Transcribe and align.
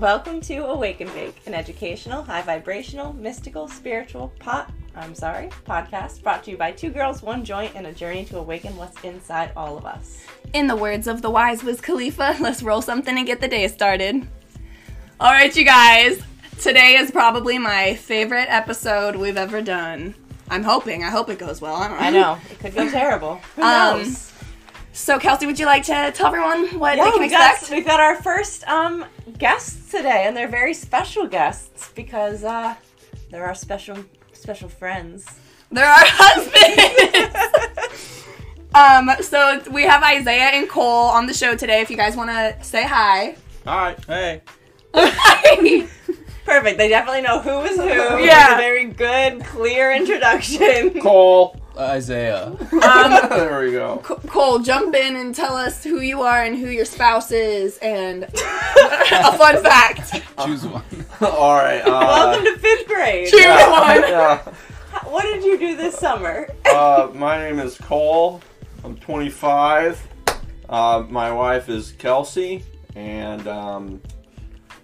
Welcome 0.00 0.40
to 0.42 0.56
Awaken 0.64 1.08
Bake, 1.08 1.42
an 1.46 1.52
educational, 1.52 2.22
high 2.22 2.40
vibrational, 2.42 3.12
mystical, 3.12 3.68
spiritual 3.68 4.32
pot. 4.38 4.72
I'm 4.96 5.14
sorry, 5.14 5.48
podcast 5.66 6.22
brought 6.22 6.42
to 6.44 6.52
you 6.52 6.56
by 6.56 6.72
two 6.72 6.88
girls, 6.90 7.20
one 7.22 7.44
joint, 7.44 7.72
and 7.74 7.86
a 7.86 7.92
journey 7.92 8.24
to 8.26 8.38
awaken 8.38 8.74
what's 8.76 9.02
inside 9.04 9.52
all 9.56 9.76
of 9.76 9.84
us. 9.84 10.24
In 10.54 10.68
the 10.68 10.76
words 10.76 11.06
of 11.06 11.20
the 11.20 11.28
wise 11.28 11.62
Wiz 11.62 11.80
Khalifa, 11.82 12.36
let's 12.40 12.62
roll 12.62 12.80
something 12.80 13.18
and 13.18 13.26
get 13.26 13.40
the 13.42 13.48
day 13.48 13.68
started. 13.68 14.26
All 15.20 15.32
right, 15.32 15.54
you 15.54 15.64
guys. 15.64 16.22
Today 16.58 16.96
is 16.96 17.10
probably 17.10 17.58
my 17.58 17.94
favorite 17.94 18.46
episode 18.48 19.16
we've 19.16 19.36
ever 19.36 19.60
done. 19.60 20.14
I'm 20.48 20.62
hoping. 20.62 21.04
I 21.04 21.10
hope 21.10 21.28
it 21.28 21.38
goes 21.38 21.60
well. 21.60 21.76
I 21.76 21.88
don't 21.88 21.98
know. 21.98 22.06
I 22.06 22.10
know 22.10 22.38
it 22.50 22.58
could 22.58 22.74
go 22.74 22.88
terrible. 22.90 23.34
Who 23.56 23.62
Um, 23.62 23.98
knows? 23.98 24.32
So, 24.92 25.18
Kelsey, 25.18 25.46
would 25.46 25.58
you 25.58 25.66
like 25.66 25.84
to 25.84 26.10
tell 26.14 26.26
everyone 26.28 26.78
what 26.78 26.96
Yeah, 26.96 27.04
they 27.04 27.10
can 27.12 27.20
we 27.20 27.28
got, 27.28 27.52
expect? 27.52 27.72
we've 27.72 27.86
got 27.86 28.00
our 28.00 28.16
first 28.22 28.66
um, 28.66 29.04
guests 29.40 29.90
today, 29.90 30.26
and 30.26 30.36
they're 30.36 30.46
very 30.46 30.74
special 30.74 31.26
guests 31.26 31.90
because 31.96 32.44
uh, 32.44 32.74
they're 33.30 33.46
our 33.46 33.54
special 33.54 33.96
special 34.32 34.68
friends. 34.68 35.26
They're 35.72 35.84
our 35.84 35.94
husbands. 36.04 38.24
um, 38.74 39.10
so 39.22 39.60
we 39.72 39.84
have 39.84 40.02
Isaiah 40.02 40.50
and 40.52 40.68
Cole 40.68 41.08
on 41.08 41.26
the 41.26 41.34
show 41.34 41.56
today. 41.56 41.80
If 41.80 41.90
you 41.90 41.96
guys 41.96 42.16
want 42.16 42.30
to 42.30 42.56
say 42.62 42.86
hi. 42.86 43.36
Hi. 43.66 43.96
Hey. 44.06 44.42
Perfect. 46.44 46.78
They 46.78 46.88
definitely 46.88 47.22
know 47.22 47.40
who 47.40 47.60
is 47.60 47.76
who. 47.76 48.24
Yeah. 48.24 48.54
A 48.54 48.56
very 48.56 48.86
good, 48.86 49.44
clear 49.44 49.92
introduction. 49.92 51.00
Cole. 51.00 51.59
Isaiah. 51.78 52.56
Um, 52.80 53.28
there 53.30 53.60
we 53.62 53.72
go. 53.72 54.02
C- 54.06 54.28
Cole, 54.28 54.58
jump 54.60 54.94
in 54.94 55.16
and 55.16 55.34
tell 55.34 55.54
us 55.54 55.84
who 55.84 56.00
you 56.00 56.22
are 56.22 56.42
and 56.42 56.56
who 56.58 56.68
your 56.68 56.84
spouse 56.84 57.30
is, 57.30 57.78
and 57.78 58.24
a 58.24 59.38
fun 59.38 59.62
fact. 59.62 60.20
Choose 60.44 60.66
one. 60.66 60.82
All 61.20 61.54
right. 61.56 61.80
Uh, 61.82 61.90
Welcome 61.90 62.44
to 62.46 62.58
fifth 62.58 62.86
grade. 62.88 63.28
Choose 63.28 63.40
yeah, 63.40 63.70
one. 63.70 64.00
yeah. 64.10 64.54
What 65.04 65.22
did 65.22 65.44
you 65.44 65.58
do 65.58 65.76
this 65.76 65.96
summer? 65.96 66.48
Uh, 66.66 67.10
my 67.14 67.38
name 67.38 67.58
is 67.60 67.76
Cole. 67.78 68.40
I'm 68.84 68.96
25. 68.96 70.00
Uh, 70.68 71.04
my 71.08 71.30
wife 71.32 71.68
is 71.68 71.92
Kelsey, 71.92 72.64
and 72.96 73.46
um, 73.46 74.00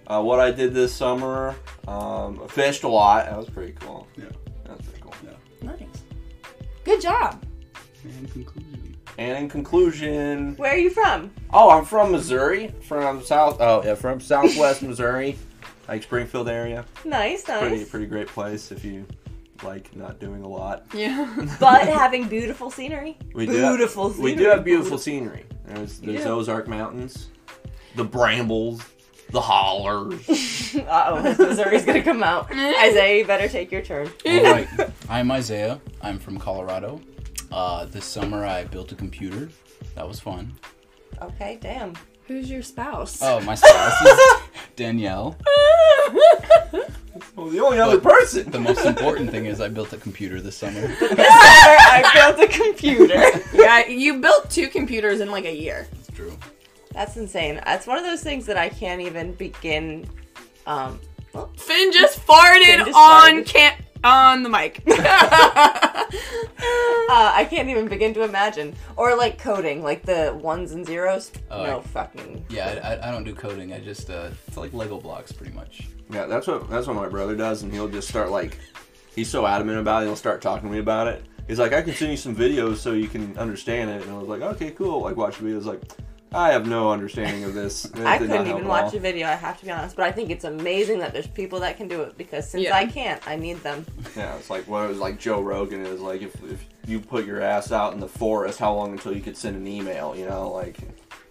uh, 0.07 0.23
what 0.23 0.39
I 0.41 0.51
did 0.51 0.75
this 0.75 0.93
summer, 0.95 1.55
um, 1.89 2.41
I 2.45 2.47
fished 2.49 2.83
a 2.85 2.89
lot. 2.89 3.27
That 3.27 3.37
was 3.39 3.49
pretty 3.51 3.73
cool. 3.81 4.07
Yeah. 4.17 4.25
Good 6.87 7.01
job. 7.03 7.45
And 8.05 8.33
conclusion. 8.33 8.97
And 9.19 9.39
in 9.39 9.49
conclusion, 9.49 10.55
Where 10.57 10.73
are 10.73 10.79
you 10.79 10.91
from? 10.91 11.31
oh, 11.53 11.69
I'm 11.71 11.85
from 11.85 12.13
Missouri, 12.13 12.73
from 12.83 13.23
South. 13.25 13.57
Oh, 13.61 13.83
yeah, 13.85 13.95
from 13.97 14.21
Southwest 14.21 14.83
Missouri, 14.83 15.37
like 15.89 16.03
Springfield 16.05 16.49
area. 16.49 16.85
Nice, 17.05 17.49
nice. 17.49 17.61
Pretty, 17.61 17.85
pretty 17.87 18.07
great 18.07 18.29
place 18.29 18.71
if 18.71 18.85
you 18.85 19.05
like 19.65 19.95
not 19.97 20.21
doing 20.21 20.43
a 20.45 20.49
lot. 20.49 20.85
Yeah. 20.95 21.27
But 21.61 21.89
having 21.89 22.29
beautiful 22.29 22.71
scenery. 22.71 23.19
We 23.35 23.47
do 23.47 23.53
have- 23.55 23.73
beautiful 23.77 24.11
scenery. 24.11 24.33
We 24.33 24.37
do 24.37 24.45
have 24.45 24.65
beautiful 24.65 24.99
scenery. 24.99 25.45
There's 25.65 25.99
there's 25.99 26.23
do. 26.23 26.29
Ozark 26.31 26.69
Mountains, 26.69 27.31
the 27.97 28.05
brambles, 28.05 28.83
the 29.31 29.41
hollers. 29.41 30.23
Uh 30.77 31.07
oh, 31.39 31.47
Missouri's 31.47 31.87
gonna 31.87 32.03
come 32.03 32.23
out. 32.23 32.51
Isaiah, 32.53 33.19
you 33.19 33.25
better 33.27 33.49
take 33.49 33.73
your 33.73 33.81
turn. 33.81 34.11
All 34.27 34.43
right. 34.43 34.69
I'm 35.09 35.31
Isaiah. 35.31 35.81
I'm 36.03 36.19
from 36.19 36.39
Colorado. 36.39 37.01
Uh, 37.51 37.87
this 37.87 38.05
summer 38.05 38.45
I 38.45 38.65
built 38.65 38.93
a 38.93 38.95
computer. 38.95 39.49
That 39.95 40.07
was 40.07 40.21
fun. 40.21 40.53
Okay, 41.23 41.59
damn. 41.63 41.95
Who's 42.27 42.51
your 42.51 42.63
spouse? 42.63 43.21
Oh, 43.23 43.41
my 43.41 43.55
spouse 43.55 44.03
is 44.03 44.21
Danielle. 44.77 45.37
well, 47.35 47.49
the 47.49 47.61
only 47.61 47.79
other 47.79 48.01
person. 48.01 48.51
The 48.51 48.61
most 48.61 48.85
important 48.85 49.31
thing 49.31 49.47
is 49.47 49.61
I 49.61 49.69
built 49.69 49.93
a 49.95 49.97
computer 49.97 50.41
this 50.43 50.57
summer. 50.57 50.81
This 50.81 50.99
summer, 50.99 51.17
I 51.19 52.11
built 52.37 52.51
a 52.51 52.53
computer. 52.53 53.23
yeah, 53.55 53.87
you 53.87 54.21
built 54.21 54.51
two 54.51 54.69
computers 54.69 55.21
in 55.21 55.31
like 55.31 55.45
a 55.47 55.55
year. 55.57 55.87
It's 55.93 56.11
true. 56.11 56.37
That's 56.97 57.17
insane. 57.19 57.61
That's 57.67 57.87
one 57.87 57.99
of 57.99 58.05
those 58.05 58.23
things 58.23 58.47
that 58.47 58.57
I 58.57 58.71
can't 58.71 59.03
even 59.03 59.33
begin. 59.35 60.09
Um, 60.67 60.99
Finn 61.59 61.93
just 61.93 62.27
farted 62.27 62.65
Finn 62.65 62.87
just 62.87 62.97
on 62.97 63.31
farted. 63.31 63.47
can 63.47 63.75
on 64.03 64.43
the 64.43 64.49
mic. 64.49 64.83
uh, 64.89 64.95
I 66.59 67.47
can't 67.51 67.69
even 67.69 67.87
begin 67.87 68.15
to 68.15 68.23
imagine. 68.23 68.75
Or 68.97 69.15
like 69.15 69.37
coding, 69.37 69.83
like 69.83 70.05
the 70.05 70.39
ones 70.41 70.73
and 70.73 70.87
zeros. 70.87 71.33
Oh, 71.51 71.67
no 71.67 71.79
I- 71.81 71.83
fucking. 71.83 72.47
Yeah, 72.49 72.81
I, 72.83 72.95
I, 72.95 73.09
I 73.09 73.11
don't 73.13 73.25
do 73.25 73.35
coding. 73.35 73.75
I 73.75 73.81
just 73.81 74.09
uh, 74.09 74.31
it's 74.49 74.57
like 74.57 74.73
Lego 74.73 74.99
blocks 74.99 75.33
pretty 75.33 75.53
much. 75.53 75.87
Yeah, 76.09 76.25
that's 76.25 76.47
what 76.47 76.71
that's 76.71 76.87
what 76.87 76.97
my 76.97 77.09
brother 77.09 77.37
does, 77.37 77.63
and 77.63 77.71
he'll 77.71 77.89
just 77.89 78.09
start 78.09 78.31
like, 78.31 78.59
he's 79.15 79.29
so 79.29 79.47
adamant 79.47 79.81
about 79.81 80.03
it, 80.03 80.07
he'll 80.07 80.17
start 80.17 80.41
talking 80.41 80.67
to 80.67 80.73
me 80.73 80.81
about 80.81 81.09
it. 81.09 81.27
He's 81.47 81.59
like, 81.59 81.75
I 81.75 81.83
can 81.83 81.93
send 81.93 82.11
you 82.11 82.17
some 82.17 82.35
videos 82.35 82.79
so 82.79 82.95
you 82.95 83.09
can 83.09 83.37
understand 83.37 83.91
it, 83.91 84.03
and 84.03 84.11
I 84.11 84.17
was 84.17 84.29
like, 84.29 84.41
okay, 84.41 84.71
cool. 84.71 85.03
Like 85.03 85.17
watch 85.17 85.37
videos, 85.39 85.67
like, 85.67 85.83
I 86.37 86.53
have 86.53 86.67
no 86.67 86.91
understanding 86.91 87.45
of 87.45 87.55
this. 87.55 87.91
I 88.05 88.19
couldn't 88.19 88.47
even 88.47 88.69
watch 88.69 88.93
all. 88.93 88.97
a 88.97 89.01
video. 89.01 89.27
I 89.27 89.33
have 89.33 89.59
to 89.61 89.65
be 89.65 89.71
honest, 89.71 89.97
but 89.97 90.05
I 90.05 90.13
think 90.13 90.31
it's 90.31 90.45
amazing 90.45 90.99
that 90.99 91.13
there's 91.13 91.27
people 91.27 91.61
that 91.61 91.77
can 91.77 91.89
do 91.89 92.03
it 92.03 92.19
because 92.19 92.49
since 92.49 92.65
Yeah. 92.65 92.77
I 92.77 92.87
can't, 92.87 93.27
I 93.27 93.37
need 93.37 93.63
them. 93.63 93.85
Yeah, 94.17 94.35
it's 94.37 94.49
like 94.49 94.67
what 94.67 94.85
it 94.85 94.89
was 94.89 94.99
like 94.99 95.19
Joe 95.19 95.43
Rogan 95.43 95.85
is 95.85 96.01
like 96.01 96.23
if, 96.23 96.35
if 96.45 96.65
you 96.87 97.01
put 97.01 97.27
your 97.27 97.43
ass 97.43 97.71
out 97.71 97.93
in 97.93 98.01
the 98.01 98.09
forest, 98.09 98.59
how 98.59 98.73
long 98.75 98.93
until 98.93 99.15
you 99.15 99.21
could 99.21 99.37
send 99.37 99.57
an 99.57 99.67
email? 99.67 100.17
You 100.17 100.27
know, 100.27 100.51
like 100.51 100.79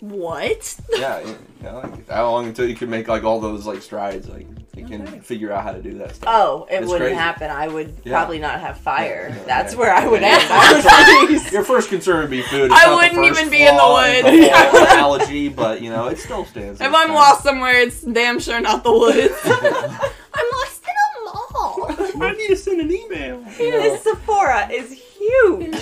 what? 0.01 0.79
yeah, 0.97 1.19
you 1.21 1.35
know, 1.63 1.79
like, 1.79 2.09
how 2.09 2.29
long 2.29 2.45
until 2.47 2.67
you 2.69 2.75
can 2.75 2.89
make 2.89 3.07
like 3.07 3.23
all 3.23 3.39
those 3.39 3.65
like 3.65 3.81
strides? 3.81 4.27
Like 4.27 4.47
you 4.75 4.85
can 4.85 5.01
Okay. 5.07 5.19
figure 5.19 5.51
out 5.51 5.63
how 5.63 5.71
to 5.71 5.81
do 5.81 5.97
that 5.99 6.15
stuff. 6.15 6.29
Oh, 6.31 6.67
it 6.69 6.75
It's 6.75 6.87
wouldn't 6.87 7.09
crazy. 7.09 7.15
happen. 7.15 7.49
I 7.49 7.67
would 7.67 7.95
Yeah. 8.03 8.13
probably 8.17 8.39
not 8.39 8.59
have 8.59 8.77
fire. 8.77 9.27
Yeah, 9.29 9.35
yeah, 9.37 9.43
That's 9.45 9.73
yeah. 9.73 9.79
where 9.79 9.93
I 9.93 10.07
would 10.07 10.21
Yeah, 10.21 10.27
end. 10.39 10.43
yeah. 10.49 10.89
I. 10.91 11.49
Your 11.51 11.63
first 11.63 11.89
concern 11.89 12.21
would 12.21 12.29
be 12.29 12.41
food. 12.41 12.71
It's 12.71 12.81
I 12.85 12.93
wouldn't 12.93 13.23
even 13.25 13.49
be 13.49 13.61
in 13.61 13.73
the 13.75 13.79
flaw 13.81 14.01
woods. 14.01 14.21
the 14.23 14.49
whole 14.49 14.81
analogy, 14.83 15.47
but 15.49 15.81
you 15.81 15.89
know, 15.89 16.07
it 16.07 16.17
still 16.19 16.45
stands. 16.45 16.81
If 16.81 16.93
I'm 16.93 17.13
lost 17.13 17.43
somewhere, 17.43 17.79
it's 17.79 18.01
damn 18.01 18.39
sure 18.39 18.59
not 18.59 18.83
the 18.83 18.91
woods. 18.91 19.33
I'm 19.45 20.45
lost 20.51 20.83
in 20.83 20.95
a 20.95 21.23
mall. 21.23 21.87
I 22.21 22.33
need 22.37 22.47
to 22.49 22.55
send 22.57 22.81
an 22.81 22.91
email. 22.91 23.41
This 23.57 24.03
Sephora 24.03 24.67
is 24.71 24.91
huge. 24.91 25.75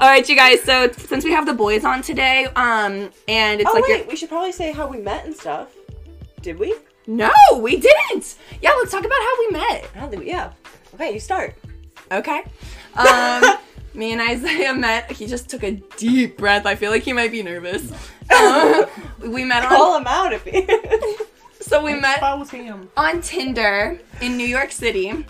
All 0.00 0.06
right, 0.08 0.28
you 0.28 0.36
guys. 0.36 0.62
So 0.62 0.90
since 0.92 1.24
we 1.24 1.32
have 1.32 1.44
the 1.46 1.54
boys 1.54 1.84
on 1.84 2.02
today, 2.02 2.44
um, 2.54 3.10
and 3.26 3.60
it's 3.60 3.68
oh 3.68 3.74
like 3.74 3.84
wait, 3.88 3.98
your- 4.00 4.06
we 4.06 4.16
should 4.16 4.28
probably 4.28 4.52
say 4.52 4.70
how 4.70 4.86
we 4.86 4.98
met 4.98 5.24
and 5.24 5.34
stuff. 5.34 5.68
Did 6.40 6.58
we? 6.58 6.74
No, 7.08 7.32
we 7.56 7.80
didn't. 7.80 8.36
Yeah, 8.60 8.70
let's 8.78 8.92
talk 8.92 9.04
about 9.04 9.18
how 9.18 9.38
we 9.40 9.50
met. 9.50 9.90
I 9.96 10.00
don't 10.00 10.10
think. 10.10 10.22
We, 10.22 10.28
yeah. 10.28 10.52
Okay, 10.94 11.14
you 11.14 11.20
start. 11.20 11.56
Okay. 12.12 12.42
Um, 12.94 13.56
me 13.94 14.12
and 14.12 14.20
Isaiah 14.20 14.74
met. 14.74 15.10
He 15.10 15.26
just 15.26 15.48
took 15.48 15.62
a 15.64 15.72
deep 15.96 16.36
breath. 16.36 16.66
I 16.66 16.74
feel 16.74 16.90
like 16.90 17.02
he 17.02 17.14
might 17.14 17.32
be 17.32 17.42
nervous. 17.42 17.90
Um, 18.30 18.84
we 19.20 19.42
met 19.42 19.62
on. 19.64 19.68
Call 19.70 19.98
him 19.98 20.06
out 20.06 20.32
if 20.32 20.44
he. 20.44 20.66
So 21.60 21.84
we 21.84 21.92
met 21.92 22.20
him. 22.20 22.88
on 22.96 23.20
Tinder 23.20 24.00
in 24.22 24.38
New 24.38 24.46
York 24.46 24.72
City. 24.72 25.26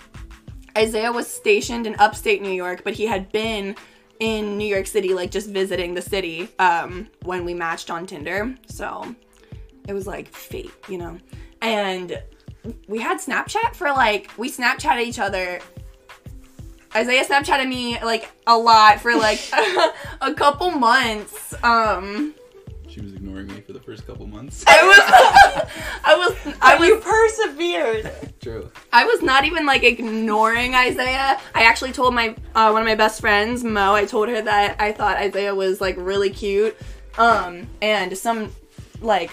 Isaiah 0.76 1.10
was 1.10 1.26
stationed 1.26 1.84
in 1.84 1.96
upstate 1.98 2.42
New 2.42 2.52
York, 2.52 2.82
but 2.84 2.92
he 2.92 3.06
had 3.06 3.32
been 3.32 3.74
in 4.20 4.56
New 4.56 4.66
York 4.66 4.86
City, 4.86 5.14
like 5.14 5.32
just 5.32 5.48
visiting 5.50 5.94
the 5.94 6.02
city, 6.02 6.48
um, 6.60 7.08
when 7.24 7.44
we 7.44 7.54
matched 7.54 7.90
on 7.90 8.06
Tinder. 8.06 8.54
So 8.66 9.16
it 9.88 9.94
was 9.94 10.06
like 10.06 10.28
fate, 10.28 10.70
you 10.88 10.98
know? 10.98 11.18
And 11.60 12.22
we 12.86 13.00
had 13.00 13.18
Snapchat 13.18 13.74
for 13.74 13.88
like, 13.88 14.30
we 14.36 14.50
Snapchatted 14.50 15.02
each 15.02 15.18
other. 15.18 15.60
Isaiah 16.94 17.24
Snapchatted 17.24 17.68
me 17.68 18.02
like 18.02 18.30
a 18.46 18.56
lot 18.56 19.00
for 19.00 19.14
like 19.14 19.40
a 20.20 20.34
couple 20.34 20.70
months. 20.70 21.54
Um, 21.62 22.34
She 22.88 23.00
was 23.00 23.12
ignoring 23.12 23.48
me 23.48 23.60
for 23.60 23.72
the 23.74 23.80
first 23.80 24.06
couple 24.06 24.26
months. 24.26 24.64
I 24.66 24.82
was, 24.82 24.98
I 26.04 26.16
was, 26.16 26.56
I 26.62 26.72
But 26.72 26.80
was 26.80 26.88
you 26.88 27.00
persevered. 27.00 28.40
True. 28.40 28.70
I 28.92 29.04
was 29.04 29.20
not 29.20 29.44
even 29.44 29.66
like 29.66 29.82
ignoring 29.82 30.74
Isaiah. 30.74 31.38
I 31.54 31.64
actually 31.64 31.92
told 31.92 32.14
my 32.14 32.34
uh, 32.54 32.70
one 32.70 32.82
of 32.82 32.88
my 32.88 32.94
best 32.94 33.20
friends, 33.20 33.62
Mo. 33.64 33.94
I 33.94 34.06
told 34.06 34.28
her 34.28 34.40
that 34.40 34.80
I 34.80 34.92
thought 34.92 35.18
Isaiah 35.18 35.54
was 35.54 35.80
like 35.80 35.96
really 35.98 36.30
cute. 36.30 36.76
Um, 37.18 37.66
and 37.82 38.16
some 38.16 38.52
like 39.00 39.30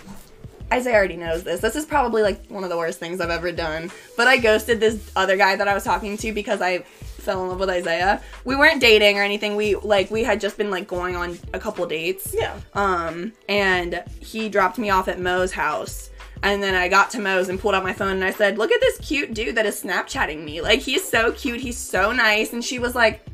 Isaiah 0.72 0.96
already 0.96 1.18
knows 1.18 1.44
this. 1.44 1.62
This 1.62 1.76
is 1.76 1.86
probably 1.86 2.22
like 2.22 2.46
one 2.48 2.64
of 2.64 2.70
the 2.70 2.78
worst 2.78 3.00
things 3.00 3.22
I've 3.22 3.30
ever 3.30 3.52
done. 3.52 3.92
But 4.18 4.28
I 4.28 4.38
ghosted 4.38 4.80
this 4.80 5.12
other 5.16 5.38
guy 5.38 5.56
that 5.56 5.68
I 5.68 5.74
was 5.74 5.84
talking 5.84 6.18
to 6.18 6.34
because 6.34 6.62
I 6.62 6.80
fell 6.80 7.44
in 7.44 7.50
love 7.50 7.60
with 7.60 7.70
Isaiah. 7.70 8.22
We 8.46 8.56
weren't 8.56 8.82
dating 8.82 9.18
or 9.18 9.24
anything. 9.24 9.56
We 9.56 9.76
like 9.76 10.10
we 10.12 10.24
had 10.24 10.40
just 10.40 10.58
been 10.58 10.70
like 10.70 10.88
going 10.88 11.16
on 11.16 11.38
a 11.54 11.60
couple 11.60 11.86
dates. 11.86 12.34
Yeah. 12.34 12.60
Um, 12.74 13.34
and 13.50 14.04
he 14.20 14.50
dropped 14.50 14.78
me 14.78 14.90
off 14.90 15.08
at 15.08 15.20
Mo's 15.20 15.52
house. 15.52 16.12
And 16.44 16.62
then 16.62 16.76
I 16.76 16.90
got 16.90 17.10
to 17.12 17.20
Mo's 17.20 17.50
and 17.50 17.60
pulled 17.60 17.74
out 17.74 17.84
my 17.84 17.94
phone 17.94 18.14
and 18.14 18.24
I 18.24 18.32
said, 18.32 18.58
Look 18.58 18.72
at 18.72 18.80
this 18.82 19.00
cute 19.00 19.34
dude 19.34 19.56
that 19.56 19.66
is 19.66 19.82
Snapchatting 19.82 20.44
me. 20.44 20.62
Like, 20.62 20.80
he's 20.80 21.08
so 21.08 21.32
cute. 21.32 21.60
He's 21.60 21.78
so 21.78 22.12
nice. 22.12 22.54
And 22.54 22.64
she 22.64 22.78
was 22.78 22.94
like, 22.94 23.26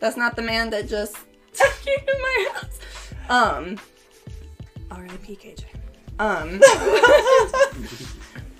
That's 0.00 0.16
not 0.16 0.36
the 0.36 0.42
man 0.42 0.70
that 0.70 0.88
just 0.88 1.16
took 1.54 1.86
you 1.86 1.96
to 1.96 2.18
my 2.20 2.48
house. 2.52 2.80
Um, 3.30 3.78
R.I.P. 4.90 5.36
KJ. 5.36 5.77
Um, 6.18 6.60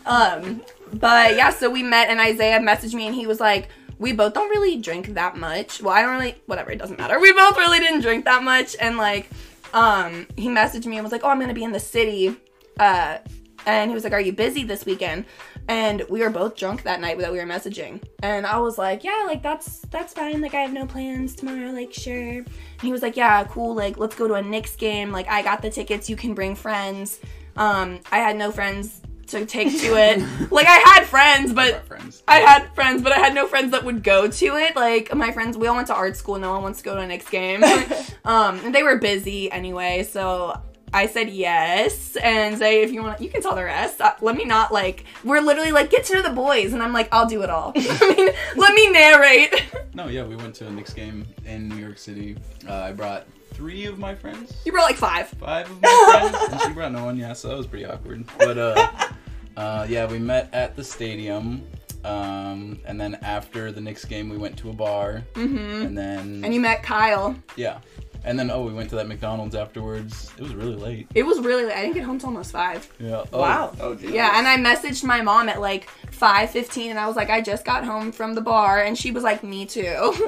um, 0.07 0.63
but 0.93 1.37
yeah, 1.37 1.51
so 1.51 1.71
we 1.71 1.83
met 1.83 2.09
and 2.09 2.21
Isaiah 2.21 2.61
messaged 2.61 2.95
me 2.95 3.07
and 3.07 3.15
he 3.15 3.27
was 3.27 3.41
like, 3.41 3.69
we 3.99 4.13
both 4.13 4.35
don't 4.35 4.49
really 4.51 4.77
drink 4.77 5.09
that 5.15 5.37
much. 5.37 5.83
Well, 5.83 5.93
I 5.93 6.03
don't 6.03 6.13
really, 6.13 6.37
whatever, 6.47 6.71
it 6.71 6.79
doesn't 6.79 6.99
matter. 6.99 7.19
We 7.19 7.33
both 7.33 7.57
really 7.57 7.81
didn't 7.81 8.01
drink 8.01 8.25
that 8.27 8.43
much. 8.43 8.77
And 8.81 8.97
like, 8.97 9.29
um, 9.75 10.27
he 10.37 10.49
messaged 10.49 10.87
me 10.87 10.97
and 10.97 11.05
was 11.05 11.13
like, 11.13 11.25
oh, 11.25 11.29
I'm 11.29 11.41
gonna 11.41 11.55
be 11.55 11.65
in 11.65 11.73
the 11.73 11.81
city. 11.81 12.37
Uh, 12.79 13.19
and 13.67 13.91
he 13.91 13.95
was 13.95 14.05
like, 14.05 14.13
are 14.13 14.21
you 14.21 14.33
busy 14.33 14.65
this 14.65 14.87
weekend? 14.87 15.25
And 15.69 16.03
we 16.09 16.21
were 16.21 16.31
both 16.31 16.57
drunk 16.57 16.85
that 16.85 17.01
night 17.01 17.19
that 17.19 17.31
we 17.31 17.39
were 17.39 17.45
messaging. 17.45 18.03
And 18.23 18.47
I 18.47 18.59
was 18.59 18.79
like, 18.79 19.05
yeah, 19.05 19.25
like 19.27 19.43
that's 19.43 19.81
that's 19.91 20.15
fine. 20.15 20.41
Like 20.41 20.55
I 20.55 20.61
have 20.61 20.73
no 20.73 20.87
plans 20.87 21.35
tomorrow. 21.35 21.71
Like 21.73 21.93
sure. 21.93 22.39
And 22.39 22.47
he 22.81 22.91
was 22.91 23.03
like, 23.03 23.17
yeah, 23.17 23.45
cool. 23.45 23.75
Like 23.75 23.99
let's 23.99 24.15
go 24.15 24.27
to 24.27 24.35
a 24.35 24.43
Knicks 24.43 24.77
game. 24.77 25.13
Like 25.13 25.29
I 25.29 25.43
got 25.43 25.61
the 25.61 25.69
tickets. 25.69 26.09
You 26.09 26.17
can 26.17 26.33
bring 26.33 26.55
friends. 26.55 27.21
Um, 27.59 27.99
I 28.13 28.19
had 28.19 28.37
no 28.37 28.53
friends 28.53 29.03
to 29.27 29.45
take 29.45 29.79
to 29.81 29.97
it. 29.97 30.51
like 30.51 30.67
I 30.67 30.79
had 30.95 31.05
friends, 31.05 31.53
but 31.53 31.87
friends. 31.87 32.23
I 32.27 32.39
had 32.39 32.75
friends, 32.75 33.03
but 33.03 33.13
I 33.13 33.19
had 33.19 33.35
no 33.35 33.47
friends 33.47 33.73
that 33.73 33.85
would 33.85 34.03
go 34.03 34.29
to 34.29 34.47
it. 34.57 34.77
Like 34.77 35.15
my 35.15 35.33
friends, 35.33 35.59
we 35.59 35.67
all 35.67 35.75
went 35.77 35.89
to 35.89 35.95
art 35.95 36.17
school. 36.17 36.39
No 36.39 36.53
one 36.53 36.63
wants 36.63 36.79
to 36.79 36.85
go 36.85 36.95
to 36.95 37.01
a 37.01 37.07
Knicks 37.07 37.29
game. 37.29 37.63
um, 38.25 38.59
and 38.65 38.75
they 38.75 38.83
were 38.83 38.97
busy 38.99 39.51
anyway, 39.51 40.07
so 40.09 40.61
I 40.95 41.07
said 41.07 41.31
yes. 41.31 42.17
And 42.17 42.57
say 42.59 42.83
if 42.83 42.93
you 42.93 43.03
want, 43.03 43.21
you 43.21 43.29
can 43.29 43.43
tell 43.43 43.57
the 43.57 43.65
rest. 43.65 44.01
Uh, 44.01 44.15
let 44.21 44.37
me 44.37 44.45
not 44.45 44.73
like. 44.73 45.05
We're 45.25 45.41
literally 45.41 45.73
like 45.73 45.91
get 45.91 46.05
to 46.07 46.15
know 46.15 46.23
the 46.23 46.31
boys, 46.31 46.73
and 46.73 46.83
I'm 46.83 46.93
like 46.93 47.09
I'll 47.13 47.27
do 47.27 47.43
it 47.43 47.51
all. 47.51 47.73
I 47.77 48.15
mean, 48.17 48.31
let 48.57 48.75
me 48.75 48.91
narrate. 48.91 49.65
No, 49.95 50.07
yeah, 50.07 50.25
we 50.25 50.37
went 50.37 50.55
to 50.57 50.67
a 50.69 50.71
Knicks 50.71 50.95
game 50.95 51.27
in 51.45 51.69
New 51.69 51.77
York 51.77 51.99
City. 51.99 52.37
Uh, 52.69 52.75
I 52.75 52.93
brought 52.93 53.27
three 53.59 53.87
of 53.87 53.99
my 53.99 54.15
friends, 54.15 54.53
You 54.65 54.71
brought 54.71 54.85
like 54.85 54.97
five. 54.97 55.29
five 55.31 55.69
of 55.69 55.83
my 55.83 56.29
friends, 56.31 56.53
and 56.53 56.61
she 56.63 56.73
brought 56.73 56.93
no 56.93 57.05
one. 57.05 57.17
Yeah, 57.19 57.33
so 57.33 57.49
that 57.49 57.57
was 57.57 57.67
pretty 57.67 57.85
awkward. 57.85 58.25
But 58.39 58.57
uh, 58.57 58.89
uh, 59.57 59.87
yeah, 59.89 60.07
we 60.07 60.19
met 60.21 60.49
at 60.53 60.77
the 60.77 60.85
stadium. 60.85 61.67
Um, 62.05 62.79
and 62.87 62.99
then 63.01 63.17
after 63.23 63.73
the 63.73 63.81
Knicks 63.81 64.05
game, 64.05 64.29
we 64.29 64.39
went 64.39 64.57
to 64.59 64.71
a 64.71 64.73
bar, 64.73 65.25
Mm-hmm. 65.35 65.87
and 65.87 65.99
then 65.99 66.43
And 66.45 66.55
you 66.55 66.61
met 66.61 66.85
Kyle. 66.85 67.35
yeah, 67.57 67.81
and 68.25 68.39
then 68.39 68.49
oh, 68.53 68.63
we 68.63 68.73
went 68.73 68.89
to 68.91 68.97
that 68.97 69.09
McDonald's 69.09 69.57
afterwards. 69.57 70.31
It 70.39 70.43
was 70.45 70.55
really 70.55 70.77
late. 70.77 71.09
It 71.17 71.25
was 71.27 71.41
really 71.41 71.65
late. 71.65 71.75
I 71.77 71.81
didn't 71.83 71.95
get 71.95 72.05
home 72.05 72.21
till 72.21 72.29
almost 72.29 72.53
five. 72.53 72.89
Yeah. 73.01 73.25
Oh, 73.33 73.41
Wow. 73.41 73.75
Oh, 73.81 73.95
geez. 73.97 74.11
Yeah, 74.13 74.39
and 74.39 74.47
I 74.47 74.57
messaged 74.57 75.03
my 75.03 75.21
mom 75.23 75.49
at 75.49 75.61
like 75.61 75.89
5:15 76.13 76.91
and 76.91 76.99
I 77.01 77.09
was 77.09 77.17
like 77.17 77.29
I 77.31 77.41
just 77.41 77.65
got 77.65 77.85
home 77.85 78.13
from 78.13 78.35
the 78.35 78.41
bar 78.41 78.81
and 78.85 78.97
she 78.97 79.11
was 79.11 79.25
like 79.25 79.43
me 79.43 79.67
too. 79.67 80.15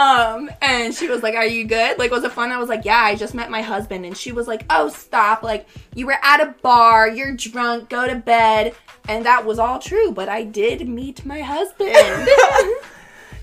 um 0.00 0.50
and 0.62 0.94
she 0.94 1.08
was 1.08 1.22
like 1.22 1.34
are 1.34 1.46
you 1.46 1.64
good? 1.64 1.98
Like 1.98 2.10
was 2.10 2.24
it 2.24 2.32
fun? 2.32 2.50
I 2.50 2.58
was 2.58 2.68
like 2.68 2.84
yeah, 2.84 2.98
I 3.02 3.14
just 3.14 3.34
met 3.34 3.50
my 3.50 3.62
husband 3.62 4.04
and 4.06 4.16
she 4.16 4.32
was 4.32 4.46
like 4.48 4.64
oh 4.70 4.88
stop 4.88 5.42
like 5.42 5.66
you 5.94 6.06
were 6.06 6.18
at 6.22 6.40
a 6.40 6.54
bar, 6.62 7.08
you're 7.08 7.34
drunk, 7.36 7.88
go 7.90 8.06
to 8.08 8.16
bed. 8.16 8.74
And 9.08 9.24
that 9.26 9.44
was 9.44 9.58
all 9.58 9.78
true, 9.78 10.12
but 10.12 10.28
I 10.28 10.44
did 10.44 10.88
meet 10.88 11.24
my 11.24 11.40
husband. 11.40 11.94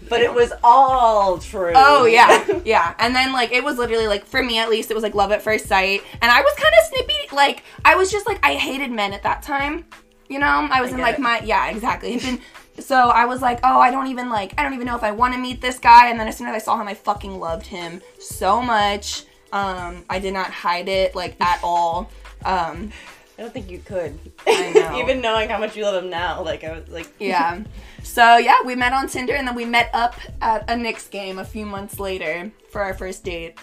But 0.09 0.21
it 0.21 0.33
was 0.33 0.53
all 0.63 1.37
true. 1.37 1.73
Oh 1.75 2.05
yeah, 2.05 2.61
yeah. 2.63 2.93
And 2.97 3.13
then 3.13 3.33
like 3.33 3.51
it 3.51 3.61
was 3.63 3.77
literally 3.77 4.07
like 4.07 4.25
for 4.25 4.41
me 4.41 4.57
at 4.57 4.69
least 4.69 4.89
it 4.89 4.93
was 4.93 5.03
like 5.03 5.13
love 5.15 5.33
at 5.33 5.41
first 5.41 5.65
sight. 5.65 6.01
And 6.21 6.31
I 6.31 6.39
was 6.41 6.53
kind 6.55 6.73
of 6.79 6.85
snippy. 6.87 7.35
Like 7.35 7.63
I 7.83 7.95
was 7.95 8.09
just 8.09 8.25
like 8.25 8.39
I 8.41 8.53
hated 8.53 8.89
men 8.91 9.11
at 9.11 9.23
that 9.23 9.43
time. 9.43 9.85
You 10.29 10.39
know, 10.39 10.47
I 10.71 10.79
was 10.81 10.91
I 10.91 10.95
in 10.95 11.01
like 11.01 11.15
it. 11.15 11.21
my 11.21 11.39
yeah 11.41 11.67
exactly. 11.69 12.13
It'd 12.13 12.21
been- 12.37 12.41
so 12.79 12.95
I 12.95 13.25
was 13.25 13.41
like, 13.41 13.59
oh, 13.63 13.79
I 13.79 13.91
don't 13.91 14.07
even 14.07 14.29
like 14.29 14.53
I 14.57 14.63
don't 14.63 14.73
even 14.73 14.85
know 14.85 14.95
if 14.95 15.03
I 15.03 15.11
want 15.11 15.33
to 15.33 15.39
meet 15.39 15.61
this 15.61 15.79
guy. 15.79 16.09
And 16.09 16.19
then 16.19 16.27
as 16.27 16.37
soon 16.37 16.47
as 16.47 16.55
I 16.55 16.59
saw 16.59 16.79
him, 16.79 16.87
I 16.87 16.93
fucking 16.93 17.39
loved 17.39 17.67
him 17.67 18.01
so 18.19 18.61
much. 18.61 19.23
Um, 19.51 20.03
I 20.09 20.19
did 20.19 20.33
not 20.33 20.51
hide 20.51 20.87
it 20.89 21.15
like 21.15 21.39
at 21.41 21.59
all. 21.63 22.09
Um, 22.45 22.91
I 23.37 23.43
don't 23.43 23.53
think 23.53 23.69
you 23.69 23.79
could. 23.79 24.17
I 24.47 24.71
know. 24.73 24.99
Even 25.03 25.21
knowing 25.21 25.49
how 25.49 25.59
much 25.59 25.75
you 25.77 25.83
love 25.83 26.03
him 26.03 26.09
now, 26.09 26.41
like 26.43 26.63
I 26.63 26.71
was 26.77 26.87
like, 26.89 27.07
yeah. 27.19 27.61
So 28.03 28.37
yeah, 28.37 28.57
we 28.65 28.75
met 28.75 28.93
on 28.93 29.07
Tinder 29.07 29.33
and 29.33 29.47
then 29.47 29.55
we 29.55 29.65
met 29.65 29.89
up 29.93 30.15
at 30.41 30.69
a 30.69 30.75
Knicks 30.75 31.07
game 31.07 31.37
a 31.39 31.45
few 31.45 31.65
months 31.65 31.99
later 31.99 32.51
for 32.71 32.81
our 32.81 32.93
first 32.93 33.23
date. 33.23 33.57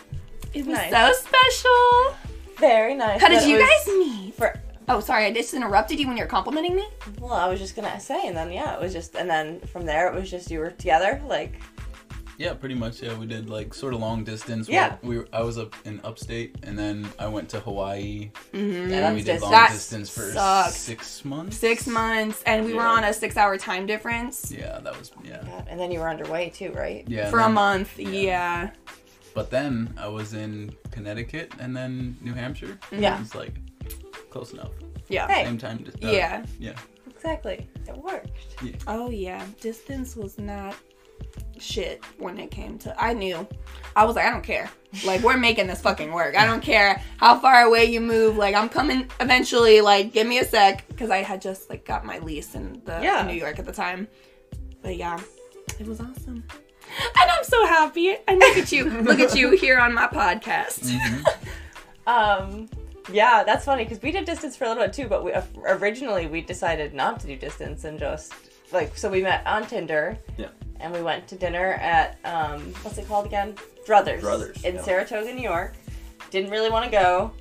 It 0.52 0.64
was 0.67 0.76
Nice. 0.78 0.90
so 0.93 1.12
special. 1.28 2.17
very 2.58 2.94
nice. 2.94 3.20
How 3.20 3.28
did 3.28 3.49
you 3.49 3.58
guys 3.58 3.87
meet? 3.88 4.34
For 4.34 4.55
Oh, 4.88 5.00
sorry, 5.00 5.25
I 5.26 5.32
just 5.32 5.54
interrupted 5.54 5.98
you 5.98 6.06
when 6.08 6.16
you're 6.16 6.26
complimenting 6.26 6.76
me. 6.76 6.86
well, 7.20 7.32
I 7.32 7.48
was 7.48 7.58
just 7.60 7.75
gonna 7.76 7.98
say, 8.00 8.26
and 8.26 8.36
then 8.36 8.52
yeah, 8.52 8.75
it 8.75 8.81
was 8.81 8.92
just, 8.92 9.14
and 9.16 9.28
then 9.28 9.60
from 9.60 9.86
there 9.86 10.08
it 10.08 10.14
was 10.14 10.31
just 10.31 10.50
you 10.50 10.58
were 10.58 10.70
together, 10.70 11.20
like 11.26 11.54
Yeah, 12.36 12.54
pretty 12.54 12.75
much. 12.75 13.00
Yeah, 13.00 13.16
we 13.16 13.26
did 13.26 13.48
like 13.48 13.72
sort 13.75 13.94
of 13.94 14.00
long 14.00 14.25
distance. 14.25 14.69
Yeah. 14.69 14.96
we 15.02 15.19
were, 15.19 15.28
I 15.32 15.42
was 15.42 15.56
up 15.56 15.75
in 15.84 16.00
upstate, 16.04 16.56
and 16.64 16.76
then 16.78 17.08
I 17.19 17.28
went 17.28 17.48
to 17.50 17.60
Hawaii, 17.60 18.31
Mm-hmm. 18.52 18.90
Yeah, 18.90 19.06
and 19.06 19.16
we 19.16 19.22
that's 19.22 19.40
did 19.40 19.42
long 19.42 19.52
That 19.52 19.70
distance 19.70 20.10
for 20.10 20.32
sucks. 20.32 20.76
six 20.76 21.25
months. 21.25 21.56
Six 21.56 21.86
months, 21.86 22.42
and 22.44 22.64
we 22.66 22.75
were 22.75 22.82
on 22.82 23.04
a 23.04 23.12
six-hour 23.12 23.56
time 23.58 23.86
difference 23.86 24.50
Yeah, 24.52 24.81
that 24.81 24.98
was 24.98 25.12
yeah. 25.25 25.42
God, 25.44 25.66
and 25.70 25.78
then 25.81 25.90
you 25.92 26.00
were 26.00 26.08
underway 26.10 26.50
too, 26.50 26.72
right? 26.72 27.04
Yeah. 27.08 27.31
for 27.31 27.38
a 27.38 27.48
month. 27.48 27.98
yeah. 27.98 28.10
Yeah. 28.10 28.70
But 29.32 29.50
then 29.50 29.94
I 29.98 30.06
was 30.08 30.32
in 30.34 30.75
Connecticut 30.92 31.52
and 31.58 31.75
then 31.76 32.16
New 32.20 32.34
Hampshire. 32.34 32.78
Yeah. 32.92 33.16
It 33.16 33.20
was 33.20 33.34
like 33.34 33.54
close 34.34 34.52
enough. 34.52 34.70
Yeah. 35.08 35.28
Hey. 35.28 35.44
Same 35.44 35.58
time. 35.58 35.84
uh, 36.02 36.08
Yeah. 36.10 36.44
Yeah. 36.58 36.72
Exactly, 37.08 37.66
it 37.88 37.96
worked. 37.96 38.32
Oh 38.86 39.08
yeah, 39.08 39.46
distance 39.60 40.14
was 40.16 40.38
not 40.38 40.75
shit 41.58 42.02
when 42.19 42.38
it 42.38 42.50
came 42.50 42.76
to. 42.81 42.94
I 43.02 43.14
knew. 43.14 43.46
I 43.96 44.04
was 44.04 44.16
like, 44.16 44.26
I 44.26 44.31
don't 44.31 44.42
care. 44.42 44.69
Like 45.06 45.22
we're 45.22 45.36
making 45.38 45.69
this 45.69 45.81
fucking 45.81 46.12
work. 46.12 46.36
I 46.36 46.44
don't 46.46 46.60
care 46.62 47.00
how 47.19 47.38
far 47.38 47.62
away 47.62 47.84
you 47.86 48.00
move. 48.00 48.36
Like 48.36 48.54
I'm 48.54 48.69
coming 48.69 49.08
eventually. 49.20 49.81
Like 49.81 50.12
give 50.12 50.26
me 50.26 50.38
a 50.40 50.44
sec 50.44 50.86
because 50.88 51.08
I 51.10 51.19
had 51.19 51.40
just 51.40 51.70
like 51.70 51.86
got 51.86 52.04
my 52.04 52.19
lease 52.19 52.54
in 52.56 52.82
the 52.84 52.98
Yeah. 53.00 53.20
in 53.22 53.28
New 53.28 53.34
York 53.44 53.58
at 53.58 53.64
the 53.64 53.72
time. 53.72 54.06
But 54.82 54.96
yeah, 54.96 55.19
it 55.78 55.86
was 55.86 56.00
awesome. 56.00 56.42
And 57.20 57.31
I'm 57.31 57.44
so 57.44 57.66
happy. 57.66 58.14
And 58.28 58.38
look 58.38 58.56
at 58.58 58.70
you, 58.70 58.84
look 59.10 59.19
at 59.19 59.34
you 59.34 59.52
here 59.56 59.78
on 59.78 59.94
my 59.94 60.08
podcast. 60.08 60.82
Um, 62.06 62.69
yeah, 63.12 63.44
that's 63.44 63.64
funny 63.64 63.84
because 63.84 64.02
we 64.02 64.10
did 64.10 64.24
distance 64.24 64.56
for 64.56 64.64
a 64.64 64.68
little 64.68 64.84
bit 64.84 64.92
too, 64.92 65.08
but 65.08 65.24
we 65.24 65.32
originally 65.66 66.26
we 66.26 66.40
decided 66.40 66.94
not 66.94 67.20
to 67.20 67.26
do 67.26 67.36
distance 67.36 67.84
and 67.84 67.98
just 67.98 68.32
like 68.72 68.96
so 68.96 69.10
we 69.10 69.22
met 69.22 69.46
on 69.46 69.66
Tinder. 69.66 70.18
Yeah. 70.36 70.48
And 70.80 70.92
we 70.92 71.02
went 71.02 71.26
to 71.28 71.36
dinner 71.36 71.74
at 71.74 72.18
um, 72.24 72.60
what's 72.82 72.98
it 72.98 73.06
called 73.08 73.26
again? 73.26 73.54
Druthers. 73.86 74.20
Druthers, 74.20 74.64
in 74.64 74.74
yeah. 74.74 74.82
Saratoga, 74.82 75.32
New 75.32 75.42
York. 75.42 75.74
Didn't 76.30 76.50
really 76.50 76.70
want 76.70 76.84
to 76.84 76.90
go. 76.90 77.32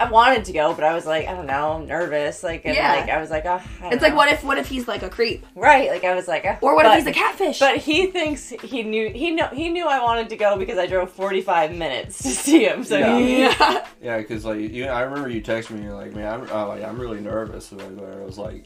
I 0.00 0.10
wanted 0.10 0.46
to 0.46 0.52
go, 0.52 0.72
but 0.74 0.82
I 0.82 0.94
was 0.94 1.04
like, 1.04 1.28
I 1.28 1.32
don't 1.34 1.46
know, 1.46 1.72
I'm 1.74 1.86
nervous. 1.86 2.42
Like, 2.42 2.64
and 2.64 2.74
Yeah. 2.74 2.94
like 2.94 3.10
I 3.10 3.20
was 3.20 3.30
like, 3.30 3.44
oh, 3.44 3.60
I 3.78 3.82
don't 3.82 3.92
It's 3.92 4.02
like 4.02 4.12
know. 4.12 4.16
what 4.16 4.32
if 4.32 4.42
what 4.42 4.56
if 4.58 4.66
he's 4.66 4.88
like 4.88 5.02
a 5.02 5.10
creep, 5.10 5.44
right? 5.54 5.90
Like 5.90 6.04
I 6.04 6.14
was 6.14 6.26
like, 6.26 6.44
uh, 6.46 6.56
or 6.62 6.74
what 6.74 6.84
but- 6.84 6.98
if 6.98 7.04
he's 7.04 7.14
a 7.14 7.18
catfish? 7.18 7.58
But 7.58 7.76
he 7.76 8.06
thinks 8.06 8.48
he 8.48 8.82
knew 8.82 9.10
he 9.10 9.30
know 9.32 9.48
he 9.48 9.68
knew 9.68 9.86
I 9.86 10.02
wanted 10.02 10.30
to 10.30 10.36
go 10.36 10.56
because 10.56 10.78
I 10.78 10.86
drove 10.86 11.10
45 11.12 11.74
minutes 11.76 12.18
to 12.22 12.28
see 12.30 12.64
him. 12.64 12.82
So 12.82 12.96
Yeah. 12.98 13.18
he, 13.18 13.40
yeah. 13.42 13.86
Yeah, 14.02 14.16
because 14.18 14.44
like 14.46 14.60
you, 14.60 14.86
I 14.86 15.02
remember 15.02 15.28
you 15.28 15.42
texted 15.42 15.72
me. 15.72 15.84
You're 15.84 15.94
like, 15.94 16.14
man, 16.14 16.32
I'm, 16.40 16.50
uh, 16.50 16.66
like, 16.68 16.82
I'm 16.82 16.98
really 16.98 17.20
nervous. 17.20 17.70
And 17.72 18.00
I 18.00 18.24
was 18.24 18.38
like, 18.38 18.64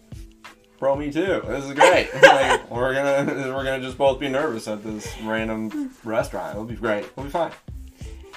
bro, 0.78 0.94
me 0.94 1.10
too. 1.10 1.42
This 1.46 1.64
is 1.64 1.72
great. 1.72 2.08
like, 2.22 2.70
we're 2.70 2.94
gonna 2.94 3.52
we're 3.52 3.64
gonna 3.64 3.80
just 3.82 3.98
both 3.98 4.20
be 4.20 4.28
nervous 4.28 4.68
at 4.68 4.84
this 4.84 5.12
random 5.22 5.90
restaurant. 6.04 6.52
It'll 6.52 6.64
be 6.64 6.76
great. 6.76 7.10
We'll 7.16 7.24
be 7.26 7.30
fine. 7.32 7.50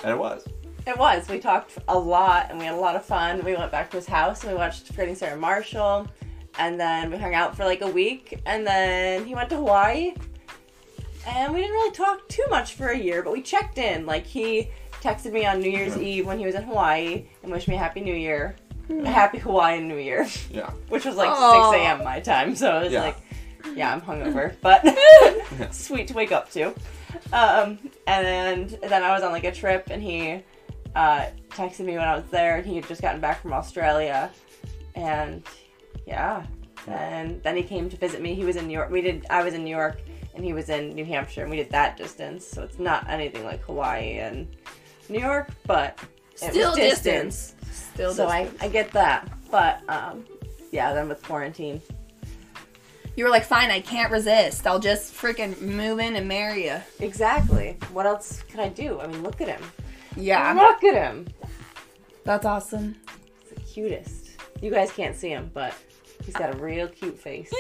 And 0.03 0.11
it 0.11 0.17
was. 0.17 0.47
It 0.88 0.98
was. 0.98 1.27
We 1.27 1.39
talked 1.39 1.77
a 1.89 1.98
lot 2.00 2.48
and 2.50 2.58
we 2.58 2.65
had 2.65 2.74
a 2.74 2.79
lot 2.79 2.96
of 2.96 3.03
fun. 3.06 3.44
We 3.44 3.56
went 3.56 3.72
back 3.72 3.91
to 3.91 3.98
his 3.98 4.06
house 4.08 4.44
and 4.44 4.53
we 4.53 4.58
watched 4.58 4.88
Forgetting 4.88 5.15
Sarah 5.15 5.38
Marshall. 5.38 6.08
And 6.60 6.79
then 6.79 7.12
we 7.12 7.17
hung 7.17 7.36
out 7.36 7.56
for 7.58 7.65
like 7.65 7.82
a 7.82 7.88
week. 7.89 8.39
And 8.46 8.65
then 8.65 9.25
he 9.25 9.36
went 9.36 9.50
to 9.50 9.58
Hawaii. 9.58 10.13
And 11.27 11.53
we 11.53 11.60
didn't 11.60 11.74
really 11.74 11.91
talk 11.94 12.25
too 12.29 12.46
much 12.50 12.75
for 12.75 12.88
a 12.88 12.98
year, 12.98 13.22
but 13.22 13.34
we 13.34 13.41
checked 13.41 13.77
in. 13.77 14.06
Like 14.06 14.25
he 14.25 14.70
texted 15.01 15.34
me 15.34 15.46
on 15.46 15.60
New 15.60 15.70
Year's 15.70 15.98
Eve 15.98 16.25
when 16.25 16.39
he 16.39 16.46
was 16.46 16.56
in 16.56 16.63
Hawaii 16.63 17.25
and 17.44 17.51
wished 17.51 17.67
me 17.67 17.75
a 17.75 17.79
happy 17.79 18.00
new 18.00 18.15
year. 18.15 18.56
A 18.89 19.10
happy 19.10 19.39
Hawaiian 19.39 19.89
New 19.89 19.98
Year. 19.98 20.25
Yeah. 20.50 20.70
Which 20.88 21.03
was 21.03 21.17
like 21.17 21.29
Aw. 21.29 21.72
6 21.72 21.82
a.m. 21.84 22.03
my 22.06 22.22
time. 22.22 22.56
So 22.56 22.77
it 22.79 22.84
was 22.86 22.94
Yeah. 22.94 23.01
like, 23.01 23.17
yeah, 23.75 23.91
I'm 23.94 24.00
hungover. 24.00 24.56
But 24.62 24.86
sweet 25.74 26.08
to 26.08 26.13
wake 26.13 26.32
up 26.32 26.50
to. 26.51 26.67
Um, 27.34 27.77
and 28.08 28.70
then 28.70 29.03
I 29.03 29.12
was 29.13 29.24
on 29.24 29.34
like 29.34 29.44
a 29.44 29.51
trip, 29.51 29.89
and 29.91 30.01
he 30.01 30.41
uh, 30.97 31.29
texted 31.51 31.85
me 31.85 31.93
when 31.93 32.07
I 32.07 32.15
was 32.15 32.25
there, 32.31 32.57
and 32.57 32.65
he 32.65 32.75
had 32.75 32.87
just 32.87 33.01
gotten 33.03 33.21
back 33.21 33.41
from 33.41 33.53
Australia, 33.53 34.31
and 34.95 35.43
yeah, 36.07 36.43
and 36.87 37.41
then 37.43 37.55
he 37.55 37.61
came 37.63 37.87
to 37.89 37.97
visit 37.97 38.19
me. 38.21 38.33
He 38.33 38.43
was 38.43 38.55
in 38.55 38.65
New 38.67 38.73
York. 38.73 38.89
We 38.89 39.01
did. 39.01 39.25
I 39.29 39.43
was 39.43 39.53
in 39.53 39.63
New 39.63 39.75
York, 39.75 40.01
and 40.33 40.43
he 40.43 40.53
was 40.53 40.69
in 40.69 40.95
New 40.95 41.05
Hampshire, 41.05 41.41
and 41.43 41.51
we 41.51 41.57
did 41.57 41.69
that 41.69 41.97
distance. 41.97 42.47
So 42.47 42.63
it's 42.63 42.79
not 42.79 43.07
anything 43.07 43.43
like 43.45 43.61
Hawaii 43.61 44.17
and 44.17 44.47
New 45.07 45.19
York, 45.19 45.51
but 45.67 45.99
Still 46.35 46.71
was 46.71 46.79
distance. 46.79 47.53
Still 47.71 48.11
So 48.13 48.27
I. 48.27 48.49
I 48.59 48.67
get 48.67 48.91
that, 48.93 49.29
but 49.51 49.81
um, 49.87 50.25
yeah. 50.71 50.93
Then 50.95 51.07
with 51.09 51.21
quarantine, 51.21 51.79
You 53.15 53.23
were 53.23 53.29
like, 53.29 53.43
fine, 53.45 53.69
I 53.69 53.81
can't 53.81 54.11
resist. 54.11 54.65
I'll 54.65 54.79
just 54.79 55.13
freaking 55.13 55.61
move 55.61 55.99
in 55.99 56.15
and 56.15 56.27
marry 56.27 56.65
you. 56.69 56.77
exactly. 56.99 57.77
What 57.91 58.05
else 58.07 58.41
can 58.49 58.59
I 58.59 58.69
do? 58.69 58.99
I 58.99 59.05
mean, 59.07 59.21
look 59.21 59.41
at 59.41 59.47
him. 59.47 59.61
Yeah. 60.17 60.53
Look 60.53 60.83
at 60.83 60.95
him. 60.95 61.27
That's 62.24 62.45
awesome. 62.45 62.95
He's 63.39 63.50
the 63.51 63.62
cutest. 63.62 64.31
You 64.62 64.71
guys 64.71 64.91
can't 64.91 65.15
see 65.15 65.29
him, 65.29 65.51
but 65.53 65.74
he's 66.25 66.36
got 66.36 66.53
a 66.53 66.57
real 66.57 66.88
cute 66.88 67.17
face. 67.17 67.53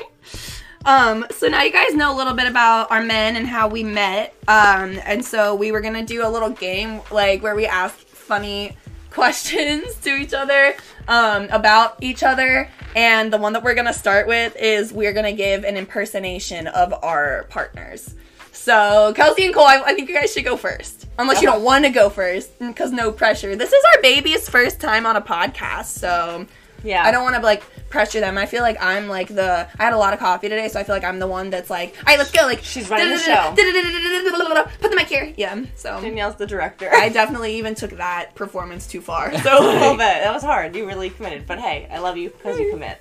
um, 0.84 1.26
so 1.30 1.48
now 1.48 1.62
you 1.62 1.72
guys 1.72 1.94
know 1.94 2.14
a 2.14 2.16
little 2.16 2.32
bit 2.32 2.46
about 2.46 2.90
our 2.90 3.02
men 3.02 3.36
and 3.36 3.46
how 3.46 3.68
we 3.68 3.82
met. 3.82 4.34
Um, 4.48 4.98
and 5.04 5.24
so 5.24 5.54
we 5.54 5.72
were 5.72 5.80
gonna 5.80 6.04
do 6.04 6.26
a 6.26 6.30
little 6.30 6.50
game 6.50 7.00
like 7.10 7.42
where 7.42 7.54
we 7.54 7.66
ask 7.66 7.98
funny 7.98 8.76
questions 9.10 9.94
to 9.96 10.14
each 10.14 10.32
other 10.32 10.74
um, 11.08 11.48
about 11.50 11.96
each 12.00 12.22
other. 12.22 12.70
And 12.94 13.32
the 13.32 13.38
one 13.38 13.52
that 13.54 13.62
we're 13.62 13.74
gonna 13.74 13.92
start 13.92 14.26
with 14.26 14.56
is 14.56 14.92
we're 14.92 15.12
gonna 15.12 15.32
give 15.32 15.64
an 15.64 15.76
impersonation 15.76 16.66
of 16.68 16.94
our 17.02 17.46
partners. 17.50 18.14
So 18.52 19.12
Kelsey 19.16 19.46
and 19.46 19.54
Cole, 19.54 19.64
I, 19.66 19.82
I 19.86 19.94
think 19.94 20.08
you 20.08 20.14
guys 20.14 20.32
should 20.32 20.44
go 20.44 20.56
first, 20.56 21.06
unless 21.18 21.40
you 21.42 21.48
don't 21.48 21.62
want 21.64 21.84
to 21.84 21.90
go 21.90 22.10
first, 22.10 22.58
because 22.58 22.92
no 22.92 23.10
pressure. 23.10 23.56
This 23.56 23.72
is 23.72 23.84
our 23.96 24.02
baby's 24.02 24.48
first 24.48 24.80
time 24.80 25.06
on 25.06 25.16
a 25.16 25.22
podcast, 25.22 25.86
so 25.86 26.46
Yeah. 26.84 27.02
I 27.04 27.10
don't 27.10 27.22
want 27.24 27.34
to 27.36 27.42
like 27.42 27.62
pressure 27.88 28.20
them. 28.20 28.36
I 28.38 28.46
feel 28.46 28.62
like 28.62 28.76
I'm 28.82 29.08
like 29.08 29.28
the. 29.28 29.66
I 29.78 29.82
had 29.84 29.92
a 29.94 29.98
lot 29.98 30.12
of 30.14 30.18
coffee 30.20 30.48
today, 30.48 30.68
so 30.68 30.78
I 30.80 30.84
feel 30.84 30.94
like 30.94 31.04
I'm 31.04 31.18
the 31.18 31.26
one 31.26 31.50
that's 31.50 31.70
like, 31.70 31.94
all 31.98 32.02
right, 32.06 32.18
let's 32.18 32.30
go. 32.30 32.42
Like 32.42 32.62
She's 32.62 32.88
running 32.90 33.08
the 33.10 33.18
show. 33.18 33.52
Put 34.80 34.90
the 34.90 34.96
mic 34.96 35.08
here. 35.08 35.32
Yeah. 35.36 35.64
So 35.76 36.00
Danielle's 36.00 36.36
the 36.36 36.46
director. 36.46 36.90
I 36.92 37.08
definitely 37.20 37.56
even 37.56 37.74
took 37.74 37.92
that 37.92 38.34
performance 38.34 38.86
too 38.86 39.00
far. 39.00 39.28
a 39.30 39.38
So 39.42 39.60
little 39.60 39.92
bit. 39.92 39.98
That 39.98 40.32
was 40.34 40.42
hard. 40.42 40.74
You 40.76 40.86
really 40.86 41.10
committed. 41.10 41.46
But 41.46 41.58
hey, 41.60 41.88
I 41.90 41.98
love 41.98 42.16
you 42.16 42.30
because 42.30 42.58
you 42.58 42.70
commit. 42.70 42.98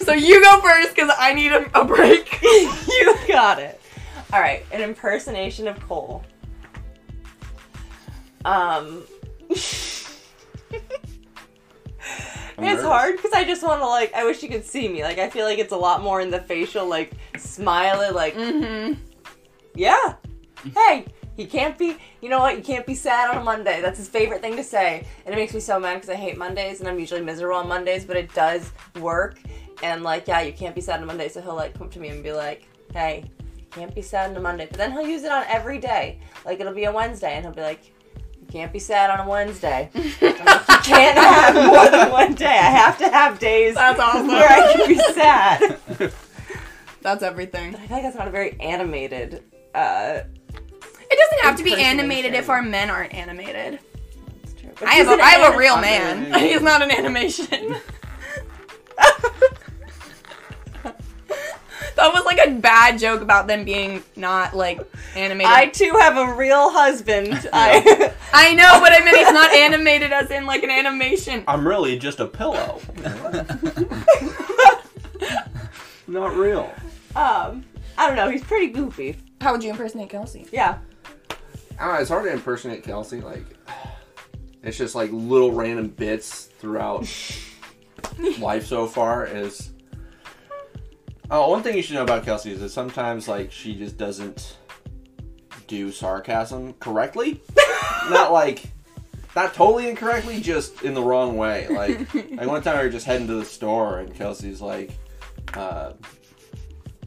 so 0.00 0.12
you 0.12 0.42
go 0.42 0.60
first 0.60 0.94
because 0.94 1.10
I 1.18 1.34
need 1.34 1.52
a, 1.52 1.80
a 1.80 1.84
break. 1.84 2.40
you 2.42 3.14
got 3.28 3.58
it. 3.60 3.77
All 4.32 4.40
right, 4.40 4.64
an 4.72 4.82
impersonation 4.82 5.66
of 5.68 5.80
Cole. 5.80 6.22
Um, 8.44 9.04
it's 9.48 10.20
nervous. 12.58 12.84
hard 12.84 13.16
because 13.16 13.32
I 13.32 13.44
just 13.44 13.62
want 13.62 13.80
to 13.80 13.86
like. 13.86 14.12
I 14.14 14.24
wish 14.24 14.42
you 14.42 14.48
could 14.50 14.64
see 14.64 14.88
me. 14.88 15.02
Like 15.02 15.18
I 15.18 15.30
feel 15.30 15.46
like 15.46 15.58
it's 15.58 15.72
a 15.72 15.76
lot 15.76 16.02
more 16.02 16.20
in 16.20 16.30
the 16.30 16.40
facial, 16.40 16.86
like 16.86 17.12
smile, 17.38 18.14
like 18.14 18.34
mm-hmm. 18.34 19.00
yeah. 19.74 20.14
Hey, 20.74 21.06
he 21.36 21.46
can't 21.46 21.78
be. 21.78 21.96
You 22.20 22.28
know 22.28 22.40
what? 22.40 22.56
You 22.56 22.62
can't 22.62 22.84
be 22.84 22.94
sad 22.94 23.30
on 23.30 23.38
a 23.40 23.44
Monday. 23.44 23.80
That's 23.80 23.98
his 23.98 24.08
favorite 24.08 24.42
thing 24.42 24.56
to 24.56 24.64
say, 24.64 25.06
and 25.24 25.34
it 25.34 25.38
makes 25.38 25.54
me 25.54 25.60
so 25.60 25.80
mad 25.80 25.94
because 25.94 26.10
I 26.10 26.16
hate 26.16 26.36
Mondays 26.36 26.80
and 26.80 26.88
I'm 26.88 26.98
usually 26.98 27.22
miserable 27.22 27.56
on 27.56 27.68
Mondays, 27.68 28.04
but 28.04 28.16
it 28.16 28.34
does 28.34 28.72
work. 29.00 29.38
And 29.82 30.02
like, 30.02 30.28
yeah, 30.28 30.42
you 30.42 30.52
can't 30.52 30.74
be 30.74 30.80
sad 30.80 30.98
on 30.98 31.04
a 31.04 31.06
Monday, 31.06 31.28
so 31.28 31.40
he'll 31.40 31.54
like 31.54 31.78
come 31.78 31.88
to 31.90 32.00
me 32.00 32.08
and 32.08 32.22
be 32.22 32.32
like, 32.32 32.66
"Hey, 32.92 33.24
you 33.37 33.37
can't 33.70 33.94
be 33.94 34.02
sad 34.02 34.30
on 34.30 34.36
a 34.36 34.40
Monday." 34.40 34.66
But 34.70 34.78
then 34.78 34.92
he'll 34.92 35.06
use 35.06 35.24
it 35.24 35.32
on 35.32 35.44
every 35.48 35.78
day. 35.78 36.18
Like 36.44 36.60
it'll 36.60 36.74
be 36.74 36.84
a 36.84 36.92
Wednesday, 36.92 37.34
and 37.34 37.44
he'll 37.44 37.54
be 37.54 37.60
like, 37.62 37.92
"You 38.40 38.46
can't 38.50 38.72
be 38.72 38.78
sad 38.78 39.10
on 39.10 39.26
a 39.26 39.28
Wednesday." 39.28 39.90
Like, 40.20 40.68
you 40.68 40.94
can't 40.94 41.18
have 41.18 41.54
more 41.54 41.90
than 41.90 42.10
one 42.10 42.34
day. 42.34 42.46
I 42.46 42.70
have 42.70 42.96
to 42.98 43.08
have 43.10 43.38
days 43.38 43.74
That's 43.74 44.00
awesome. 44.00 44.28
where 44.28 44.48
I 44.48 44.72
can 44.72 44.88
be 44.88 44.98
sad. 45.12 45.78
That's 47.02 47.22
everything. 47.22 47.74
I 47.74 47.78
feel 47.86 47.96
like 47.96 48.02
that's 48.04 48.16
not 48.16 48.26
a 48.28 48.30
very 48.30 48.58
animated. 48.60 49.42
uh 49.74 50.20
It 51.10 51.18
doesn't 51.18 51.42
have 51.44 51.56
to 51.56 51.62
be 51.64 51.74
animated 51.74 52.34
if 52.34 52.48
our 52.48 52.62
men 52.62 52.90
aren't 52.90 53.12
animated. 53.14 53.78
it's 54.42 54.54
true. 54.60 54.70
But 54.78 54.88
I 54.88 54.92
have 54.94 55.06
he's 55.06 55.12
a, 55.12 55.14
an 55.14 55.20
I 55.20 55.30
have 55.30 55.54
a 55.54 55.56
real 55.58 55.76
man. 55.76 56.32
He's 56.40 56.62
not 56.62 56.82
an 56.82 56.90
animation. 56.90 57.76
That 61.98 62.14
was 62.14 62.24
like 62.24 62.38
a 62.46 62.52
bad 62.52 62.98
joke 62.98 63.20
about 63.20 63.48
them 63.48 63.64
being 63.64 64.02
not 64.16 64.54
like 64.56 64.80
animated. 65.16 65.52
I 65.52 65.66
too 65.66 65.92
have 65.98 66.16
a 66.16 66.32
real 66.34 66.70
husband. 66.70 67.48
I 67.52 68.12
I 68.32 68.54
know, 68.54 68.78
but 68.80 68.92
I 68.92 69.04
mean 69.04 69.16
he's 69.16 69.32
not 69.32 69.52
animated 69.52 70.12
as 70.12 70.30
in 70.30 70.46
like 70.46 70.62
an 70.62 70.70
animation. 70.70 71.42
I'm 71.48 71.66
really 71.66 71.98
just 71.98 72.20
a 72.20 72.26
pillow. 72.26 72.80
Not 76.06 76.34
real. 76.36 76.72
um 77.14 77.64
I 77.98 78.06
don't 78.06 78.16
know. 78.16 78.30
He's 78.30 78.44
pretty 78.44 78.68
goofy. 78.68 79.16
How 79.40 79.52
would 79.52 79.62
you 79.62 79.70
impersonate 79.70 80.08
Kelsey? 80.08 80.46
Yeah. 80.52 80.78
I 81.78 82.00
it's 82.00 82.08
hard 82.08 82.24
to 82.24 82.32
impersonate 82.32 82.82
Kelsey. 82.84 83.20
Like, 83.20 83.44
it's 84.62 84.78
just 84.78 84.94
like 84.94 85.10
little 85.12 85.52
random 85.52 85.88
bits 85.88 86.44
throughout 86.44 87.00
life 88.38 88.66
so 88.66 88.86
far. 88.86 89.26
Is 89.26 89.70
oh, 91.30 91.50
one 91.50 91.62
thing 91.62 91.76
you 91.76 91.82
should 91.82 91.94
know 91.94 92.02
about 92.02 92.24
Kelsey 92.24 92.52
is 92.52 92.60
that 92.60 92.70
sometimes 92.70 93.28
like 93.28 93.52
she 93.52 93.74
just 93.74 93.96
doesn't 93.96 94.56
do 95.66 95.92
sarcasm 95.92 96.74
correctly. 96.74 97.40
not 98.10 98.32
like, 98.32 98.64
not 99.36 99.54
totally 99.54 99.88
incorrectly, 99.88 100.40
just 100.40 100.82
in 100.82 100.94
the 100.94 101.02
wrong 101.02 101.36
way. 101.36 101.68
Like, 101.68 102.12
like 102.14 102.46
one 102.46 102.62
time 102.62 102.78
we 102.78 102.84
were 102.84 102.90
just 102.90 103.06
heading 103.06 103.26
to 103.28 103.34
the 103.34 103.44
store 103.44 104.00
and 104.00 104.14
Kelsey's 104.14 104.60
like, 104.60 104.90
uh, 105.54 105.92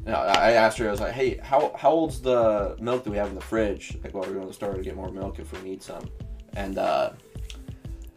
you 0.05 0.11
know, 0.11 0.17
I 0.17 0.53
asked 0.53 0.77
her, 0.77 0.87
I 0.87 0.91
was 0.91 1.01
like, 1.01 1.13
hey, 1.13 1.37
how, 1.37 1.73
how 1.77 1.91
old's 1.91 2.21
the 2.21 2.75
milk 2.79 3.03
that 3.03 3.09
we 3.11 3.17
have 3.17 3.29
in 3.29 3.35
the 3.35 3.41
fridge? 3.41 3.97
Like, 4.03 4.13
while 4.13 4.23
we're 4.23 4.33
going 4.33 4.41
to 4.41 4.47
the 4.47 4.53
store 4.53 4.73
to 4.73 4.81
get 4.81 4.95
more 4.95 5.11
milk 5.11 5.39
if 5.39 5.51
we 5.51 5.67
need 5.67 5.83
some. 5.83 6.09
And, 6.55 6.77
uh, 6.77 7.11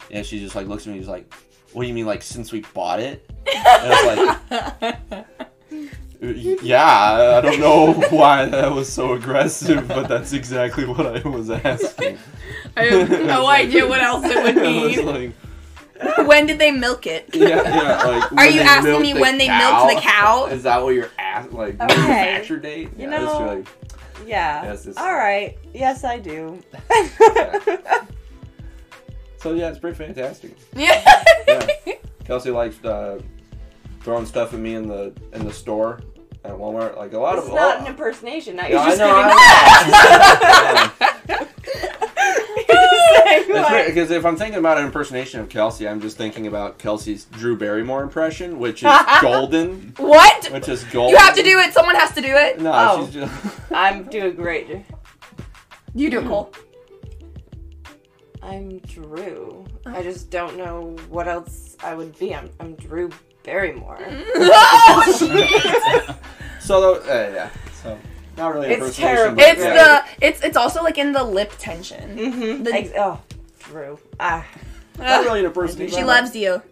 yeah, 0.08 0.22
she 0.22 0.38
just, 0.38 0.54
like, 0.54 0.66
looks 0.66 0.84
at 0.84 0.88
me 0.88 0.94
and 0.94 1.02
is 1.02 1.08
like, 1.08 1.32
what 1.72 1.82
do 1.82 1.88
you 1.88 1.94
mean, 1.94 2.06
like, 2.06 2.22
since 2.22 2.52
we 2.52 2.60
bought 2.72 3.00
it? 3.00 3.30
And 3.54 3.92
I 3.92 4.56
was 4.80 5.02
like, 5.12 5.26
yeah, 6.32 6.84
I 6.84 7.38
I 7.38 7.40
don't 7.40 7.60
know 7.60 7.92
why 8.10 8.46
that 8.46 8.72
was 8.72 8.92
so 8.92 9.12
aggressive, 9.14 9.86
but 9.88 10.08
that's 10.08 10.32
exactly 10.32 10.84
what 10.86 11.06
I 11.06 11.26
was 11.28 11.50
asking. 11.50 12.18
I 12.76 12.84
have 12.84 13.10
no 13.10 13.46
idea 13.62 13.86
what 13.86 14.00
else 14.02 14.24
it 14.24 14.42
would 14.42 14.58
I 14.64 14.84
was 14.86 14.96
mean. 14.96 15.06
like, 15.06 16.26
When 16.26 16.46
did 16.46 16.58
they 16.58 16.70
milk 16.70 17.06
it? 17.06 17.30
yeah, 17.32 17.46
yeah, 17.48 18.02
like, 18.04 18.32
Are 18.32 18.46
you 18.48 18.60
asking 18.60 19.00
me 19.02 19.12
the 19.12 19.20
when 19.20 19.38
they 19.38 19.48
milked 19.48 19.94
the 19.94 20.00
cow? 20.00 20.46
Is 20.46 20.62
that 20.64 20.82
what 20.82 20.94
you're 20.94 21.10
asking? 21.18 21.56
Like, 21.56 21.80
Okay. 21.80 21.94
manufacture 21.96 22.58
date? 22.58 22.88
You 22.98 23.08
yeah, 23.10 23.14
it's 23.22 23.32
know- 23.32 23.44
really- 23.44 23.64
Yeah. 24.26 24.64
Yes, 24.64 24.88
All 24.96 25.14
right. 25.14 25.56
Yes, 25.72 26.02
I 26.04 26.18
do. 26.18 26.60
So 29.38 29.52
yeah, 29.52 29.68
it's 29.68 29.78
pretty 29.78 29.96
fantastic. 29.96 30.56
Yeah. 30.74 31.02
Yeah. 31.46 31.66
Kelsey 32.24 32.50
likes 32.50 32.82
uh, 32.84 33.20
throwing 34.00 34.24
stuff 34.24 34.54
at 34.54 34.58
me 34.60 34.74
in 34.74 34.88
the 34.88 35.12
in 35.34 35.44
the 35.44 35.52
store 35.52 36.00
at 36.44 36.52
Walmart. 36.52 36.96
Like 36.96 37.12
a 37.12 37.18
lot 37.18 37.38
of. 37.38 37.44
it's 37.44 37.48
of. 37.50 37.54
not 37.56 37.80
an 37.80 37.86
impersonation. 37.86 38.56
Now 38.56 38.66
Yeah, 38.66 38.70
you're 38.70 38.80
I 38.80 38.86
just 38.86 38.98
know, 38.98 39.06
giving 39.06 39.24
I 39.24 40.92
that. 40.98 41.48
You're 42.66 42.66
just 42.66 43.48
saying, 43.48 43.62
like- 43.62 43.86
Because 43.86 44.10
if 44.10 44.24
I'm 44.26 44.36
thinking 44.36 44.58
about 44.58 44.78
an 44.78 44.84
impersonation 44.86 45.40
of 45.40 45.48
Kelsey, 45.48 45.88
I'm 45.88 46.00
just 46.00 46.16
thinking 46.16 46.46
about 46.46 46.78
Kelsey's 46.78 47.24
Drew 47.26 47.56
Barrymore 47.56 48.02
impression, 48.02 48.58
which 48.58 48.82
is 48.82 48.90
golden. 49.20 49.94
what? 49.96 50.46
Which 50.52 50.68
is 50.68 50.84
golden. 50.84 51.12
You 51.12 51.18
have 51.18 51.34
to 51.36 51.42
do 51.42 51.58
it. 51.58 51.72
Someone 51.72 51.94
has 51.96 52.12
to 52.12 52.20
do 52.20 52.28
it. 52.34 52.60
No, 52.60 52.72
Oh. 52.74 53.04
she's 53.04 53.14
just. 53.14 53.32
I'm 53.72 54.04
doing 54.04 54.36
great. 54.36 54.84
You 55.94 56.10
do 56.10 56.20
it, 56.20 56.26
Cole. 56.26 56.52
I'm 58.42 58.78
Drew. 58.80 59.64
I 59.86 60.02
just 60.02 60.28
don't 60.30 60.56
know 60.58 60.96
what 61.08 61.28
else 61.28 61.76
I 61.82 61.94
would 61.94 62.18
be. 62.18 62.34
I'm, 62.34 62.50
I'm 62.60 62.74
Drew 62.74 63.10
Barrymore. 63.42 63.98
so 66.80 66.94
uh, 67.02 67.30
yeah, 67.34 67.50
so 67.82 67.98
not 68.36 68.52
really 68.54 68.68
It's 68.68 68.80
impersonation. 68.80 69.14
terrible. 69.16 69.36
but 69.36 69.44
It's 69.48 69.60
yeah. 69.62 69.74
the 70.18 70.26
it's 70.26 70.42
it's 70.42 70.56
also 70.56 70.82
like 70.82 70.98
in 70.98 71.12
the 71.12 71.22
lip 71.24 71.52
tension. 71.58 72.16
Mm-hmm. 72.16 72.62
The- 72.64 72.72
Ex- 72.74 72.90
oh, 72.96 73.20
Drew. 73.60 73.98
Ah, 74.20 74.46
not 74.98 75.24
really 75.24 75.40
an 75.40 75.46
impersonation. 75.46 75.96
She 75.98 76.04
loves 76.04 76.34
you, 76.36 76.62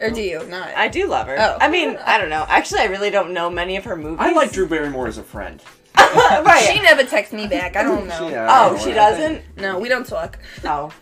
or 0.00 0.10
do 0.10 0.20
you 0.22 0.44
not? 0.46 0.68
I 0.76 0.88
do 0.88 1.06
love 1.06 1.26
her. 1.26 1.36
Oh. 1.38 1.58
I 1.60 1.68
mean, 1.68 1.96
I 2.04 2.18
don't 2.18 2.30
know. 2.30 2.44
Actually, 2.48 2.80
I 2.80 2.86
really 2.86 3.10
don't 3.10 3.32
know 3.32 3.50
many 3.50 3.76
of 3.76 3.84
her 3.84 3.96
movies. 3.96 4.18
I 4.20 4.32
like 4.32 4.52
Drew 4.52 4.68
Barrymore 4.68 5.06
as 5.08 5.18
a 5.18 5.22
friend. 5.22 5.62
right. 5.96 6.68
She 6.72 6.80
never 6.82 7.04
texts 7.04 7.32
me 7.34 7.46
back. 7.46 7.74
I 7.76 7.82
don't 7.82 8.06
know. 8.08 8.18
She- 8.28 8.32
yeah, 8.34 8.46
I 8.50 8.66
oh, 8.66 8.68
don't 8.68 8.78
know 8.78 8.84
she 8.84 8.88
what 8.90 8.98
I 8.98 9.14
think. 9.16 9.42
doesn't. 9.44 9.62
No, 9.62 9.78
we 9.78 9.88
don't 9.88 10.06
talk. 10.06 10.38
Oh, 10.64 10.92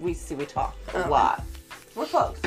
we 0.00 0.14
see. 0.14 0.34
We 0.34 0.46
talk 0.46 0.76
a 0.94 1.04
Oh. 1.06 1.10
lot. 1.10 1.42
We're 1.94 2.06
close. 2.06 2.38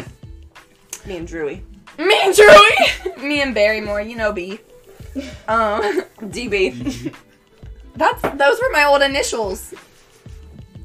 Me 1.06 1.18
and 1.18 1.28
Drewy. 1.28 1.62
Me 1.98 2.20
and 2.24 2.34
Drewy. 2.34 3.18
me 3.24 3.42
and 3.42 3.54
Barrymore. 3.56 4.02
You 4.02 4.16
know 4.18 4.32
B. 4.34 4.60
Um, 5.48 6.04
DB. 6.30 7.14
that's 7.96 8.22
those 8.22 8.60
were 8.62 8.72
my 8.72 8.86
old 8.86 9.02
initials. 9.02 9.74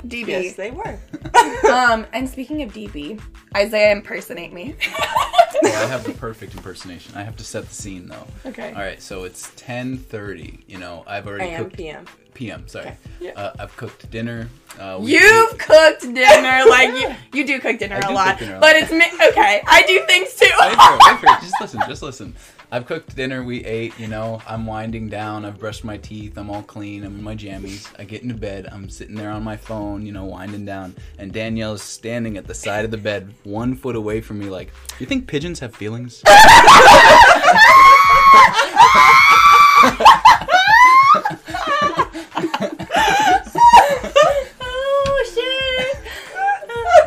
DB. 0.07 0.27
yes, 0.29 0.55
they 0.55 0.71
were. 0.71 0.99
Um, 1.73 2.07
and 2.13 2.29
speaking 2.29 2.63
of 2.63 2.73
DB, 2.73 3.21
Isaiah 3.57 3.93
impersonate 3.93 4.53
me. 4.53 4.75
I 5.63 5.67
have 5.89 6.05
the 6.05 6.13
perfect 6.13 6.55
impersonation. 6.55 7.15
I 7.17 7.23
have 7.23 7.37
to 7.37 7.45
set 7.45 7.69
the 7.69 7.75
scene 7.75 8.09
though. 8.09 8.27
okay. 8.47 8.69
All 8.73 8.81
right, 8.83 9.01
so 9.01 9.25
it's 9.25 9.51
10:30. 9.53 10.65
You 10.67 10.79
know, 10.79 11.05
I've 11.07 11.27
already 11.27 11.51
AM, 11.51 11.65
cooked 11.65 11.77
PM. 11.77 12.05
PM. 12.35 12.69
Sorry, 12.69 12.93
Yeah. 13.21 13.31
uh, 13.37 13.53
I've 13.61 13.77
cooked 13.77 14.11
dinner. 14.11 14.49
Uh, 14.79 14.99
we 15.01 15.13
You've 15.13 15.53
ate- 15.53 15.59
cooked 15.61 16.01
dinner, 16.03 16.65
like 16.69 16.89
you, 16.91 17.15
you 17.41 17.47
do 17.47 17.61
cook 17.61 17.79
dinner 17.79 17.97
I 17.97 17.99
a 18.01 18.09
do 18.09 18.15
lot, 18.15 18.29
cook 18.31 18.39
dinner 18.41 18.57
a 18.57 18.61
but 18.61 18.75
lot. 18.75 18.83
it's 18.83 18.93
mi- 18.93 19.29
okay. 19.29 19.63
I 19.67 19.83
do 19.87 20.05
things 20.07 20.35
too. 20.35 20.51
Wait 20.61 20.75
for 20.75 20.95
it, 20.95 21.01
wait 21.07 21.21
for 21.21 21.27
it. 21.27 21.41
Just 21.43 21.55
listen, 21.61 21.81
just 21.89 22.03
listen. 22.03 22.35
I've 22.75 22.87
cooked 22.87 23.15
dinner. 23.15 23.45
We 23.45 23.63
ate. 23.67 23.99
You 23.99 24.09
know, 24.09 24.41
I'm 24.49 24.65
winding 24.65 25.11
down. 25.11 25.45
I've 25.45 25.59
brushed 25.59 25.85
my 25.85 25.99
teeth. 25.99 26.39
I'm 26.39 26.49
all 26.49 26.63
clean. 26.63 27.05
I'm 27.05 27.19
in 27.19 27.23
my 27.23 27.37
jammies. 27.37 27.87
I 27.99 28.05
get 28.05 28.23
into 28.23 28.35
bed. 28.35 28.67
I'm 28.73 28.89
sitting 28.89 29.15
there 29.15 29.31
on 29.31 29.45
my 29.45 29.59
phone. 29.59 30.07
You 30.07 30.13
know, 30.13 30.25
winding 30.25 30.65
down. 30.65 30.97
And 31.19 31.35
Danielle's 31.35 31.83
standing 31.83 32.39
at 32.39 32.47
the 32.47 32.55
side 32.55 32.87
of 32.87 32.91
the 32.91 32.97
bed, 32.97 33.35
one 33.45 33.75
foot 33.75 33.95
away 33.95 34.23
from 34.23 34.39
me. 34.39 34.47
Like, 34.47 34.73
you 34.99 35.05
think 35.05 35.27
pigeons 35.27 35.61
have 35.61 35.77
feelings? 35.77 36.23
oh 44.61 45.25
shit! 45.35 45.99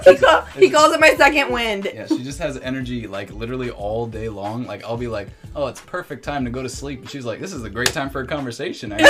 He, 0.05 0.15
call, 0.15 0.41
he 0.41 0.69
calls 0.69 0.93
it 0.93 0.99
my 0.99 1.15
second 1.15 1.51
wind. 1.51 1.89
Yeah, 1.93 2.07
she 2.07 2.23
just 2.23 2.39
has 2.39 2.57
energy 2.57 3.07
like 3.07 3.31
literally 3.31 3.69
all 3.71 4.07
day 4.07 4.29
long. 4.29 4.65
Like 4.65 4.83
I'll 4.83 4.97
be 4.97 5.07
like, 5.07 5.27
"Oh, 5.55 5.67
it's 5.67 5.81
perfect 5.81 6.23
time 6.23 6.45
to 6.45 6.51
go 6.51 6.61
to 6.63 6.69
sleep," 6.69 7.01
and 7.01 7.09
she's 7.09 7.25
like, 7.25 7.39
"This 7.39 7.53
is 7.53 7.63
a 7.63 7.69
great 7.69 7.91
time 7.91 8.09
for 8.09 8.21
a 8.21 8.27
conversation." 8.27 8.95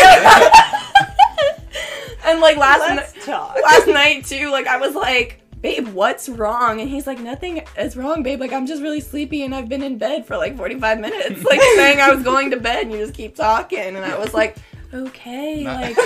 And 2.26 2.40
like 2.40 2.58
last 2.58 2.80
night, 3.28 3.28
last 3.64 3.88
night 3.88 4.26
too, 4.26 4.50
like 4.50 4.66
I 4.66 4.78
was 4.78 4.96
like, 4.96 5.42
babe, 5.62 5.88
what's 5.90 6.28
wrong? 6.28 6.82
And 6.82 6.90
he's 6.90 7.06
like, 7.06 7.20
nothing 7.20 7.64
is 7.78 7.96
wrong, 7.96 8.24
babe. 8.24 8.40
Like 8.40 8.52
I'm 8.52 8.66
just 8.66 8.82
really 8.82 9.00
sleepy 9.00 9.44
and 9.44 9.54
I've 9.54 9.70
been 9.70 9.84
in 9.84 9.98
bed 9.98 10.26
for 10.26 10.36
like 10.36 10.58
45 10.58 11.00
minutes, 11.00 11.44
like 11.44 11.62
saying 11.76 12.00
I 12.00 12.14
was 12.14 12.24
going 12.24 12.52
to 12.52 12.58
bed 12.58 12.84
and 12.84 12.92
you 12.92 12.98
just 12.98 13.14
keep 13.14 13.36
talking. 13.36 13.80
And 13.80 13.98
I 13.98 14.18
was 14.18 14.34
like, 14.34 14.58
okay, 14.94 15.64
Not- 15.64 15.82
like 15.82 15.98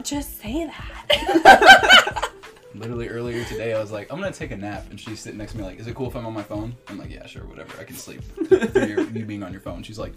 just 0.04 0.40
say 0.40 0.66
that. 0.66 2.14
Literally 2.78 3.08
earlier 3.08 3.44
today, 3.44 3.74
I 3.74 3.80
was 3.80 3.90
like, 3.90 4.12
"I'm 4.12 4.18
gonna 4.20 4.32
take 4.32 4.50
a 4.50 4.56
nap," 4.56 4.86
and 4.90 4.98
she's 4.98 5.20
sitting 5.20 5.38
next 5.38 5.52
to 5.52 5.58
me 5.58 5.64
like, 5.64 5.78
"Is 5.78 5.86
it 5.86 5.94
cool 5.94 6.08
if 6.08 6.16
I'm 6.16 6.26
on 6.26 6.32
my 6.34 6.42
phone?" 6.42 6.74
I'm 6.88 6.98
like, 6.98 7.10
"Yeah, 7.10 7.26
sure, 7.26 7.44
whatever. 7.44 7.78
I 7.80 7.84
can 7.84 7.96
sleep 7.96 8.22
you 8.50 9.24
being 9.24 9.42
on 9.42 9.52
your 9.52 9.60
phone." 9.60 9.82
She's 9.82 9.98
like, 9.98 10.12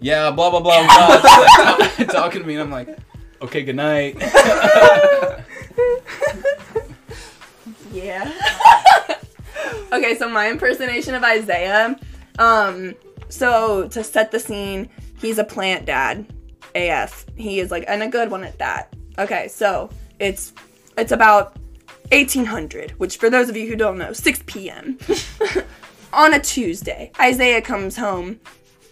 "Yeah, 0.00 0.30
blah 0.30 0.50
blah 0.50 0.60
blah 0.60 0.86
blah," 0.86 1.76
like, 1.78 2.08
talking 2.12 2.40
to 2.40 2.46
me, 2.46 2.54
and 2.54 2.62
I'm 2.62 2.70
like, 2.70 2.96
"Okay, 3.42 3.62
good 3.62 3.76
night." 3.76 4.16
yeah. 7.92 8.32
okay, 9.92 10.16
so 10.16 10.28
my 10.28 10.50
impersonation 10.50 11.14
of 11.14 11.24
Isaiah. 11.24 11.98
Um, 12.38 12.94
so 13.28 13.88
to 13.88 14.04
set 14.04 14.30
the 14.30 14.40
scene, 14.40 14.88
he's 15.20 15.38
a 15.38 15.44
plant 15.44 15.86
dad. 15.86 16.26
AF. 16.74 17.26
He 17.36 17.60
is 17.60 17.70
like, 17.70 17.84
and 17.88 18.02
a 18.02 18.08
good 18.08 18.30
one 18.30 18.44
at 18.44 18.58
that. 18.58 18.94
Okay, 19.18 19.48
so 19.48 19.90
it's 20.18 20.52
it's 20.96 21.12
about 21.12 21.56
1800, 22.10 22.92
which 22.92 23.16
for 23.16 23.30
those 23.30 23.48
of 23.48 23.56
you 23.56 23.68
who 23.68 23.76
don't 23.76 23.98
know, 23.98 24.12
6 24.12 24.42
p.m. 24.46 24.98
on 26.12 26.34
a 26.34 26.40
Tuesday. 26.40 27.12
Isaiah 27.20 27.62
comes 27.62 27.96
home 27.96 28.40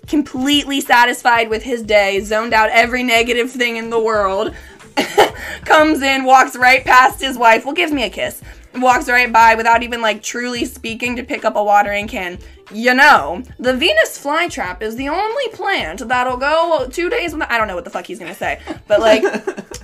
completely 0.06 0.80
satisfied 0.80 1.48
with 1.48 1.62
his 1.62 1.82
day, 1.82 2.20
zoned 2.20 2.54
out 2.54 2.70
every 2.70 3.02
negative 3.02 3.50
thing 3.50 3.76
in 3.76 3.90
the 3.90 3.98
world. 3.98 4.54
comes 5.64 6.00
in, 6.00 6.24
walks 6.24 6.56
right 6.56 6.84
past 6.84 7.20
his 7.20 7.36
wife. 7.36 7.64
Well, 7.64 7.74
gives 7.74 7.92
me 7.92 8.04
a 8.04 8.10
kiss. 8.10 8.42
Walks 8.74 9.08
right 9.08 9.32
by 9.32 9.54
without 9.54 9.82
even 9.82 10.00
like 10.00 10.22
truly 10.22 10.64
speaking 10.64 11.16
to 11.16 11.24
pick 11.24 11.44
up 11.44 11.56
a 11.56 11.62
watering 11.62 12.08
can. 12.08 12.38
You 12.72 12.94
know, 12.94 13.44
the 13.58 13.76
Venus 13.76 14.18
flytrap 14.18 14.82
is 14.82 14.96
the 14.96 15.08
only 15.08 15.48
plant 15.50 16.06
that'll 16.08 16.36
go 16.36 16.88
two 16.90 17.08
days 17.08 17.32
without. 17.32 17.50
I 17.50 17.58
don't 17.58 17.68
know 17.68 17.76
what 17.76 17.84
the 17.84 17.90
fuck 17.90 18.06
he's 18.06 18.18
gonna 18.18 18.34
say, 18.34 18.60
but 18.88 19.00
like 19.00 19.22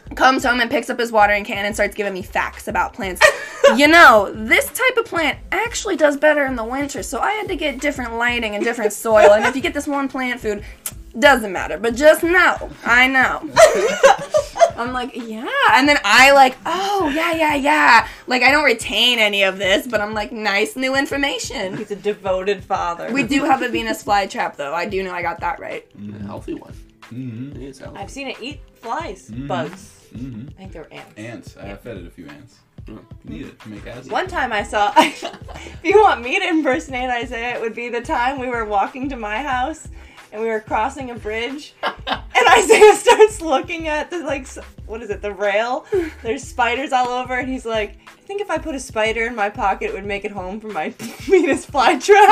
comes 0.17 0.45
home 0.45 0.61
and 0.61 0.71
picks 0.71 0.91
up 0.91 0.99
his 0.99 1.13
watering 1.13 1.45
can 1.45 1.65
and 1.65 1.75
starts 1.75 1.95
giving 1.95 2.13
me 2.13 2.23
facts 2.23 2.67
about 2.67 2.93
plants. 2.93 3.23
you 3.77 3.87
know, 3.87 4.33
this 4.35 4.67
type 4.67 4.97
of 4.97 5.05
plant 5.05 5.39
actually 5.53 5.97
does 5.97 6.17
better 6.17 6.45
in 6.45 6.57
the 6.57 6.65
winter, 6.65 7.03
so 7.05 7.21
I 7.21 7.33
had 7.33 7.47
to 7.49 7.57
get 7.57 7.81
different 7.81 8.15
lighting 8.15 8.57
and 8.57 8.65
different 8.65 8.93
soil. 8.93 9.33
And 9.33 9.45
if 9.45 9.55
you 9.55 9.63
get 9.63 9.75
this 9.75 9.87
one 9.87 10.09
plant 10.09 10.41
food, 10.41 10.65
doesn't 11.19 11.53
matter. 11.53 11.79
But 11.79 11.95
just 11.95 12.23
know, 12.23 12.71
I 12.85 13.07
know. 13.07 13.41
I'm 14.77 14.93
like, 14.93 15.11
yeah. 15.15 15.49
And 15.73 15.89
then 15.89 15.99
I 16.05 16.33
like, 16.33 16.57
oh, 16.67 17.11
yeah, 17.15 17.33
yeah, 17.33 17.55
yeah. 17.55 18.09
Like, 18.27 18.43
I 18.43 18.51
don't 18.51 18.65
retain 18.65 19.19
any 19.19 19.43
of 19.43 19.59
this, 19.59 19.87
but 19.87 20.01
I'm 20.01 20.15
like, 20.15 20.33
nice 20.33 20.77
new 20.77 20.95
information. 20.97 21.77
He's 21.77 21.91
a 21.91 21.97
devoted 21.97 22.63
father. 22.65 23.11
We 23.13 23.23
do 23.25 23.45
have 23.45 23.63
a 23.63 23.69
Venus 23.69 24.03
flytrap, 24.05 24.57
though. 24.57 24.75
I 24.75 24.87
do 24.87 25.03
know 25.03 25.13
I 25.13 25.23
got 25.23 25.41
that 25.41 25.61
right. 25.61 25.87
A 26.21 26.25
healthy 26.25 26.55
one. 26.55 26.73
hmm 27.09 27.53
It 27.57 27.63
is 27.63 27.79
healthy. 27.79 27.99
I've 27.99 28.11
seen 28.11 28.29
it 28.29 28.37
eat 28.41 28.61
flies, 28.81 29.31
Mhm. 29.31 29.47
bugs. 29.49 30.07
hmm 30.17 30.49
I 30.49 30.53
think 30.59 30.73
they 30.73 30.79
were 30.81 30.89
ants. 30.93 31.13
Ants. 31.17 31.57
I 31.61 31.67
have 31.67 31.81
fed 31.81 31.97
it 31.99 32.07
a 32.07 32.11
few 32.11 32.27
ants. 32.29 32.59
Need 33.25 33.47
it 33.47 33.61
to 33.61 33.69
make 33.69 33.87
acid. 33.87 34.11
One 34.11 34.27
time 34.27 34.53
I 34.53 34.63
saw, 34.65 34.93
if 34.97 35.81
you 35.85 36.01
want 36.03 36.21
me 36.23 36.39
to 36.41 36.49
impersonate 36.49 37.09
Isaiah, 37.11 37.55
it 37.55 37.61
would 37.61 37.75
be 37.77 37.89
the 37.89 38.01
time 38.01 38.41
we 38.41 38.49
were 38.49 38.65
walking 38.65 39.09
to 39.11 39.17
my 39.17 39.39
house 39.43 39.87
and 40.33 40.41
we 40.43 40.49
were 40.49 40.61
crossing 40.61 41.11
a 41.11 41.15
bridge, 41.15 41.75
and 41.83 41.95
Isaiah 42.59 42.95
starts 42.97 43.41
looking 43.41 43.89
at 43.89 44.11
the 44.11 44.19
like, 44.19 44.47
what 44.87 45.03
is 45.03 45.11
it, 45.11 45.23
the 45.23 45.33
rail? 45.33 45.87
There's 46.23 46.43
spiders 46.43 46.93
all 46.93 47.09
over, 47.09 47.35
and 47.35 47.49
he's 47.49 47.65
like, 47.65 47.99
I 48.07 48.21
think 48.23 48.41
if 48.41 48.51
I 48.51 48.59
put 48.59 48.75
a 48.75 48.81
spider 48.81 49.25
in 49.27 49.35
my 49.35 49.51
pocket, 49.51 49.87
it 49.87 49.93
would 49.95 50.05
make 50.07 50.25
it 50.25 50.31
home 50.31 50.61
from 50.61 50.73
my 50.73 50.91
Venus 50.99 51.67
flytrap. 51.67 52.09
and 52.11 52.29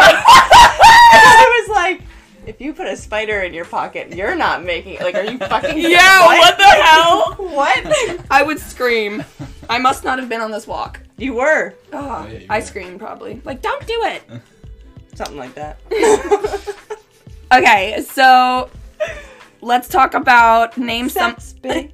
I 1.25 1.67
was 1.67 1.77
like. 1.77 2.03
If 2.47 2.59
you 2.59 2.73
put 2.73 2.87
a 2.87 2.97
spider 2.97 3.41
in 3.43 3.53
your 3.53 3.67
pocket, 3.67 4.15
you're 4.17 4.35
not 4.35 4.65
making 4.65 4.95
it. 4.95 5.03
Like, 5.03 5.15
are 5.15 5.25
you 5.25 5.37
fucking? 5.37 5.77
Yeah, 5.79 6.25
what 6.25 6.57
the 6.57 6.65
hell? 6.65 7.35
What? 7.35 8.27
I 8.31 8.43
would 8.43 8.59
scream. 8.59 9.23
I 9.69 9.79
must 9.79 10.05
not 10.05 10.19
have 10.19 10.31
been 10.31 10.41
on 10.41 10.51
this 10.51 10.67
walk. 10.67 11.01
You 11.19 11.35
were 11.35 11.75
ah, 11.93 12.25
Oh, 12.25 12.29
yeah, 12.33 12.39
you 12.39 12.47
I 12.49 12.61
were. 12.61 12.65
screamed 12.65 12.99
probably. 12.99 13.43
Like, 13.45 13.61
don't 13.61 13.87
do 13.87 14.05
it. 14.05 14.23
something 15.15 15.37
like 15.37 15.55
that. 15.55 15.81
Okay, 17.53 18.03
so 18.09 18.71
let's 19.63 19.89
talk 19.89 20.15
about 20.15 20.77
name 20.79 21.09
some. 21.09 21.33
Sex, 21.33 21.53
baby. 21.55 21.93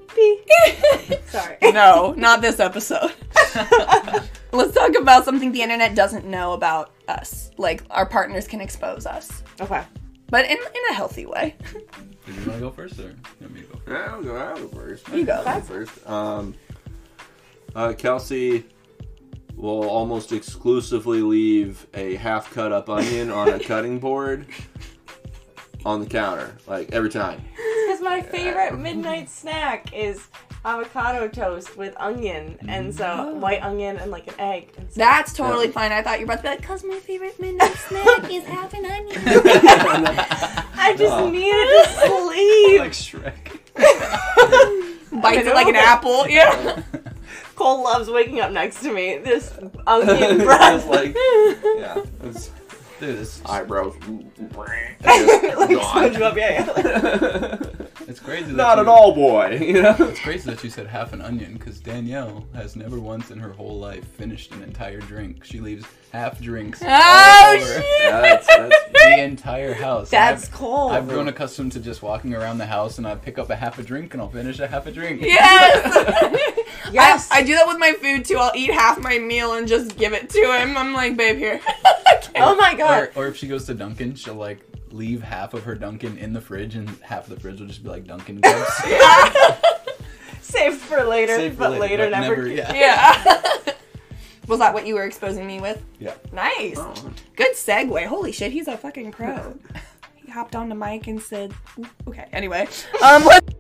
Sorry. 1.27 1.57
no, 1.63 2.15
not 2.17 2.41
this 2.41 2.61
episode. 2.61 3.13
let's 4.53 4.75
talk 4.75 4.95
about 4.97 5.25
something 5.25 5.53
the 5.53 5.63
internet 5.63 5.95
doesn't 5.95 6.25
know 6.25 6.53
about 6.53 6.93
us. 7.09 7.51
Like 7.57 7.83
our 7.91 8.07
partners 8.07 8.47
can 8.47 8.61
expose 8.61 9.07
us, 9.07 9.43
Okay. 9.61 9.83
but 10.29 10.45
in 10.45 10.57
in 10.57 10.83
a 10.91 10.95
healthy 10.95 11.27
way. 11.27 11.55
Do 12.27 12.33
you 12.33 12.39
want 12.39 12.53
to 12.55 12.61
go 12.61 12.71
first, 12.71 12.99
or 12.99 13.03
you 13.03 13.17
want 13.41 13.55
me 13.55 13.61
to 13.63 13.67
go? 13.69 13.81
Yeah, 13.89 14.13
I'll 14.13 14.23
go, 14.23 14.37
I'll 14.37 14.57
go 14.57 14.69
first. 14.69 15.09
You 15.11 15.25
go. 15.25 15.43
I'll 15.47 15.61
first. 15.61 16.09
Um, 16.09 16.55
uh, 17.75 17.93
Kelsey 17.93 18.65
will 19.55 19.89
almost 19.89 20.33
exclusively 20.33 21.23
leave 21.23 21.87
a 21.95 22.17
half 22.17 22.53
cut 22.53 22.73
up 22.73 22.91
onion 22.91 23.31
on 23.31 23.49
a 23.49 23.59
cutting 23.59 23.99
board 23.99 24.47
on 25.87 26.01
the 26.01 26.07
counter, 26.07 26.53
like 26.67 26.91
every 26.93 27.09
time. 27.11 27.41
Because 27.87 28.01
my 28.03 28.21
favorite 28.21 28.77
midnight 28.77 29.31
snack 29.31 29.93
is 29.95 30.27
avocado 30.65 31.29
toast 31.29 31.77
with 31.77 31.95
onion, 31.99 32.59
and 32.69 32.93
so 32.93 33.07
Oh. 33.29 33.35
white 33.35 33.63
onion 33.63 33.97
and 33.99 34.11
like 34.11 34.27
an 34.27 34.35
egg. 34.41 34.73
And 34.77 34.91
so 34.91 34.99
That's 34.99 35.33
totally 35.33 35.69
fine. 35.69 35.93
I 35.93 36.03
thought 36.03 36.19
you 36.19 36.27
were 36.27 36.33
about 36.33 36.39
to 36.39 36.43
be 36.43 36.49
like, 36.49 36.63
cause 36.63 36.83
my 36.83 36.99
favorite 36.99 37.39
midnight 37.41 37.77
snack 37.89 38.29
is 38.31 38.43
half 38.45 38.75
an 38.75 38.85
onion. 38.85 39.21
I 40.79 40.95
just 40.99 41.15
Oh. 41.15 41.31
needed 41.31 41.67
to 41.69 41.85
sleep. 42.03 42.81
like. 42.81 42.93
Shrek. 42.93 43.61
Bites 45.23 45.47
it 45.47 45.55
like 45.55 45.69
an 45.69 45.77
apple. 45.77 46.29
Yeah. 46.29 46.83
Cole 47.55 47.85
loves 47.85 48.11
waking 48.11 48.41
up 48.41 48.51
next 48.51 48.81
to 48.83 48.93
me. 48.93 49.17
This 49.19 49.57
onion 49.87 50.41
It's 50.41 50.45
breath. 50.45 50.87
like, 50.89 51.15
yeah, 51.15 51.99
it's 51.99 52.11
Dude, 52.99 53.19
it's, 53.19 53.45
eyebrows. 53.45 53.95
like 54.07 54.99
SpongeBob, 55.01 56.37
yeah, 56.37 56.73
yeah. 56.77 57.59
it's 58.09 58.21
crazy. 58.21 58.47
That 58.47 58.57
Not 58.57 58.77
you, 58.79 58.83
at 58.83 58.89
all, 58.89 59.15
boy. 59.15 59.59
You 59.61 59.83
know. 59.83 59.97
It's 60.01 60.21
crazy 60.21 60.51
that 60.51 60.65
you 60.65 60.71
said 60.71 60.87
half 60.87 61.13
an 61.13 61.21
onion 61.21 61.55
because 61.55 61.79
Danielle 61.79 62.47
has 62.55 62.75
never 62.75 62.99
once 62.99 63.31
in 63.31 63.39
her 63.39 63.53
whole 63.53 63.79
life 63.79 64.07
finished 64.13 64.53
an 64.53 64.63
entire 64.63 65.01
drink. 65.01 65.45
She 65.45 65.61
leaves 65.61 65.85
half 66.13 66.41
drinks 66.41 66.81
oh, 66.83 66.87
all 66.87 66.93
Oh 66.93 67.57
over 67.57 67.65
shit. 67.67 67.85
That's, 68.11 68.47
that's 68.47 68.93
the 68.93 69.23
entire 69.23 69.75
house. 69.75 70.11
That's 70.11 70.45
I've, 70.45 70.53
Cole. 70.53 70.91
I've 70.91 71.09
grown 71.09 71.29
accustomed 71.29 71.73
to 71.73 71.81
just 71.81 72.03
walking 72.03 72.35
around 72.35 72.59
the 72.59 72.67
house 72.67 72.99
and 72.99 73.07
I 73.07 73.15
pick 73.15 73.39
up 73.39 73.51
a 73.51 73.57
half 73.57 73.79
a 73.79 73.83
drink 73.83 74.15
and 74.15 74.23
I'll 74.23 74.31
finish 74.31 74.59
a 74.61 74.67
half 74.67 74.87
a 74.87 74.93
drink. 74.93 75.23
Yes. 75.23 76.53
Yes. 76.93 77.29
I, 77.33 77.39
I 77.39 77.43
do 77.43 77.53
that 77.55 77.67
with 77.67 77.79
my 77.79 77.95
food 77.95 78.25
too. 78.25 78.37
I'll 78.39 78.53
eat 78.55 78.71
half 78.71 78.99
my 79.01 79.19
meal 79.19 79.55
and 79.55 79.67
just 79.67 79.99
give 79.99 80.13
it 80.13 80.31
to 80.31 80.39
him. 80.39 80.77
I'm 80.77 80.93
like, 80.93 81.17
babe, 81.17 81.37
here. 81.37 81.61
oh 82.37 82.55
my 82.55 82.75
god. 82.75 83.11
Or, 83.17 83.25
or 83.25 83.27
if 83.27 83.37
she 83.37 83.49
goes 83.49 83.65
to 83.65 83.75
Dunkin', 83.75 84.15
she'll 84.15 84.35
like 84.35 84.61
leave 84.93 85.21
half 85.21 85.53
of 85.53 85.65
her 85.65 85.75
Dunkin' 85.75 86.17
in 86.17 86.33
the 86.33 86.41
fridge 86.41 86.77
and 86.77 86.89
half 87.03 87.25
of 87.25 87.35
the 87.35 87.41
fridge 87.41 87.59
will 87.59 87.67
just 87.67 87.83
be 87.83 87.89
like 87.89 88.07
Dunkin' 88.07 88.41
cups. 88.41 88.83
Save 90.41 90.77
for 90.77 91.03
later, 91.03 91.35
Save 91.35 91.55
for 91.55 91.59
but 91.59 91.71
later, 91.73 92.05
later, 92.05 92.11
but 92.11 92.21
never. 92.21 92.37
never- 92.37 92.49
yeah. 92.49 92.73
yeah. 92.73 93.73
Was 94.47 94.61
that 94.61 94.73
what 94.73 94.87
you 94.87 94.95
were 94.95 95.05
exposing 95.05 95.47
me 95.47 95.61
with? 95.61 95.83
Yeah. 95.99 96.15
Nice. 96.33 96.77
Oh. 96.79 96.95
Good 97.35 97.55
segue. 97.55 98.07
Holy 98.07 98.33
shit, 98.33 98.53
he's 98.53 98.69
a 98.69 98.77
fucking 98.77 99.11
pro. 99.13 99.59
he 100.15 100.31
hopped 100.31 100.55
on 100.55 100.69
the 100.69 100.75
mic 100.75 101.07
and 101.09 101.21
said, 101.21 101.53
okay, 102.07 102.27
anyway. 102.33 102.69
Um, 103.03 103.25
let 103.25 103.43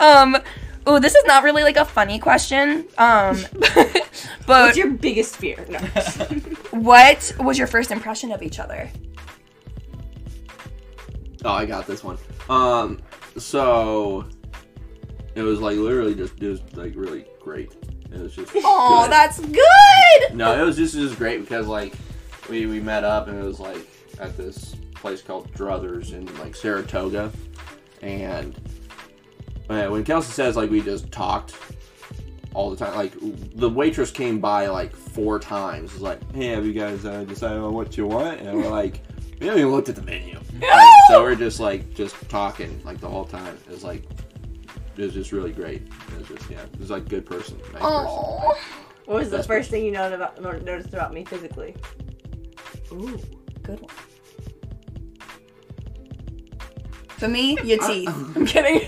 Um, 0.00 0.36
oh, 0.86 0.98
this 0.98 1.14
is 1.14 1.24
not 1.24 1.44
really 1.44 1.62
like 1.62 1.76
a 1.76 1.84
funny 1.84 2.18
question. 2.18 2.86
Um, 2.98 3.38
But 4.46 4.66
What's 4.66 4.76
your 4.76 4.90
biggest 4.90 5.36
fear? 5.36 5.64
No. 5.70 5.78
what 6.72 7.32
was 7.38 7.56
your 7.56 7.66
first 7.66 7.90
impression 7.90 8.30
of 8.30 8.42
each 8.42 8.58
other? 8.58 8.90
Oh, 11.44 11.52
I 11.52 11.64
got 11.64 11.86
this 11.86 12.04
one. 12.04 12.18
Um, 12.48 13.00
so 13.36 14.26
it 15.34 15.42
was 15.42 15.60
like 15.60 15.76
literally 15.76 16.14
just 16.14 16.40
it 16.42 16.48
was 16.48 16.60
like 16.74 16.92
really 16.96 17.26
great. 17.40 17.72
It 18.12 18.20
was 18.20 18.34
just 18.34 18.52
Oh, 18.56 19.02
good. 19.04 19.12
that's 19.12 19.40
good. 19.40 20.34
no, 20.34 20.60
it 20.60 20.64
was 20.64 20.76
just 20.76 20.94
just 20.94 21.16
great 21.18 21.40
because 21.40 21.66
like 21.66 21.94
we 22.50 22.66
we 22.66 22.80
met 22.80 23.04
up 23.04 23.28
and 23.28 23.38
it 23.38 23.44
was 23.44 23.60
like 23.60 23.86
at 24.20 24.36
this 24.36 24.76
place 24.94 25.20
called 25.22 25.52
Druthers 25.54 26.12
in 26.12 26.26
like 26.38 26.54
Saratoga, 26.54 27.32
and 28.02 28.54
uh, 29.68 29.86
when 29.88 30.04
Kelsey 30.04 30.32
says 30.32 30.56
like 30.56 30.70
we 30.70 30.80
just 30.80 31.10
talked 31.10 31.54
all 32.54 32.70
the 32.70 32.76
time, 32.76 32.94
like 32.94 33.12
the 33.56 33.68
waitress 33.68 34.10
came 34.12 34.38
by 34.38 34.66
like 34.68 34.94
four 34.94 35.40
times. 35.40 35.92
Was 35.94 36.02
like, 36.02 36.32
hey, 36.34 36.48
have 36.48 36.64
you 36.64 36.72
guys 36.72 37.04
uh, 37.04 37.24
decided 37.24 37.58
on 37.58 37.72
what 37.74 37.96
you 37.96 38.06
want? 38.06 38.40
And 38.40 38.56
we're 38.56 38.70
like, 38.70 39.00
we 39.40 39.46
haven't 39.46 39.60
even 39.60 39.72
looked 39.72 39.88
at 39.88 39.96
the 39.96 40.02
menu. 40.02 40.38
Like, 40.60 40.88
so 41.08 41.22
we're 41.22 41.34
just 41.34 41.58
like 41.60 41.94
just 41.94 42.14
talking 42.28 42.80
like 42.84 43.00
the 43.00 43.08
whole 43.08 43.24
time. 43.24 43.58
It 43.66 43.70
was 43.72 43.82
like 43.84 44.04
it 44.96 45.02
was 45.02 45.12
just 45.12 45.32
really 45.32 45.50
great. 45.52 45.82
It 45.82 46.18
was 46.18 46.28
just 46.28 46.48
yeah, 46.50 46.62
it 46.62 46.78
was 46.78 46.90
like 46.90 47.08
good 47.08 47.26
person. 47.26 47.58
Nice 47.72 47.82
Oh. 47.84 48.56
What 49.06 49.16
was 49.18 49.30
the 49.30 49.36
That's 49.38 49.46
first 49.48 49.70
thing 49.70 49.84
you 49.84 49.90
noticed 49.90 50.38
about, 50.40 50.64
noticed 50.64 50.94
about 50.94 51.12
me 51.12 51.24
physically? 51.24 51.74
Ooh, 52.92 53.18
good 53.62 53.80
one. 53.80 53.90
For 57.18 57.28
me, 57.28 57.58
your 57.64 57.78
teeth. 57.86 58.08
I'm 58.36 58.46
kidding. 58.46 58.80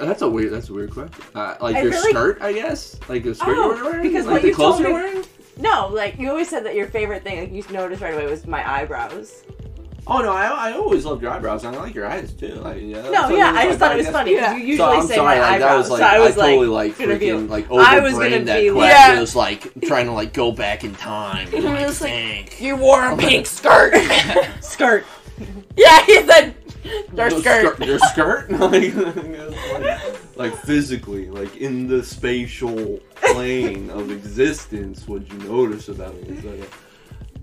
That's 0.00 0.22
a 0.22 0.28
weird. 0.28 0.52
That's 0.52 0.68
a 0.70 0.72
weird 0.72 0.90
question. 0.92 1.22
Uh, 1.34 1.56
like 1.60 1.76
I 1.76 1.82
your 1.82 1.90
really- 1.90 2.10
skirt, 2.10 2.38
I 2.42 2.52
guess. 2.52 2.98
Like 3.08 3.22
the 3.24 3.34
skirt 3.34 3.56
Oh, 3.56 3.74
you're 3.74 3.84
wearing. 3.84 4.02
because 4.02 4.26
like 4.26 4.32
what 4.34 4.42
the 4.42 4.48
you 4.48 4.54
clothes 4.54 4.76
told 4.76 4.80
you're 4.88 4.88
me- 4.98 5.04
wearing. 5.04 5.24
No, 5.58 5.88
like 5.88 6.18
you 6.18 6.30
always 6.30 6.48
said 6.48 6.64
that 6.64 6.74
your 6.74 6.86
favorite 6.86 7.22
thing, 7.22 7.40
like 7.40 7.52
you 7.52 7.62
noticed 7.72 8.00
right 8.02 8.14
away, 8.14 8.26
was 8.26 8.46
my 8.46 8.68
eyebrows. 8.68 9.44
Oh 10.12 10.18
no, 10.22 10.32
I, 10.32 10.70
I 10.70 10.72
always 10.72 11.04
loved 11.04 11.22
your 11.22 11.30
eyebrows. 11.30 11.62
and 11.64 11.76
I 11.76 11.80
like 11.80 11.94
your 11.94 12.04
eyes 12.06 12.32
too. 12.32 12.48
Like 12.56 12.82
yeah. 12.82 13.02
No, 13.02 13.28
yeah, 13.28 13.50
I 13.50 13.52
like, 13.52 13.68
just 13.68 13.78
thought 13.78 13.92
it 13.92 13.98
was 13.98 14.08
funny. 14.08 14.32
Yeah. 14.34 14.56
You 14.56 14.64
usually 14.64 14.76
So 14.76 14.90
I'm 14.90 15.06
say 15.06 15.14
sorry, 15.14 15.38
my 15.38 15.40
like 15.40 15.52
eyebrows, 15.52 15.60
that 15.60 15.76
was 15.78 15.90
like 15.90 16.00
so 16.00 16.06
I 16.06 16.18
was 16.18 16.34
totally 16.34 16.66
like, 16.66 16.98
like 16.98 17.08
be- 17.20 17.26
freaking 17.26 17.48
like 17.48 17.70
I 17.70 18.00
was 18.00 18.12
gonna 18.14 18.30
that 18.30 18.60
be 18.60 18.70
question. 18.70 18.74
like- 18.74 18.90
Yeah. 18.90 19.14
Just 19.14 19.36
like 19.36 19.72
trying 19.82 20.06
to 20.06 20.12
like 20.12 20.32
go 20.32 20.50
back 20.50 20.82
in 20.82 20.96
time. 20.96 21.48
Oh, 21.52 21.56
and, 21.56 21.64
like, 21.64 21.80
It's 21.88 22.00
like- 22.00 22.10
think. 22.10 22.60
you 22.60 22.74
wore 22.76 23.04
a 23.04 23.12
oh, 23.14 23.16
pink 23.16 23.46
skirt. 23.58 23.94
skirt. 24.60 25.06
yeah, 25.76 26.04
he 26.04 26.22
said 26.26 26.54
your 27.14 27.28
Your 27.28 27.40
skirt. 27.40 27.78
Your 27.86 27.98
skirt. 28.00 28.50
like, 28.50 30.36
like 30.36 30.56
physically, 30.64 31.30
like 31.30 31.56
in 31.58 31.86
the 31.86 32.02
spatial 32.02 32.98
plane 33.14 33.90
of 33.90 34.10
existence, 34.10 35.06
would 35.06 35.30
you 35.32 35.38
notice 35.40 35.88
about 35.88 36.14
me? 36.22 36.64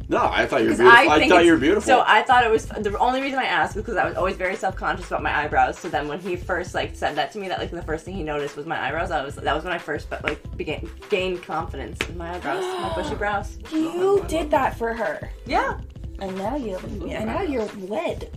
It's 0.09 0.13
like, 0.13 0.21
no, 0.21 0.29
I 0.31 0.45
thought 0.45 0.61
you 0.63 0.69
were 0.69 0.75
beautiful. 0.77 0.87
I 0.87 1.15
I, 1.15 1.27
thought 1.27 1.45
you 1.45 1.51
were 1.51 1.57
beautiful. 1.57 1.81
So 1.87 2.03
I 2.07 2.21
thought 2.23 2.45
it 2.45 2.51
was 2.51 2.65
the 2.67 2.97
only 2.97 3.21
reason 3.21 3.39
I 3.39 3.43
asked 3.45 3.75
was 3.75 3.83
because 3.83 3.97
I 3.97 4.05
was 4.05 4.15
always 4.15 4.37
very 4.37 4.55
self 4.55 4.75
conscious 4.75 5.07
about 5.07 5.21
my 5.21 5.37
eyebrows. 5.37 5.77
So 5.77 5.89
then 5.89 6.07
when 6.07 6.19
he 6.19 6.35
first 6.37 6.73
like 6.73 6.95
said 6.95 7.15
that 7.15 7.31
to 7.33 7.39
me, 7.39 7.49
that 7.49 7.59
like 7.59 7.71
the 7.71 7.81
first 7.81 8.05
thing 8.05 8.15
he 8.15 8.23
noticed 8.23 8.55
was 8.55 8.65
my 8.65 8.79
eyebrows. 8.79 9.11
I 9.11 9.21
was 9.23 9.35
that 9.35 9.53
was 9.55 9.63
when 9.65 9.73
I 9.73 9.77
first 9.77 10.09
but 10.09 10.23
like 10.23 10.39
began 10.57 10.89
gained 11.09 11.43
confidence 11.43 11.99
in 12.07 12.17
my 12.17 12.35
eyebrows, 12.35 12.63
my 12.63 12.93
bushy 12.95 13.15
brows. 13.15 13.57
You 13.71 14.23
did 14.27 14.49
that 14.51 14.77
for 14.77 14.93
her, 14.93 15.29
Yeah. 15.45 15.77
and 16.19 16.35
now 16.37 16.55
you, 16.55 16.77
and 16.77 17.25
now 17.25 17.41
you're 17.41 17.67
wed. 17.79 18.31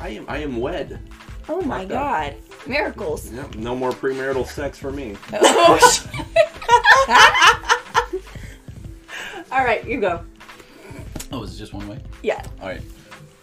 I, 0.00 0.06
I 0.06 0.08
am. 0.10 0.24
I 0.28 0.38
am 0.38 0.56
wed. 0.56 0.98
Oh 1.50 1.60
my 1.60 1.80
Fucked 1.80 1.90
god, 1.90 2.34
miracles. 2.66 3.30
Yep, 3.30 3.56
no 3.56 3.76
more 3.76 3.90
premarital 3.92 4.46
sex 4.46 4.78
for 4.78 4.90
me. 4.90 5.16
oh, 5.34 5.78
shit. 5.92 6.10
All 9.52 9.64
right, 9.64 9.86
you 9.86 10.00
go. 10.00 10.24
Oh, 11.34 11.42
is 11.42 11.54
it 11.54 11.58
just 11.58 11.74
one 11.74 11.88
way? 11.88 11.98
yeah. 12.22 12.42
All 12.62 12.68
right. 12.68 12.80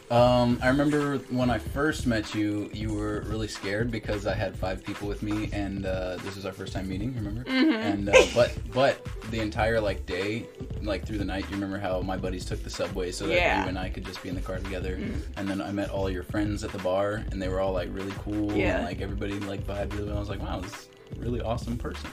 Um, 0.10 0.60
I 0.62 0.68
remember 0.68 1.20
when 1.30 1.50
I 1.50 1.58
first 1.58 2.06
met 2.06 2.36
you, 2.36 2.70
you 2.74 2.94
were 2.94 3.22
really 3.28 3.48
scared 3.48 3.90
because 3.92 4.28
I 4.28 4.34
had 4.34 4.54
five 4.58 4.84
people 4.84 5.08
with 5.08 5.24
me, 5.24 5.50
and 5.54 5.86
uh, 5.86 6.18
this 6.18 6.36
was 6.36 6.46
our 6.46 6.52
first 6.52 6.74
time 6.74 6.90
meeting. 6.90 7.16
Remember? 7.16 7.46
Mhm. 7.50 7.74
And 7.76 8.10
uh, 8.10 8.14
but 8.36 8.54
but 8.74 9.06
the 9.30 9.40
entire 9.40 9.80
like 9.80 10.06
day, 10.06 10.48
like 10.82 11.06
through 11.06 11.18
the 11.18 11.24
night, 11.26 11.46
you 11.50 11.56
remember 11.56 11.78
how 11.80 12.02
my 12.02 12.18
buddies 12.18 12.44
took 12.44 12.62
the 12.62 12.70
subway 12.70 13.12
so 13.14 13.26
that 13.28 13.36
Yeah. 13.36 13.64
you 13.64 13.70
and 13.70 13.80
I 13.80 13.90
could 13.90 14.06
just 14.06 14.22
be 14.22 14.28
in 14.28 14.36
the 14.36 14.42
car 14.42 14.58
together. 14.60 15.00
And 15.38 15.48
then 15.48 15.62
I 15.62 15.72
met 15.72 15.90
all 15.90 16.10
your 16.10 16.24
friends 16.24 16.66
at 16.66 16.72
the 16.74 16.80
bar, 16.80 17.24
and 17.32 17.42
they 17.42 17.48
were 17.48 17.62
all 17.62 17.72
like 17.72 17.88
really 17.94 18.14
cool. 18.20 18.52
Yeah. 18.54 18.78
And, 18.78 18.86
like 18.86 19.00
everybody 19.02 19.40
like 19.40 19.66
vibed 19.66 19.94
really 19.94 20.08
well. 20.10 20.18
I 20.18 20.20
was 20.20 20.30
like, 20.30 20.42
wow, 20.42 20.60
this 20.60 20.74
is 20.74 20.90
a 21.16 21.20
really 21.22 21.40
awesome 21.42 21.78
person. 21.78 22.10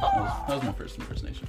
That 0.00 0.14
was, 0.16 0.30
that 0.48 0.54
was 0.56 0.62
my 0.64 0.72
first 0.72 0.98
impersonation. 0.98 1.46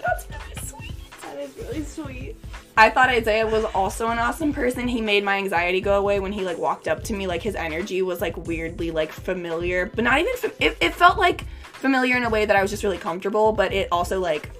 That's 0.00 0.26
really 0.30 0.66
sweet. 0.66 0.93
That 1.34 1.42
is 1.42 1.56
really 1.56 1.84
sweet. 1.84 2.36
I 2.76 2.90
thought 2.90 3.08
Isaiah 3.08 3.46
was 3.46 3.64
also 3.74 4.08
an 4.08 4.18
awesome 4.18 4.52
person. 4.52 4.86
He 4.88 5.00
made 5.00 5.24
my 5.24 5.36
anxiety 5.36 5.80
go 5.80 5.98
away 5.98 6.20
when 6.20 6.32
he 6.32 6.44
like 6.44 6.58
walked 6.58 6.86
up 6.88 7.02
to 7.04 7.12
me. 7.12 7.26
Like 7.26 7.42
his 7.42 7.54
energy 7.54 8.02
was 8.02 8.20
like 8.20 8.36
weirdly 8.46 8.90
like 8.92 9.10
familiar, 9.12 9.86
but 9.94 10.04
not 10.04 10.18
even. 10.20 10.34
Fam- 10.36 10.52
it, 10.60 10.76
it 10.80 10.94
felt 10.94 11.18
like 11.18 11.44
familiar 11.72 12.16
in 12.16 12.22
a 12.24 12.30
way 12.30 12.44
that 12.44 12.56
I 12.56 12.62
was 12.62 12.70
just 12.70 12.84
really 12.84 12.98
comfortable, 12.98 13.52
but 13.52 13.72
it 13.72 13.88
also 13.90 14.20
like 14.20 14.50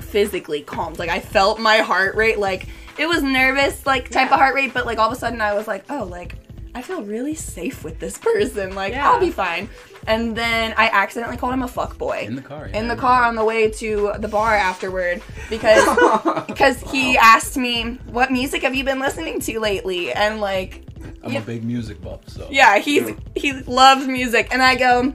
physically 0.00 0.62
calmed. 0.62 0.98
Like 0.98 1.10
I 1.10 1.20
felt 1.20 1.60
my 1.60 1.78
heart 1.78 2.14
rate. 2.14 2.38
Like 2.38 2.66
it 2.98 3.06
was 3.06 3.22
nervous, 3.22 3.86
like 3.86 4.04
type 4.10 4.28
Yeah. 4.28 4.34
of 4.34 4.40
heart 4.40 4.54
rate, 4.54 4.72
but 4.74 4.86
like 4.86 4.98
all 4.98 5.10
of 5.10 5.16
a 5.16 5.20
sudden 5.20 5.40
I 5.40 5.54
was 5.54 5.66
like, 5.68 5.84
oh, 5.90 6.04
like 6.04 6.36
I 6.74 6.82
feel 6.82 7.02
really 7.02 7.34
safe 7.34 7.82
with 7.84 7.98
this 7.98 8.16
person. 8.18 8.74
Like 8.74 8.92
Yeah. 8.92 9.10
I'll 9.10 9.20
be 9.20 9.30
fine. 9.30 9.68
And 10.06 10.36
then 10.36 10.72
I 10.76 10.88
accidentally 10.88 11.36
called 11.36 11.52
him 11.52 11.62
a 11.62 11.68
fuck 11.68 11.98
boy 11.98 12.24
In 12.26 12.34
the 12.36 12.42
car. 12.42 12.68
Yeah, 12.68 12.78
in 12.78 12.88
the 12.88 12.96
car 12.96 13.24
on 13.24 13.34
the 13.34 13.44
way 13.44 13.70
to 13.70 14.12
the 14.18 14.28
bar 14.28 14.54
afterward 14.54 15.20
because 15.50 16.44
because 16.46 16.80
he 16.90 17.18
asked 17.18 17.56
me 17.56 17.98
what 18.06 18.30
music 18.32 18.62
have 18.62 18.74
you 18.74 18.84
been 18.84 18.98
listening 19.00 19.40
to 19.40 19.60
lately 19.60 20.12
and 20.12 20.40
like 20.40 20.84
I'm 21.22 21.32
Yeah. 21.32 21.40
a 21.40 21.42
big 21.42 21.64
music 21.64 22.00
buff, 22.00 22.20
so 22.28 22.48
yeah 22.50 22.78
he's 22.78 23.10
he 23.34 23.52
loves 23.52 24.06
music 24.06 24.48
and 24.52 24.62
I 24.62 24.76
go 24.76 25.12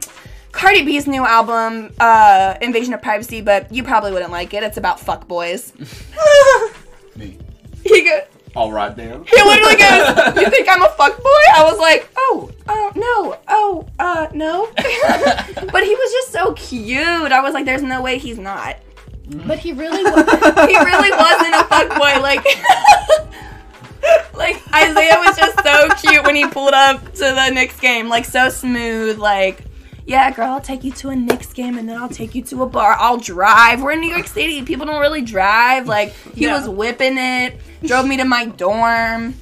Cardi 0.51 0.83
B's 0.83 1.07
new 1.07 1.25
album 1.25 1.91
uh 1.99 2.55
Invasion 2.61 2.93
of 2.93 3.01
Privacy 3.01 3.41
but 3.41 3.71
you 3.73 3.83
probably 3.83 4.11
wouldn't 4.11 4.31
like 4.31 4.53
it 4.53 4.61
it's 4.63 4.77
about 4.77 4.99
fuck 4.99 5.27
boys 5.27 5.73
me. 7.15 7.37
he 7.83 8.03
go 8.03 8.21
All 8.55 8.71
right, 8.71 8.95
Dan. 8.95 9.25
he 9.25 9.41
literally 9.41 9.75
goes 9.75 10.35
you 10.41 10.49
think 10.49 10.67
I'm 10.69 10.81
a 10.83 10.89
fuck 10.89 11.17
boy 11.17 11.41
I 11.55 11.63
was 11.63 11.77
like 11.77 12.09
oh 12.17 12.49
oh 12.67 12.91
no 12.95 13.37
oh 13.47 13.85
uh 13.99 14.27
no 14.33 14.67
but 14.75 15.83
he 15.83 15.93
was 15.95 16.11
just 16.11 16.31
so 16.31 16.53
cute 16.53 17.31
I 17.31 17.41
was 17.41 17.53
like 17.53 17.65
there's 17.65 17.83
no 17.83 18.01
way 18.01 18.17
he's 18.17 18.37
not 18.39 18.77
but 19.27 19.59
he 19.59 19.73
really 19.73 20.03
was 20.11 20.23
he 20.69 20.77
really 20.77 21.11
wasn't 21.11 21.55
a 21.55 21.63
fuck 21.67 21.89
boy. 21.89 22.21
Like, 22.21 22.45
like 24.35 24.61
Isaiah 24.73 25.19
was 25.19 25.35
just 25.35 25.63
so 25.63 25.89
cute 25.95 26.23
when 26.23 26.35
he 26.35 26.47
pulled 26.47 26.73
up 26.73 27.03
to 27.13 27.19
the 27.19 27.49
Knicks 27.49 27.79
game. 27.79 28.07
Like, 28.07 28.25
so 28.25 28.49
smooth. 28.49 29.17
Like, 29.17 29.64
yeah, 30.05 30.31
girl, 30.31 30.51
I'll 30.51 30.61
take 30.61 30.83
you 30.83 30.91
to 30.93 31.09
a 31.09 31.15
Knicks 31.15 31.51
game 31.53 31.77
and 31.77 31.87
then 31.89 31.97
I'll 31.97 32.09
take 32.09 32.35
you 32.35 32.43
to 32.43 32.63
a 32.63 32.65
bar. 32.67 32.95
I'll 32.99 33.17
drive. 33.17 33.81
We're 33.81 33.91
in 33.91 34.01
New 34.01 34.09
York 34.09 34.27
City. 34.27 34.61
People 34.63 34.85
don't 34.85 35.01
really 35.01 35.21
drive. 35.21 35.87
Like, 35.87 36.13
he 36.35 36.45
Yeah. 36.45 36.57
was 36.57 36.69
whipping 36.69 37.17
it. 37.17 37.59
Drove 37.83 38.07
me 38.07 38.17
to 38.17 38.25
my 38.25 38.45
dorm. 38.45 39.35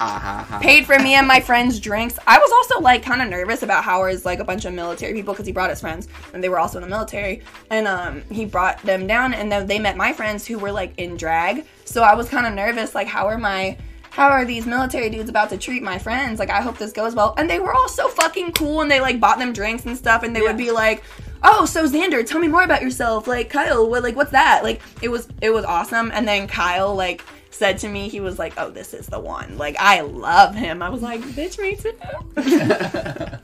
Ha, 0.00 0.46
ha. 0.48 0.58
Paid 0.60 0.86
for 0.86 0.98
me 0.98 1.14
and 1.14 1.28
my 1.28 1.38
friends' 1.40 1.78
drinks. 1.78 2.18
I 2.26 2.38
was 2.38 2.50
also 2.50 2.80
like 2.80 3.02
kind 3.04 3.22
of 3.22 3.28
nervous 3.28 3.62
about 3.62 3.84
Howard's 3.84 4.24
like 4.24 4.40
a 4.40 4.44
bunch 4.44 4.64
of 4.64 4.72
military 4.74 5.12
people 5.12 5.32
because 5.34 5.46
he 5.46 5.52
brought 5.52 5.70
his 5.70 5.80
friends 5.80 6.08
and 6.32 6.42
they 6.42 6.48
were 6.48 6.58
also 6.58 6.78
in 6.78 6.82
the 6.82 6.88
military. 6.88 7.42
And 7.70 7.86
um, 7.86 8.22
he 8.32 8.46
brought 8.46 8.82
them 8.82 9.06
down 9.06 9.32
and 9.34 9.52
then 9.52 9.66
they 9.68 9.78
met 9.78 9.96
my 9.96 10.12
friends 10.12 10.44
who 10.46 10.58
were 10.58 10.72
like 10.72 10.94
in 10.96 11.16
drag. 11.16 11.66
So 11.84 12.02
I 12.02 12.14
was 12.14 12.28
kind 12.28 12.46
of 12.46 12.54
nervous. 12.54 12.94
Like, 12.96 13.06
how 13.06 13.26
are 13.28 13.38
my 13.38 13.76
how 14.10 14.28
are 14.28 14.44
these 14.44 14.66
military 14.66 15.08
dudes 15.08 15.30
about 15.30 15.50
to 15.50 15.56
treat 15.58 15.82
my 15.82 15.98
friends? 15.98 16.38
Like, 16.38 16.50
I 16.50 16.60
hope 16.60 16.78
this 16.78 16.92
goes 16.92 17.14
well. 17.14 17.34
And 17.38 17.48
they 17.48 17.60
were 17.60 17.72
all 17.72 17.88
so 17.88 18.08
fucking 18.08 18.52
cool 18.52 18.80
and 18.82 18.90
they 18.90 19.00
like 19.00 19.20
bought 19.20 19.38
them 19.38 19.52
drinks 19.52 19.86
and 19.86 19.96
stuff 19.96 20.22
and 20.24 20.34
they 20.34 20.40
would 20.40 20.56
be 20.56 20.70
like, 20.70 21.02
"Oh, 21.42 21.64
so 21.64 21.86
Xander, 21.86 22.26
tell 22.26 22.40
me 22.40 22.48
more 22.48 22.64
about 22.64 22.82
yourself." 22.82 23.26
Like, 23.26 23.50
Kyle, 23.50 23.88
what 23.88 24.02
like 24.02 24.16
what's 24.16 24.32
that? 24.32 24.62
Like, 24.64 24.82
it 25.00 25.08
was 25.08 25.28
it 25.40 25.50
was 25.50 25.64
awesome. 25.64 26.10
And 26.12 26.26
then 26.26 26.48
Kyle 26.48 26.94
like 26.94 27.22
said 27.50 27.78
to 27.78 27.88
me, 27.88 28.08
he 28.08 28.20
was 28.20 28.38
like, 28.38 28.54
"Oh, 28.56 28.70
this 28.70 28.94
is 28.94 29.06
the 29.06 29.20
one." 29.20 29.56
Like, 29.56 29.76
I 29.78 30.00
love 30.00 30.54
him. 30.54 30.82
I 30.82 30.88
was 30.88 31.02
like, 31.02 31.20
"Bitch, 31.20 31.58
me 31.58 31.76
too." 31.76 33.38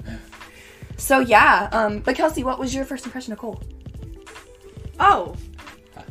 so 0.96 1.20
yeah, 1.20 1.68
um, 1.72 2.00
but 2.00 2.16
Kelsey, 2.16 2.42
what 2.42 2.58
was 2.58 2.74
your 2.74 2.84
first 2.84 3.04
impression 3.06 3.32
of 3.32 3.38
Cole? 3.38 3.62
Oh, 4.98 5.36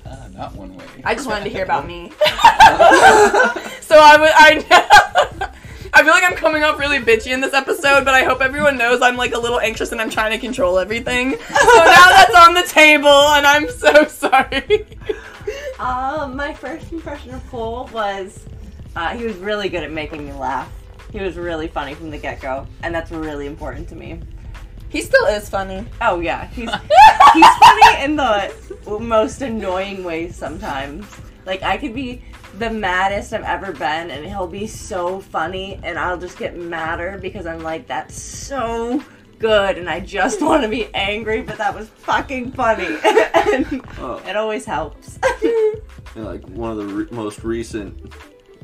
Ah, 0.07 0.27
not 0.33 0.53
one 0.55 0.75
way. 0.75 0.85
I 1.03 1.15
just 1.15 1.27
wanted 1.27 1.45
to 1.45 1.49
hear 1.49 1.63
about 1.63 1.87
me. 1.87 2.11
so 3.95 4.01
I 4.01 4.17
would 4.17 4.31
I 4.34 5.51
I 5.93 6.03
feel 6.03 6.12
like 6.12 6.23
I'm 6.25 6.36
coming 6.36 6.63
off 6.63 6.77
really 6.77 6.99
bitchy 6.99 7.31
in 7.31 7.39
this 7.39 7.53
episode, 7.53 8.03
but 8.03 8.13
I 8.13 8.25
hope 8.25 8.41
everyone 8.41 8.77
knows 8.77 9.01
I'm 9.01 9.15
like 9.15 9.34
a 9.34 9.39
little 9.39 9.62
anxious 9.62 9.93
and 9.93 10.01
I'm 10.01 10.10
trying 10.10 10.31
to 10.31 10.38
control 10.38 10.77
everything. 10.77 11.31
So 11.31 11.77
now 11.77 12.10
that's 12.10 12.36
on 12.36 12.53
the 12.53 12.63
table 12.67 13.08
and 13.08 13.47
I'm 13.47 13.69
so 13.69 14.03
sorry. 14.08 14.86
um, 15.79 16.36
my 16.36 16.53
first 16.53 16.91
impression 16.91 17.36
of 17.36 17.49
Cole 17.49 17.89
was 17.93 18.45
uh, 18.97 19.15
he 19.15 19.23
was 19.23 19.38
really 19.38 19.69
good 19.69 19.84
at 19.84 19.91
making 19.93 20.27
me 20.27 20.34
laugh. 20.34 20.69
He 21.13 21.21
was 21.21 21.38
really 21.38 21.69
funny 21.69 21.93
from 21.93 22.10
the 22.10 22.17
get 22.17 22.41
go, 22.41 22.67
and 22.84 22.93
that's 22.93 23.12
really 23.12 23.47
important 23.47 23.88
to 23.89 23.95
me. 23.95 24.19
He 24.89 25.01
still 25.01 25.25
is 25.27 25.47
funny. 25.47 25.86
Oh 26.01 26.19
yeah, 26.19 26.47
he's 26.47 26.69
he's 27.34 27.55
funny 27.60 28.03
in 28.03 28.17
the 28.17 28.53
most 28.99 29.41
annoying 29.41 30.03
ways 30.03 30.36
sometimes. 30.36 31.05
Like 31.45 31.63
I 31.63 31.77
could 31.77 31.93
be 31.93 32.21
the 32.57 32.69
maddest 32.69 33.33
I've 33.33 33.43
ever 33.43 33.71
been, 33.71 34.11
and 34.11 34.25
he'll 34.25 34.47
be 34.47 34.67
so 34.67 35.19
funny, 35.19 35.79
and 35.83 35.97
I'll 35.99 36.17
just 36.17 36.37
get 36.37 36.57
madder 36.57 37.17
because 37.21 37.45
I'm 37.45 37.59
like, 37.61 37.87
that's 37.87 38.19
so 38.19 39.03
good, 39.39 39.77
and 39.77 39.89
I 39.89 39.99
just 39.99 40.41
want 40.41 40.63
to 40.63 40.69
be 40.69 40.87
angry, 40.93 41.41
but 41.41 41.57
that 41.57 41.75
was 41.75 41.89
fucking 41.89 42.53
funny, 42.53 42.97
and 43.03 43.81
Oh. 43.99 44.21
it 44.27 44.35
always 44.35 44.65
helps. 44.65 45.19
And, 46.15 46.23
like 46.23 46.47
one 46.47 46.71
of 46.71 46.77
the 46.77 46.85
re- 46.85 47.07
most 47.11 47.43
recent 47.43 48.13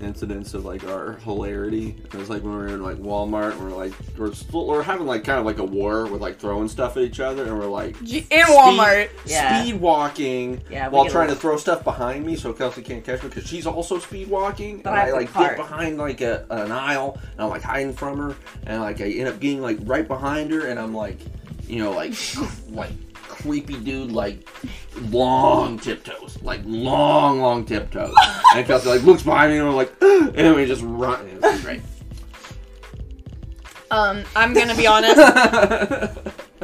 incidents 0.02 0.54
of 0.54 0.66
like 0.66 0.84
our 0.86 1.14
hilarity 1.24 1.96
it 2.06 2.14
was 2.16 2.30
like 2.30 2.44
when 2.44 2.52
we 2.54 2.58
were 2.60 2.68
in 2.68 2.84
like 2.84 2.98
Walmart 2.98 3.52
and 3.54 3.64
we're 3.64 3.76
like 3.78 3.94
we're, 4.18 4.34
still, 4.34 4.68
we're 4.68 4.82
having 4.84 5.06
like 5.08 5.24
kind 5.24 5.40
of 5.40 5.46
like 5.46 5.60
a 5.60 5.64
war 5.64 6.06
with 6.08 6.22
like 6.22 6.38
throwing 6.40 6.68
stuff 6.68 6.98
at 6.98 7.04
each 7.04 7.20
other 7.20 7.44
and 7.46 7.58
we're 7.58 7.66
like 7.66 7.96
In 8.02 8.24
Walmart. 8.48 9.10
Yeah. 9.26 9.62
speed 9.64 9.80
walking 9.82 10.62
Yeah, 10.70 10.88
while 10.90 11.06
trying 11.06 11.30
to 11.30 11.36
throw 11.36 11.58
stuff 11.58 11.84
behind 11.84 12.26
me 12.26 12.36
so 12.36 12.54
Kelsey 12.54 12.82
can't 12.82 13.04
catch 13.04 13.24
me 13.24 13.30
because 13.30 13.48
she's 13.48 13.66
also 13.68 14.00
speed 14.00 14.28
walking 14.28 14.82
But 14.82 14.92
and 14.94 15.00
I 15.00 15.08
I 15.08 15.12
like 15.12 15.32
cart. 15.32 15.58
get 15.58 15.58
behind 15.58 15.98
like 15.98 16.22
a, 16.22 16.46
an 16.50 16.72
aisle 16.72 17.20
and 17.34 17.42
I'm 17.42 17.50
like 17.50 17.62
hiding 17.64 17.94
from 17.94 18.18
her 18.20 18.36
and 18.66 18.82
like 18.82 19.02
I 19.02 19.06
end 19.10 19.28
up 19.30 19.40
getting 19.40 19.62
like 19.62 19.78
right 19.84 20.08
behind 20.08 20.52
her 20.52 20.68
and 20.68 20.80
I'm 20.80 20.94
like 20.94 21.20
you 21.68 21.80
know 21.80 21.92
like 21.92 22.14
like 22.70 22.92
creepy 23.41 23.75
dude 23.77 24.12
like 24.12 24.47
long 25.10 25.77
tiptoes 25.80 26.38
like 26.43 26.62
long 26.65 27.39
long 27.39 27.65
tiptoes 27.65 28.13
and 28.56 28.65
Kelsey 28.65 28.89
like 28.89 29.04
looks 29.04 29.23
behind 29.23 29.51
me 29.51 29.58
and 29.60 29.67
we're 29.67 29.73
like 29.75 29.91
and 30.01 30.34
then 30.36 30.56
we 30.56 30.65
just 30.65 30.82
run 30.84 31.27
and 31.27 31.43
it's 31.43 31.63
great 31.63 31.82
Um, 33.91 34.23
I'm 34.38 34.54
gonna 34.54 34.75
be 34.75 34.88
honest. 34.88 35.19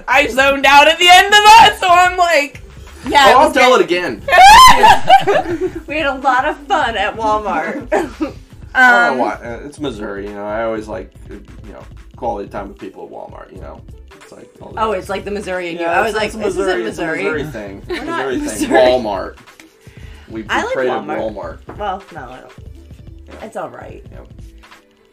I 0.08 0.28
zoned 0.28 0.66
out 0.66 0.88
at 0.88 0.98
the 0.98 1.10
end 1.10 1.26
of 1.28 1.32
that, 1.34 1.78
so 1.80 1.88
I'm 1.90 2.16
like, 2.18 2.62
yeah. 3.06 3.34
oh, 3.36 3.40
I'll 3.40 3.48
was 3.50 3.54
tell 3.54 3.76
great. 3.76 3.82
it 3.82 3.86
again 3.92 4.22
we 5.88 5.98
had 5.98 6.06
a 6.06 6.16
lot 6.20 6.46
of 6.46 6.58
fun 6.68 6.96
at 6.96 7.16
Walmart. 7.16 7.92
I 8.74 8.92
don't 8.92 9.12
Um, 9.12 9.18
know 9.18 9.24
why. 9.24 9.40
It's 9.66 9.80
Missouri, 9.80 10.28
you 10.28 10.34
know. 10.36 10.46
I 10.46 10.64
always 10.64 10.88
like, 10.88 11.12
you 11.30 11.44
know, 11.74 11.84
quality 12.16 12.48
time 12.50 12.70
with 12.70 12.78
people 12.80 13.04
at 13.06 13.12
Walmart. 13.12 13.52
You 13.54 13.60
know, 13.60 13.82
it's 14.28 14.32
like. 14.32 14.62
All 14.62 14.72
the- 14.74 14.82
oh, 14.82 14.92
it's 14.92 15.10
like 15.10 15.24
the 15.26 15.32
Missouri 15.32 15.70
and 15.70 15.80
you. 15.80 15.86
Yeah, 15.86 16.00
I 16.00 16.02
was 16.04 16.14
like, 16.14 16.28
it's 16.28 16.36
this 16.36 16.58
isn't 16.58 16.68
It's 16.82 16.98
a 17.00 17.06
Missouri. 17.06 17.24
Missouri 17.24 17.44
thing. 17.46 17.84
It's 17.88 18.02
a 18.02 18.06
not 18.06 18.26
Missouri 18.28 18.34
in 18.36 18.40
thing. 18.42 18.46
Missouri. 18.46 18.80
Walmart. 18.80 19.38
We, 20.30 20.42
we 20.42 20.50
I 20.50 20.62
like 20.66 20.74
traded 20.74 20.92
Walmart. 20.92 21.62
Walmart. 21.64 21.78
Well, 21.78 22.04
no, 22.14 22.30
I 22.30 22.42
don't. 22.42 22.52
Yeah. 23.28 23.46
It's 23.46 23.56
all 23.56 23.70
right. 23.70 24.06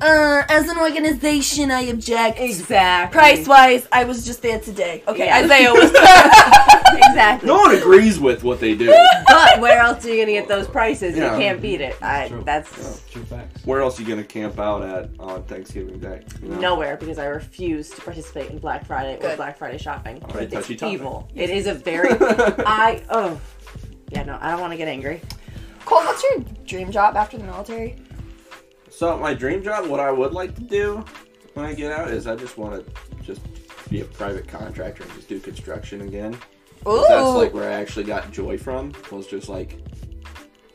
Uh, 0.01 0.43
as 0.49 0.69
an 0.69 0.79
organization, 0.79 1.71
I 1.71 1.83
object. 1.83 2.39
Exactly. 2.41 3.19
Price 3.19 3.47
wise, 3.47 3.89
I 3.93 4.05
was 4.05 4.25
just 4.25 4.43
there 4.43 4.61
today. 4.61 5.03
Okay, 5.07 5.27
Yeah. 5.27 5.39
Isaiah 5.39 5.73
was. 5.73 5.91
exactly. 7.09 7.47
No 7.47 7.57
one 7.59 7.75
agrees 7.75 8.19
with 8.19 8.45
what 8.45 8.61
they 8.61 8.75
do. 8.75 8.95
But 9.29 9.61
where 9.61 9.79
else 9.81 10.05
are 10.05 10.11
you 10.15 10.21
gonna 10.23 10.33
get 10.33 10.49
those 10.49 10.67
prices? 10.67 11.17
Yeah. 11.17 11.33
You 11.33 11.39
can't 11.39 11.63
beat 11.63 11.81
it. 11.81 11.97
I 12.03 12.29
True. 12.29 12.43
that's 12.45 13.03
True 13.11 13.25
facts. 13.25 13.65
Where 13.65 13.81
else 13.81 13.99
are 13.99 14.03
you 14.03 14.09
gonna 14.09 14.25
camp 14.25 14.59
out 14.59 14.83
at 14.83 15.11
on 15.19 15.43
Thanksgiving 15.45 15.99
Day? 15.99 16.25
You 16.43 16.49
know? 16.49 16.59
nowhere 16.59 16.97
because 16.97 17.19
I 17.19 17.27
refuse 17.27 17.91
to 17.91 18.01
participate 18.01 18.51
in 18.51 18.59
Black 18.59 18.87
Friday 18.87 19.17
or 19.25 19.37
Black 19.37 19.57
Friday 19.59 19.79
shopping. 19.79 20.23
All 20.25 20.35
right, 20.35 20.45
it's 20.45 20.53
touchy 20.55 20.77
topic. 20.77 20.95
evil. 20.95 21.29
It 21.35 21.51
is 21.51 21.67
a 21.67 21.75
very 21.75 22.11
I 22.21 23.03
oh 23.11 23.41
yeah 24.11 24.25
no 24.25 24.39
I 24.41 24.51
don't 24.51 24.61
want 24.61 24.73
to 24.73 24.77
get 24.77 24.89
angry. 24.89 25.21
Cole, 25.85 25.99
what's 26.05 26.23
your 26.23 26.41
dream 26.67 26.91
job 26.91 27.15
after 27.17 27.37
the 27.39 27.45
military? 27.45 27.97
So 28.95 29.19
my 29.19 29.35
dream 29.35 29.63
job, 29.63 29.89
what 29.89 29.99
I 29.99 30.13
would 30.13 30.33
like 30.33 30.55
to 30.55 30.61
do 30.63 31.05
when 31.55 31.67
I 31.67 31.75
get 31.75 31.91
out 31.91 32.11
is 32.11 32.29
I 32.29 32.37
just 32.37 32.57
want 32.57 32.87
to 32.87 32.93
just 33.25 33.41
be 33.91 34.03
a 34.03 34.05
private 34.05 34.47
contractor 34.47 35.03
and 35.03 35.13
just 35.15 35.29
do 35.29 35.41
construction 35.41 36.03
again. 36.03 36.37
Ooh. 36.87 37.05
That's 37.09 37.31
like 37.35 37.53
where 37.53 37.69
I 37.69 37.75
actually 37.75 38.05
got 38.05 38.31
joy 38.31 38.57
from. 38.57 38.93
Was 39.11 39.27
just 39.27 39.49
like 39.49 39.79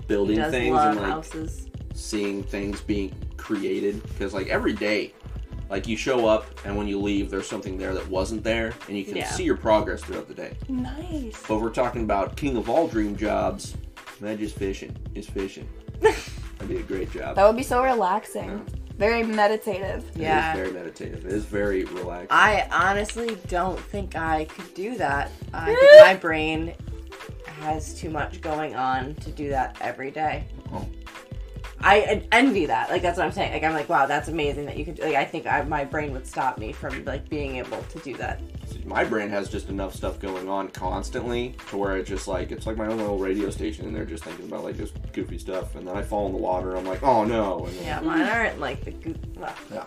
building 0.08 0.36
things 0.52 0.78
and 0.78 0.98
like 1.00 1.06
houses. 1.06 1.68
seeing 1.94 2.44
things 2.44 2.82
being 2.82 3.16
created. 3.38 4.04
Because 4.04 4.34
like 4.34 4.48
every 4.48 4.74
day, 4.74 5.14
like 5.70 5.88
you 5.88 5.96
show 5.96 6.28
up 6.28 6.46
and 6.66 6.76
when 6.76 6.90
you 6.90 7.00
leave, 7.00 7.30
there's 7.30 7.48
something 7.48 7.78
there 7.78 7.94
that 7.94 8.10
wasn't 8.10 8.44
there, 8.44 8.74
and 8.90 8.98
you 8.98 9.06
can 9.06 9.16
Yeah. 9.16 9.30
see 9.30 9.44
your 9.46 9.56
progress 9.58 10.02
throughout 10.02 10.28
the 10.28 10.34
day. 10.34 10.58
nice. 10.68 11.42
But 11.48 11.62
we're 11.62 11.70
talking 11.70 12.04
about 12.04 12.36
king 12.36 12.58
of 12.58 12.70
all 12.70 12.88
dream 12.90 13.16
jobs. 13.16 13.76
Not 14.20 14.40
just 14.40 14.58
fishing. 14.58 14.94
Is 15.16 15.26
fishing. 15.28 15.70
That'd 16.60 16.76
be 16.76 16.82
a 16.82 16.84
great 16.84 17.12
job. 17.12 17.36
That 17.36 17.48
would 17.48 17.56
be 17.56 17.64
so 17.64 17.82
relaxing. 17.82 18.66
Very 18.98 19.24
meditative. 19.24 20.04
Yeah. 20.14 20.54
It 20.54 20.58
is 20.58 20.62
very 20.62 20.74
meditative. 20.74 21.26
It 21.26 21.32
is 21.32 21.46
very 21.46 21.86
relaxing. 21.86 22.28
I 22.32 22.68
honestly 22.70 23.38
don't 23.48 23.80
think 23.80 24.18
I 24.18 24.44
could 24.46 24.74
do 24.74 24.98
that. 24.98 25.32
I 25.54 25.66
think 25.74 26.02
my 26.02 26.16
brain 26.16 26.74
has 27.62 27.94
too 27.94 28.10
much 28.10 28.42
going 28.42 28.76
on 28.76 29.16
to 29.16 29.32
do 29.32 29.50
that 29.50 29.78
every 29.80 30.12
day. 30.12 30.46
Oh. 30.74 30.86
I 31.82 32.26
envy 32.34 32.66
that. 32.66 32.90
Like 32.90 33.02
that's 33.02 33.18
what 33.18 33.26
I'm 33.26 33.32
saying. 33.32 33.54
Like 33.54 33.64
I'm 33.64 33.74
like, 33.74 33.88
wow, 33.88 34.06
that's 34.06 34.28
amazing 34.28 34.66
that 34.66 34.76
you 34.76 34.84
could. 34.84 35.00
Like 35.00 35.16
I 35.16 35.24
think 35.24 35.48
I, 35.48 35.62
my 35.62 35.86
brain 35.86 36.12
would 36.12 36.28
stop 36.28 36.58
me 36.58 36.74
from 36.74 37.06
like 37.06 37.30
being 37.30 37.56
able 37.56 37.82
to 37.82 38.00
do 38.00 38.16
that. 38.16 38.42
My 38.90 39.04
brain 39.04 39.30
has 39.30 39.48
just 39.50 39.70
enough 39.70 39.94
stuff 39.94 40.20
going 40.20 40.50
on 40.50 40.68
constantly 40.70 41.56
to 41.70 41.78
where 41.78 41.96
it's 41.96 42.10
just 42.10 42.28
like 42.28 42.52
it's 42.52 42.66
like 42.66 42.76
my 42.76 42.88
own 42.88 42.98
little 42.98 43.20
radio 43.20 43.52
station 43.52 43.86
and 43.86 43.96
they're 43.96 44.04
just 44.04 44.24
thinking 44.24 44.46
about 44.46 44.64
like 44.64 44.76
just 44.76 44.96
goofy 45.14 45.38
stuff 45.38 45.76
and 45.76 45.88
then 45.88 45.96
I 45.96 46.02
fall 46.02 46.26
in 46.26 46.32
the 46.34 46.40
water 46.40 46.72
and 46.72 46.80
I'm 46.80 46.86
like 46.86 47.04
oh 47.04 47.24
no 47.24 47.66
and 47.66 47.76
then, 47.78 47.86
Yeah, 47.86 48.00
mine 48.02 48.22
aren't 48.24 48.60
like 48.60 48.84
the 48.84 48.92
goo 48.92 49.16
well, 49.38 49.54
Yeah. 49.72 49.86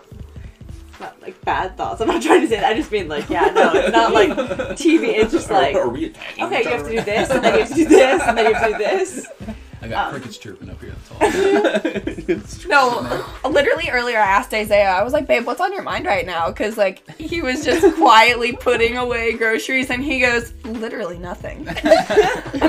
not 1.01 1.21
like 1.21 1.39
bad 1.43 1.75
thoughts. 1.75 1.99
I'm 1.99 2.07
not 2.07 2.21
trying 2.21 2.41
to 2.41 2.47
say 2.47 2.55
that. 2.61 2.71
I 2.71 2.75
just 2.75 2.91
mean 2.93 3.09
like, 3.09 3.29
yeah, 3.29 3.51
no, 3.53 3.73
it's 3.73 3.91
not 3.91 4.13
like 4.13 4.29
TV. 4.77 5.09
It's 5.19 5.33
just 5.33 5.49
like, 5.51 5.75
are, 5.75 5.89
we 5.89 6.05
attacking 6.05 6.45
okay, 6.45 6.63
you 6.63 6.69
have 6.69 6.83
to 6.85 6.89
do 6.91 7.01
this, 7.01 7.29
and 7.29 7.43
then 7.43 7.53
you 7.55 7.59
have 7.59 7.69
to 7.69 7.75
do 7.75 7.85
this, 7.85 8.21
and 8.25 8.37
then 8.37 8.45
you 8.47 8.53
have 8.53 8.71
to 8.71 8.77
do 8.77 8.77
this. 8.77 9.27
I 9.83 9.87
got 9.89 10.05
Um, 10.07 10.11
crickets 10.13 10.37
chirping 10.37 10.69
up 10.69 10.79
here. 10.81 10.93
That's 11.09 11.11
all. 11.11 11.91
It's. 12.29 12.65
No, 12.73 13.25
literally 13.47 13.89
earlier 13.89 14.17
I 14.17 14.25
asked 14.25 14.53
Isaiah, 14.53 14.89
I 14.91 15.03
was 15.03 15.11
like, 15.11 15.27
babe, 15.27 15.45
what's 15.45 15.59
on 15.59 15.73
your 15.73 15.83
mind 15.83 16.05
right 16.05 16.25
now? 16.25 16.47
Because, 16.47 16.77
like, 16.77 17.07
he 17.19 17.41
was 17.41 17.65
just 17.65 17.95
quietly 17.97 18.53
putting 18.53 18.95
away 18.97 19.33
groceries 19.33 19.89
and 19.89 20.01
he 20.01 20.21
goes, 20.21 20.53
literally 20.63 21.17
nothing. 21.19 21.67
and 21.67 21.77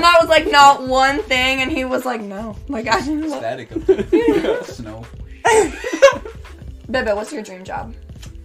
I 0.05 0.17
was 0.19 0.27
like, 0.27 0.51
not 0.51 0.85
one 0.87 1.21
thing. 1.23 1.61
And 1.61 1.71
he 1.71 1.85
was 1.85 2.05
like, 2.05 2.19
no. 2.21 2.57
Like, 2.67 2.87
I 2.87 2.99
didn't. 2.99 3.29
Static 3.29 3.71
up 3.71 3.81
there. 3.85 4.63
Snow. 4.65 5.05
Bebe, 6.91 7.13
what's 7.13 7.31
your 7.31 7.41
dream 7.43 7.63
job? 7.63 7.95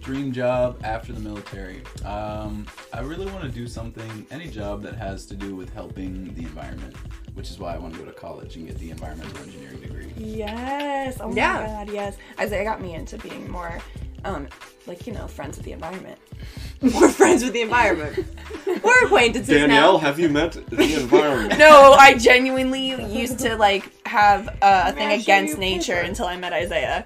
Dream 0.01 0.31
job 0.31 0.81
after 0.83 1.13
the 1.13 1.19
military. 1.19 1.83
Um, 2.05 2.65
I 2.91 3.01
really 3.01 3.27
want 3.27 3.43
to 3.43 3.49
do 3.49 3.67
something, 3.67 4.25
any 4.31 4.47
job 4.49 4.81
that 4.81 4.95
has 4.95 5.27
to 5.27 5.35
do 5.35 5.55
with 5.55 5.71
helping 5.73 6.33
the 6.33 6.41
environment, 6.41 6.95
which 7.35 7.51
is 7.51 7.59
why 7.59 7.75
I 7.75 7.77
want 7.77 7.93
to 7.93 7.99
go 7.99 8.05
to 8.05 8.11
college 8.11 8.55
and 8.55 8.65
get 8.65 8.79
the 8.79 8.89
environmental 8.89 9.37
engineering 9.43 9.79
degree. 9.79 10.11
Yes. 10.17 11.17
Oh 11.21 11.29
my 11.29 11.35
Yeah. 11.35 11.65
god, 11.85 11.93
yes. 11.93 12.17
Isaiah 12.39 12.63
got 12.63 12.81
me 12.81 12.95
into 12.95 13.19
being 13.19 13.49
more, 13.49 13.77
um, 14.25 14.47
like, 14.87 15.05
you 15.05 15.13
know, 15.13 15.27
friends 15.27 15.57
with 15.57 15.65
the 15.67 15.71
environment. 15.73 16.17
We're 16.81 17.09
friends 17.09 17.43
with 17.43 17.53
the 17.53 17.61
environment. 17.61 18.25
We're 18.83 19.05
acquaintances 19.05 19.49
Danielle 19.55 19.93
now. 19.93 19.97
have 19.99 20.17
you 20.19 20.29
met 20.29 20.53
the 20.53 20.95
environment 20.99 21.59
No, 21.59 21.93
I 21.93 22.17
genuinely 22.17 22.89
used 23.13 23.37
to 23.39 23.55
like 23.55 23.91
have 24.07 24.47
uh, 24.63 24.85
a 24.87 24.91
thing 24.93 25.09
I'll 25.09 25.19
against 25.21 25.59
nature 25.59 25.93
picture. 25.93 26.07
until 26.09 26.25
I 26.25 26.37
met 26.37 26.53
Isaiah. 26.53 27.05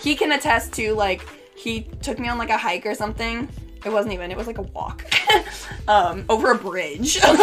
He 0.00 0.14
can 0.14 0.30
attest 0.30 0.72
to 0.74 0.94
like 0.94 1.20
he 1.62 1.82
took 2.02 2.18
me 2.18 2.28
on 2.28 2.38
like 2.38 2.50
a 2.50 2.58
hike 2.58 2.86
or 2.86 2.94
something. 2.94 3.48
It 3.84 3.92
wasn't 3.92 4.14
even. 4.14 4.30
It 4.30 4.36
was 4.36 4.46
like 4.46 4.58
a 4.58 4.62
walk 4.62 5.04
um, 5.88 6.24
over 6.28 6.50
a 6.52 6.58
bridge, 6.58 7.16
and 7.24 7.36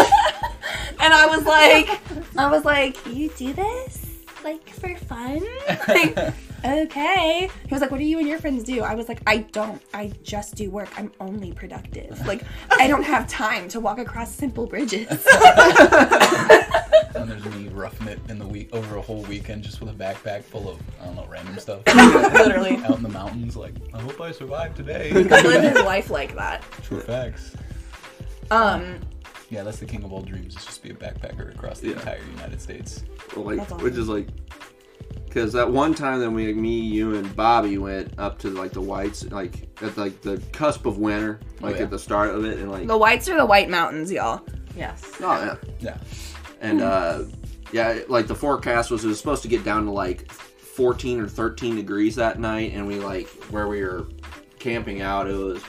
I 0.99 1.25
was 1.27 1.45
like, 1.45 1.99
I 2.37 2.49
was 2.49 2.65
like, 2.65 2.97
you 3.07 3.29
do 3.29 3.53
this 3.53 4.05
like 4.43 4.69
for 4.69 4.95
fun? 4.95 5.45
Like, 5.87 6.33
okay. 6.65 7.49
He 7.67 7.73
was 7.73 7.81
like, 7.81 7.91
what 7.91 7.99
do 7.99 8.03
you 8.05 8.19
and 8.19 8.27
your 8.27 8.39
friends 8.39 8.63
do? 8.63 8.81
I 8.81 8.95
was 8.95 9.07
like, 9.07 9.21
I 9.27 9.37
don't. 9.39 9.81
I 9.93 10.11
just 10.23 10.55
do 10.55 10.69
work. 10.69 10.89
I'm 10.97 11.11
only 11.19 11.51
productive. 11.53 12.25
Like, 12.25 12.43
I 12.71 12.87
don't 12.87 13.03
have 13.03 13.27
time 13.27 13.67
to 13.69 13.79
walk 13.79 13.99
across 13.99 14.33
simple 14.33 14.65
bridges. 14.67 15.25
And 17.15 17.27
there's 17.29 17.43
me 17.45 17.67
roughing 17.69 18.07
it 18.07 18.19
in 18.29 18.37
the 18.37 18.47
week 18.47 18.69
over 18.71 18.95
a 18.97 19.01
whole 19.01 19.23
weekend 19.23 19.63
just 19.63 19.81
with 19.81 19.89
a 19.89 19.93
backpack 19.93 20.43
full 20.43 20.69
of 20.69 20.79
I 21.01 21.05
don't 21.05 21.15
know 21.15 21.25
random 21.27 21.57
stuff. 21.57 21.81
Literally. 21.87 22.77
out 22.83 22.97
in 22.97 23.03
the 23.03 23.09
mountains, 23.09 23.57
like 23.57 23.73
I 23.95 23.99
hope 23.99 24.21
I 24.21 24.31
survive 24.31 24.75
today. 24.75 25.09
I 25.09 25.13
live 25.41 25.63
his 25.75 25.83
life 25.83 26.11
like 26.11 26.35
that. 26.35 26.63
True 26.83 27.01
facts. 27.01 27.55
Um, 28.51 28.99
Yeah, 29.49 29.63
that's 29.63 29.79
the 29.79 29.87
king 29.87 30.03
of 30.03 30.13
all 30.13 30.21
dreams. 30.21 30.55
Is 30.55 30.65
just 30.65 30.83
be 30.83 30.91
a 30.91 30.93
backpacker 30.93 31.53
across 31.53 31.79
the 31.79 31.87
Yeah. 31.89 31.93
entire 31.95 32.21
United 32.35 32.61
States. 32.61 33.03
Well, 33.35 33.45
like 33.45 33.59
awesome. 33.59 33.79
which 33.79 33.95
is 33.95 34.07
like 34.07 34.27
because 35.25 35.53
that 35.53 35.69
one 35.69 35.93
time 35.93 36.19
that 36.19 36.29
we 36.29 36.53
me 36.53 36.79
you 36.79 37.15
and 37.15 37.35
Bobby 37.35 37.77
went 37.77 38.13
up 38.17 38.39
to 38.39 38.49
like 38.49 38.71
the 38.71 38.81
whites 38.81 39.25
like 39.31 39.69
at 39.81 39.97
like 39.97 40.21
the 40.21 40.41
cusp 40.51 40.85
of 40.85 40.97
winter 40.97 41.39
like 41.61 41.77
yeah. 41.77 41.83
at 41.83 41.89
the 41.89 41.99
start 41.99 42.29
of 42.33 42.45
it 42.45 42.59
and 42.59 42.71
like 42.71 42.87
the 42.87 42.97
whites 42.97 43.29
are 43.29 43.37
the 43.37 43.45
white 43.45 43.69
mountains, 43.69 44.11
y'all. 44.11 44.41
Yes. 44.75 45.03
oh 45.21 45.43
yeah 45.43 45.55
Yeah. 45.79 45.97
and 46.61 46.81
uh 46.81 47.23
yeah 47.71 47.99
like 48.07 48.27
the 48.27 48.35
forecast 48.35 48.91
was 48.91 49.03
it 49.03 49.07
was 49.07 49.17
supposed 49.17 49.41
to 49.43 49.47
get 49.47 49.63
down 49.63 49.85
to 49.85 49.91
like 49.91 50.31
14 50.31 51.19
or 51.19 51.27
13 51.27 51.75
degrees 51.75 52.15
that 52.15 52.39
night 52.39 52.71
and 52.73 52.87
we 52.87 52.95
like 52.99 53.27
where 53.51 53.67
we 53.67 53.83
were 53.83 54.07
camping 54.57 55.01
out 55.01 55.27
it 55.27 55.35
was 55.35 55.61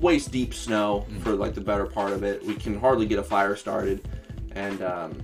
waist 0.00 0.32
deep 0.32 0.54
snow 0.54 1.06
for 1.20 1.32
like 1.32 1.54
the 1.54 1.60
better 1.60 1.86
part 1.86 2.12
of 2.12 2.22
it. 2.22 2.44
We 2.44 2.54
can 2.54 2.78
hardly 2.78 3.06
get 3.06 3.18
a 3.18 3.22
fire 3.22 3.54
started, 3.56 4.08
and 4.52 4.82
um, 4.82 5.20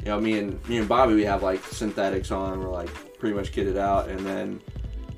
you 0.00 0.06
know, 0.06 0.20
me 0.20 0.38
and 0.38 0.68
me 0.68 0.78
and 0.78 0.88
Bobby, 0.88 1.14
we 1.14 1.24
have 1.24 1.42
like 1.42 1.62
synthetics 1.64 2.30
on. 2.30 2.60
We're 2.60 2.70
like 2.70 2.90
pretty 3.18 3.34
much 3.34 3.52
kitted 3.52 3.76
out, 3.76 4.08
and 4.08 4.20
then 4.20 4.60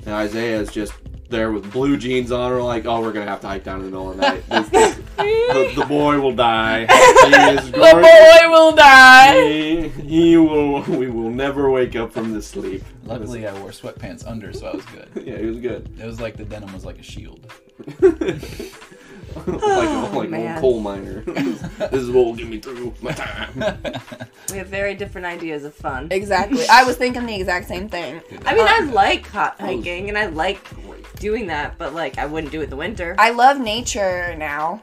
and 0.04 0.14
Isaiah 0.14 0.58
is 0.60 0.70
just 0.72 0.92
there 1.28 1.52
with 1.52 1.70
blue 1.72 1.96
jeans 1.96 2.32
on. 2.32 2.50
We're 2.50 2.62
like, 2.62 2.84
oh, 2.86 3.00
we're 3.00 3.12
gonna 3.12 3.30
have 3.30 3.40
to 3.42 3.46
hike 3.48 3.64
down 3.64 3.80
in 3.80 3.86
the 3.86 3.90
middle 3.90 4.10
of 4.10 4.16
the 4.16 4.22
night. 4.22 4.48
This- 4.70 4.98
the, 5.16 5.72
the 5.76 5.84
boy 5.86 6.20
will 6.20 6.34
die. 6.34 6.86
He 7.22 7.28
is 7.28 7.70
The 7.70 7.78
boy 7.78 8.50
will 8.50 8.72
die. 8.74 9.40
he, 9.48 9.88
he 9.88 10.36
will. 10.36 10.82
We 10.82 11.08
will 11.08 11.30
never 11.30 11.70
wake 11.70 11.94
up 11.94 12.12
from 12.12 12.32
this 12.32 12.48
sleep. 12.48 12.82
Luckily, 13.04 13.46
I 13.46 13.52
wore 13.60 13.70
sweatpants 13.70 14.26
under, 14.26 14.52
so 14.52 14.66
I 14.66 14.74
was 14.76 14.84
good. 14.86 15.08
yeah, 15.24 15.38
he 15.38 15.46
was 15.46 15.58
good. 15.60 15.88
It 16.00 16.04
was 16.04 16.20
like 16.20 16.36
the 16.36 16.44
denim 16.44 16.72
was 16.72 16.84
like 16.84 16.98
a 16.98 17.02
shield. 17.02 17.46
like 19.46 19.62
a, 19.62 20.16
like 20.16 20.28
a 20.28 20.30
man. 20.30 20.60
coal 20.60 20.80
miner. 20.80 21.20
this 21.20 21.92
is 21.92 22.10
what 22.10 22.24
will 22.24 22.34
get 22.34 22.48
me 22.48 22.58
through 22.58 22.94
my 23.00 23.12
time. 23.12 23.78
We 24.50 24.58
have 24.58 24.66
very 24.66 24.94
different 24.94 25.26
ideas 25.26 25.64
of 25.64 25.72
fun. 25.72 26.08
Exactly. 26.10 26.66
I 26.68 26.84
was 26.84 26.96
thinking 26.96 27.24
the 27.24 27.34
exact 27.34 27.68
same 27.68 27.88
thing. 27.88 28.20
I 28.44 28.54
mean, 28.54 28.66
I 28.68 28.80
like 28.80 29.26
hot 29.26 29.58
hiking 29.58 30.10
and 30.10 30.18
I 30.18 30.26
like 30.26 30.68
doing 31.18 31.46
that, 31.46 31.78
but 31.78 31.94
like 31.94 32.18
I 32.18 32.26
wouldn't 32.26 32.52
do 32.52 32.60
it 32.60 32.64
in 32.64 32.70
the 32.70 32.76
winter. 32.76 33.14
I 33.18 33.30
love 33.30 33.58
nature 33.58 34.34
now. 34.36 34.82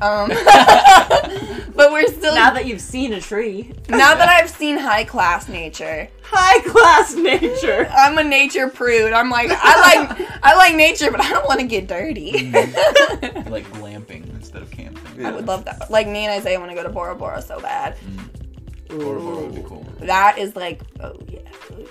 Um, 0.00 0.28
but 0.30 1.92
we're 1.92 2.06
still 2.06 2.34
now 2.34 2.54
that 2.54 2.64
you've 2.64 2.80
seen 2.80 3.12
a 3.12 3.20
tree, 3.20 3.72
now 3.88 4.14
that 4.14 4.28
I've 4.30 4.48
seen 4.48 4.78
high 4.78 5.04
class 5.04 5.46
nature, 5.46 6.08
high 6.22 6.60
class 6.70 7.14
nature. 7.14 7.86
I'm 7.90 8.16
a 8.16 8.24
nature 8.24 8.68
prude. 8.68 9.12
I'm 9.12 9.28
like 9.28 9.50
I 9.50 10.06
like 10.08 10.28
I 10.42 10.56
like 10.56 10.74
nature, 10.74 11.10
but 11.10 11.20
I 11.20 11.28
don't 11.28 11.46
want 11.46 11.60
to 11.60 11.66
get 11.66 11.86
dirty. 11.86 12.50
like 13.50 13.66
glamping 14.10 14.28
instead 14.34 14.62
of 14.62 14.70
camping. 14.70 15.24
I 15.24 15.30
would 15.32 15.46
love 15.46 15.64
that. 15.64 15.90
Like 15.90 16.06
me 16.08 16.26
and 16.26 16.32
Isaiah 16.32 16.58
want 16.58 16.70
to 16.70 16.74
go 16.76 16.82
to 16.82 16.88
Bora 16.88 17.14
Bora 17.14 17.42
so 17.42 17.60
bad. 17.60 17.96
Mm. 17.98 18.98
Bora 18.98 19.20
Bora 19.20 19.46
would 19.46 19.54
be 19.54 19.62
cool. 19.62 19.86
That 20.00 20.38
is 20.38 20.56
like 20.56 20.82
oh 21.00 21.16
yeah, 21.28 21.40
oh 21.72 21.78
yeah. 21.78 21.86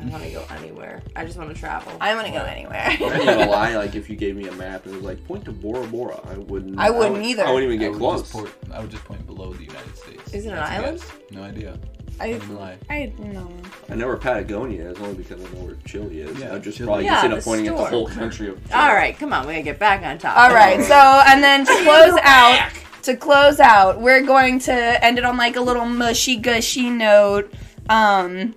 I 0.00 0.06
want 0.08 0.22
to 0.24 0.30
go 0.30 0.44
anywhere. 0.50 1.02
I 1.16 1.24
just 1.24 1.38
want 1.38 1.48
to 1.54 1.58
travel. 1.58 1.92
I 2.00 2.14
want 2.14 2.26
to 2.26 2.32
go 2.32 2.42
anywhere. 2.44 2.84
I'm 2.84 2.98
not 3.00 3.24
gonna 3.24 3.46
lie. 3.50 3.74
Like 3.76 3.94
if 3.94 4.10
you 4.10 4.16
gave 4.16 4.36
me 4.36 4.46
a 4.48 4.52
map 4.52 4.84
and 4.84 4.94
it 4.94 4.96
was 4.98 5.04
like 5.06 5.24
point 5.26 5.44
to 5.46 5.52
Bora 5.52 5.86
Bora, 5.86 6.20
I 6.28 6.36
wouldn't. 6.36 6.78
I 6.78 6.90
wouldn't 6.90 7.14
would- 7.16 7.24
either. 7.24 7.44
I 7.44 7.52
wouldn't 7.52 7.72
even 7.72 7.80
I 7.80 7.84
get 7.84 7.92
would, 7.92 7.98
close. 7.98 8.20
just 8.22 8.32
point, 8.32 8.50
I 8.72 8.80
would 8.80 8.90
just 8.90 9.04
point 9.04 9.26
below 9.26 9.52
the 9.52 9.64
United 9.64 9.96
States. 9.96 10.34
Is 10.34 10.46
it 10.46 10.50
an 10.50 10.56
That's 10.56 10.70
a 10.70 10.74
island? 10.74 10.98
guess. 10.98 11.12
No 11.30 11.42
idea. 11.42 11.78
I 12.20 12.28
Wouldn't 12.28 12.54
lie. 12.54 12.78
I 12.88 13.12
know. 13.18 13.50
I 13.88 13.94
know 13.96 14.06
where 14.06 14.16
Patagonia 14.16 14.90
is 14.90 14.98
only 14.98 15.14
because 15.14 15.44
I 15.44 15.48
know 15.54 15.64
where 15.66 15.76
Chile 15.84 16.20
is. 16.20 16.38
Yeah, 16.38 16.54
I 16.54 16.58
just 16.58 16.78
Chile. 16.78 16.86
probably 16.86 17.04
Yeah, 17.04 17.14
just 17.14 17.24
end 17.24 17.32
the 17.32 17.36
up 17.38 17.44
pointing 17.44 17.66
at 17.68 17.76
the 17.76 17.84
whole 17.84 18.08
country 18.08 18.48
of. 18.48 18.72
All 18.72 18.94
right, 18.94 19.18
come 19.18 19.32
on, 19.32 19.46
we 19.46 19.54
gotta 19.54 19.64
get 19.64 19.78
back 19.78 20.02
on 20.02 20.18
top. 20.18 20.36
All 20.36 20.54
right. 20.54 20.82
So 20.84 20.94
and 20.94 21.42
then 21.42 21.66
to 21.66 21.72
close 21.84 22.18
out, 22.22 22.70
to 23.02 23.16
close 23.16 23.60
out, 23.60 24.00
we're 24.00 24.22
going 24.22 24.58
to 24.60 25.04
end 25.04 25.18
it 25.18 25.24
on 25.24 25.36
like 25.36 25.56
a 25.56 25.60
little 25.60 25.86
mushy 25.86 26.36
gushy 26.36 26.88
note. 26.90 27.52
Um, 27.88 28.54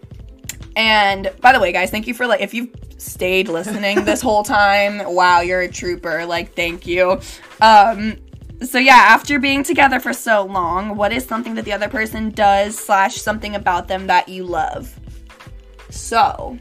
and 0.76 1.32
by 1.42 1.52
the 1.52 1.60
way, 1.60 1.72
guys, 1.72 1.90
thank 1.90 2.08
you 2.08 2.14
for 2.14 2.28
like 2.28 2.42
if 2.42 2.54
you've 2.54 2.70
stayed 2.98 3.48
listening 3.48 4.04
this 4.06 4.22
whole 4.22 4.44
time. 4.44 5.02
Wow, 5.18 5.42
you're 5.42 5.62
a 5.62 5.68
trooper. 5.68 6.26
Like, 6.26 6.54
thank 6.54 6.86
you. 6.86 7.20
Um, 7.60 8.18
so 8.62 8.80
yeah, 8.80 8.94
after 8.94 9.40
being 9.40 9.64
together 9.64 10.00
for 10.00 10.14
so 10.14 10.44
long, 10.44 10.96
what 10.96 11.12
is 11.14 11.26
something 11.26 11.56
that 11.56 11.66
the 11.66 11.74
other 11.74 11.88
person 11.88 12.32
does 12.32 12.78
slash 12.78 13.16
something 13.16 13.56
about 13.56 13.88
them 13.88 14.08
that 14.08 14.28
you 14.30 14.44
love? 14.44 15.00
So, 15.90 16.58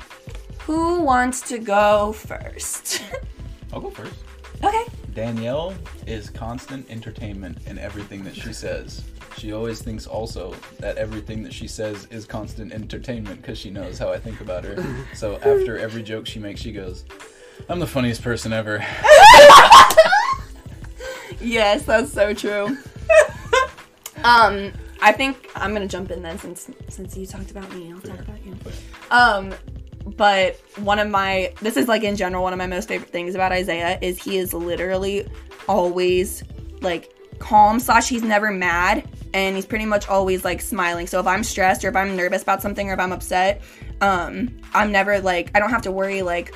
who 0.60 1.00
wants 1.00 1.40
to 1.48 1.58
go 1.58 2.12
first? 2.12 3.02
I'll 3.72 3.80
go 3.80 3.90
first. 3.90 4.14
okay. 4.62 4.84
Danielle 5.14 5.74
is 6.06 6.28
constant 6.28 6.88
entertainment 6.90 7.58
in 7.66 7.78
everything 7.78 8.22
that 8.24 8.36
she 8.36 8.52
says. 8.52 9.02
She 9.38 9.52
always 9.52 9.80
thinks 9.80 10.06
also 10.06 10.54
that 10.78 10.96
everything 10.96 11.42
that 11.42 11.52
she 11.52 11.68
says 11.68 12.06
is 12.10 12.26
constant 12.26 12.72
entertainment 12.72 13.40
because 13.40 13.58
she 13.58 13.70
knows 13.70 13.98
how 13.98 14.10
I 14.12 14.18
think 14.18 14.40
about 14.40 14.64
her. 14.64 14.84
So 15.14 15.36
after 15.36 15.78
every 15.78 16.02
joke 16.02 16.26
she 16.26 16.38
makes, 16.38 16.60
she 16.60 16.72
goes, 16.72 17.04
I'm 17.68 17.78
the 17.78 17.86
funniest 17.86 18.22
person 18.22 18.52
ever. 18.52 18.84
Yes, 21.40 21.84
that's 21.84 22.12
so 22.12 22.34
true. 22.34 22.76
um, 24.24 24.72
I 25.00 25.12
think 25.12 25.50
I'm 25.54 25.72
gonna 25.72 25.88
jump 25.88 26.10
in 26.10 26.22
then 26.22 26.38
since 26.38 26.70
since 26.88 27.16
you 27.16 27.26
talked 27.26 27.50
about 27.50 27.72
me, 27.74 27.92
I'll 27.92 28.00
talk 28.00 28.18
about 28.20 28.44
you. 28.44 28.56
Um, 29.10 29.54
but 30.16 30.56
one 30.76 30.98
of 30.98 31.08
my 31.08 31.52
this 31.60 31.76
is 31.76 31.88
like 31.88 32.02
in 32.02 32.16
general 32.16 32.42
one 32.42 32.52
of 32.52 32.58
my 32.58 32.66
most 32.66 32.88
favorite 32.88 33.10
things 33.10 33.34
about 33.34 33.52
Isaiah 33.52 33.98
is 34.00 34.22
he 34.22 34.38
is 34.38 34.54
literally 34.54 35.26
always 35.68 36.42
like 36.80 37.12
calm 37.38 37.80
slash 37.80 38.08
he's 38.08 38.22
never 38.22 38.50
mad 38.50 39.08
and 39.34 39.56
he's 39.56 39.66
pretty 39.66 39.84
much 39.84 40.08
always 40.08 40.44
like 40.44 40.62
smiling. 40.62 41.06
So 41.06 41.20
if 41.20 41.26
I'm 41.26 41.44
stressed 41.44 41.84
or 41.84 41.88
if 41.88 41.96
I'm 41.96 42.16
nervous 42.16 42.42
about 42.42 42.62
something 42.62 42.88
or 42.88 42.94
if 42.94 43.00
I'm 43.00 43.12
upset, 43.12 43.60
um, 44.00 44.56
I'm 44.72 44.92
never 44.92 45.20
like 45.20 45.50
I 45.54 45.60
don't 45.60 45.70
have 45.70 45.82
to 45.82 45.90
worry 45.90 46.22
like 46.22 46.54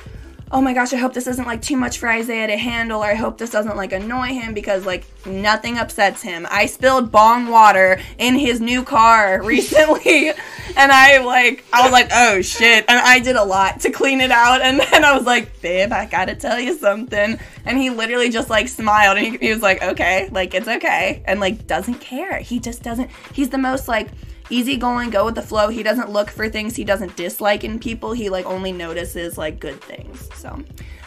oh 0.53 0.61
my 0.61 0.73
gosh, 0.73 0.91
I 0.91 0.97
hope 0.97 1.13
this 1.13 1.27
isn't 1.27 1.45
like 1.45 1.61
too 1.61 1.77
much 1.77 1.97
for 1.97 2.09
Isaiah 2.09 2.47
to 2.47 2.57
handle, 2.57 3.01
or 3.01 3.05
I 3.05 3.15
hope 3.15 3.37
this 3.37 3.49
doesn't 3.49 3.77
like 3.77 3.93
annoy 3.93 4.27
him 4.27 4.53
because 4.53 4.85
like 4.85 5.05
nothing 5.25 5.77
upsets 5.77 6.21
him. 6.21 6.45
I 6.49 6.65
spilled 6.65 7.11
bong 7.11 7.47
water 7.47 7.99
in 8.17 8.35
his 8.35 8.59
new 8.59 8.83
car 8.83 9.41
recently, 9.45 10.29
and 10.29 10.91
I 10.91 11.23
like, 11.23 11.63
I 11.71 11.83
was 11.83 11.91
like, 11.91 12.09
oh 12.13 12.41
shit, 12.41 12.85
and 12.87 12.99
I 12.99 13.19
did 13.19 13.37
a 13.37 13.43
lot 13.43 13.79
to 13.81 13.91
clean 13.91 14.19
it 14.19 14.31
out, 14.31 14.61
and 14.61 14.79
then 14.79 15.05
I 15.05 15.15
was 15.15 15.25
like, 15.25 15.61
babe, 15.61 15.93
I 15.93 16.05
gotta 16.05 16.35
tell 16.35 16.59
you 16.59 16.77
something, 16.77 17.39
and 17.65 17.77
he 17.77 17.89
literally 17.89 18.29
just 18.29 18.49
like 18.49 18.67
smiled, 18.67 19.17
and 19.17 19.27
he, 19.27 19.37
he 19.37 19.53
was 19.53 19.61
like, 19.61 19.81
okay, 19.81 20.29
like 20.31 20.53
it's 20.53 20.67
okay, 20.67 21.23
and 21.25 21.39
like 21.39 21.65
doesn't 21.67 22.01
care. 22.01 22.39
He 22.39 22.59
just 22.59 22.83
doesn't. 22.83 23.09
He's 23.33 23.49
the 23.49 23.57
most 23.57 23.87
like 23.87 24.09
easygoing, 24.51 25.09
go 25.09 25.25
with 25.25 25.35
the 25.35 25.41
flow. 25.41 25.69
He 25.69 25.81
doesn't 25.83 26.09
look 26.11 26.29
for 26.29 26.49
things 26.49 26.75
he 26.75 26.83
doesn't 26.83 27.15
dislike 27.15 27.63
in 27.63 27.79
people. 27.79 28.11
He 28.11 28.29
like 28.29 28.45
only 28.45 28.71
notices 28.71 29.37
like 29.37 29.59
good 29.59 29.81
things. 29.81 30.29
So 30.35 30.61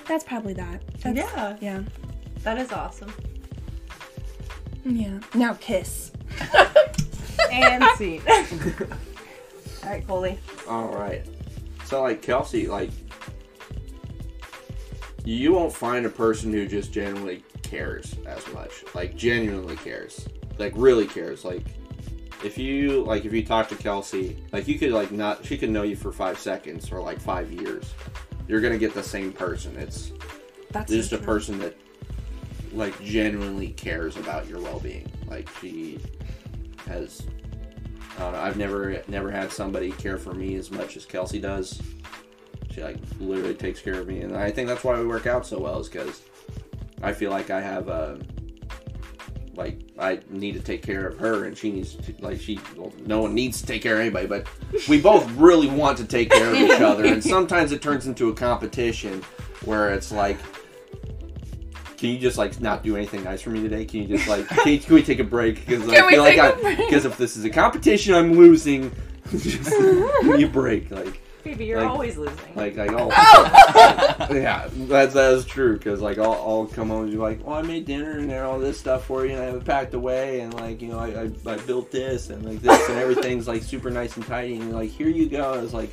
that's 0.07 0.25
probably 0.25 0.55
that. 0.55 0.83
That's, 1.01 1.17
Yeah, 1.17 1.57
Yeah. 1.61 1.83
that 2.43 2.59
is 2.59 2.73
awesome. 2.73 3.13
Yeah. 4.85 5.21
Now 5.35 5.55
kiss. 5.61 6.11
And 7.51 7.85
scene. 7.99 8.23
All 9.83 9.91
right, 9.91 10.07
Coley. 10.07 10.39
All 10.69 10.89
right. 10.89 11.25
So 11.85 12.03
like 12.03 12.23
Kelsey, 12.23 12.67
like 12.67 12.91
you 15.25 15.53
won't 15.53 15.73
find 15.73 16.05
a 16.07 16.11
person 16.11 16.53
who 16.53 16.67
just 16.67 16.93
genuinely 16.93 17.45
cares 17.63 18.15
as 18.27 18.47
much. 18.53 18.85
Like 18.95 19.17
genuinely 19.17 19.77
cares. 19.77 20.29
Like 20.59 20.73
really 20.77 21.07
cares. 21.07 21.45
Like 21.45 21.65
if 22.43 22.59
you 22.59 23.05
like 23.05 23.25
if 23.25 23.33
you 23.33 23.45
talk 23.45 23.69
to 23.69 23.77
Kelsey, 23.77 24.37
like 24.53 24.67
you 24.67 24.79
could 24.79 24.93
like 24.93 25.13
not 25.13 25.45
she 25.45 25.57
could 25.57 25.71
know 25.71 25.83
you 25.83 25.97
for 25.97 26.13
five 26.13 26.39
seconds 26.39 26.91
or 26.91 27.01
like 27.01 27.21
five 27.21 27.53
years. 27.53 27.93
You're 28.49 28.61
gonna 28.61 28.79
get 28.79 28.95
the 28.95 29.03
same 29.03 29.33
person. 29.33 29.77
It's 29.77 30.13
That's 30.71 30.91
just 30.91 31.11
so 31.11 31.17
a 31.17 31.21
person 31.21 31.59
that 31.61 31.77
like 32.75 33.01
genuinely 33.03 33.69
cares 33.69 34.17
about 34.17 34.49
your 34.49 34.61
well-being 34.61 35.11
like 35.29 35.49
she 35.61 36.01
has 36.87 37.23
I 38.17 38.21
don't 38.21 38.33
know, 38.33 38.41
I've 38.41 38.57
never 38.57 39.03
never 39.09 39.31
had 39.31 39.53
somebody 39.53 39.93
care 39.93 40.19
for 40.19 40.35
me 40.35 40.57
as 40.57 40.71
much 40.71 40.97
as 40.97 41.07
Kelsey 41.07 41.39
does 41.41 41.81
she 42.73 42.83
like 42.83 42.97
literally 43.21 43.55
takes 43.55 43.81
care 43.81 44.01
of 44.01 44.09
me 44.09 44.21
and 44.21 44.37
I 44.37 44.51
think 44.51 44.69
that's 44.69 44.83
why 44.83 44.99
we 44.99 45.07
work 45.07 45.27
out 45.27 45.47
so 45.47 45.59
well 45.59 45.81
is 45.81 45.89
because 45.89 46.23
I 47.03 47.13
feel 47.13 47.31
like 47.31 47.51
I 47.51 47.61
have 47.61 47.89
a 47.89 48.19
like 49.55 49.81
I 50.05 50.21
need 50.31 50.53
to 50.53 50.61
take 50.61 50.83
care 50.83 51.07
of 51.09 51.19
her 51.19 51.45
and 51.47 51.57
she 51.57 51.73
needs 51.73 51.95
to 51.95 52.15
like 52.21 52.41
she 52.41 52.61
well, 52.77 52.93
no 53.07 53.23
one 53.23 53.35
needs 53.35 53.61
to 53.61 53.67
take 53.67 53.83
care 53.83 53.95
of 53.95 54.01
anybody 54.01 54.27
but 54.27 54.47
we 54.89 55.01
both 55.01 55.29
really 55.33 55.69
want 55.69 55.99
to 55.99 56.05
take 56.05 56.31
care 56.31 56.51
of 56.51 56.57
each 56.57 56.81
other 56.81 57.05
and 57.05 57.23
sometimes 57.23 57.73
it 57.73 57.83
turns 57.83 58.07
into 58.07 58.29
a 58.29 58.35
competition 58.35 59.23
where 59.65 59.93
it's 59.93 60.13
like 60.13 60.39
can 61.97 62.11
you 62.11 62.19
just 62.19 62.37
like 62.37 62.61
not 62.61 62.83
do 62.83 62.97
anything 62.97 63.25
nice 63.25 63.41
for 63.41 63.49
me 63.49 63.63
today? 63.63 63.87
Can 63.87 64.03
you 64.03 64.17
just 64.17 64.29
like 64.29 64.47
can, 64.49 64.73
you- 64.75 64.79
can 64.79 64.95
we 64.95 65.03
take 65.03 65.21
a 65.21 65.25
break? 65.25 65.65
Because 65.67 65.89
I 65.89 66.11
feel 66.11 66.23
like 66.23 66.39
I 66.39 66.75
because 66.75 67.07
if 67.07 67.17
this 67.17 67.35
is 67.37 67.45
a 67.47 67.51
competition, 67.51 68.15
I'm 68.15 68.35
losing. 68.35 68.93
just 69.31 69.71
give 69.71 70.25
me 70.27 70.43
a 70.43 70.49
break, 70.49 70.91
like 70.91 71.19
Phoebe, 71.45 71.67
you're 71.67 71.81
Like- 71.81 71.91
always 71.91 72.17
losing. 72.17 72.37
like 72.57 72.75
like 72.77 72.91
oh 72.95 73.11
Oh! 73.13 74.29
yeah, 74.35 74.67
that 74.89 75.13
that 75.13 75.33
is 75.35 75.45
true. 75.45 75.75
Because 75.77 76.01
like 76.01 76.19
I'll, 76.19 76.33
I'll 76.33 76.67
come 76.67 76.89
home 76.89 77.03
and 77.03 77.11
be 77.13 77.19
like, 77.19 77.47
well, 77.47 77.57
I 77.57 77.63
made 77.63 77.85
dinner 77.85 78.19
and 78.19 78.33
all 78.33 78.59
this 78.59 78.81
stuff 78.81 79.05
for 79.05 79.27
you, 79.27 79.33
and 79.35 79.43
I 79.43 79.45
have 79.45 79.55
it 79.57 79.65
packed 79.65 79.93
away, 79.95 80.41
and 80.41 80.55
like 80.55 80.81
you 80.81 80.89
know 80.89 80.99
I, 80.99 81.09
I, 81.25 81.53
I 81.53 81.57
built 81.59 81.91
this 81.91 82.31
and 82.31 82.45
like 82.45 82.61
this, 82.63 82.89
and 82.89 82.99
everything's 82.99 83.47
like 83.47 83.63
super 83.63 83.91
nice 83.91 84.17
and 84.17 84.27
tidy, 84.27 84.55
and 84.57 84.73
like 84.73 84.91
here 84.91 85.09
you 85.09 85.29
go. 85.29 85.55
It's 85.63 85.73
like. 85.75 85.91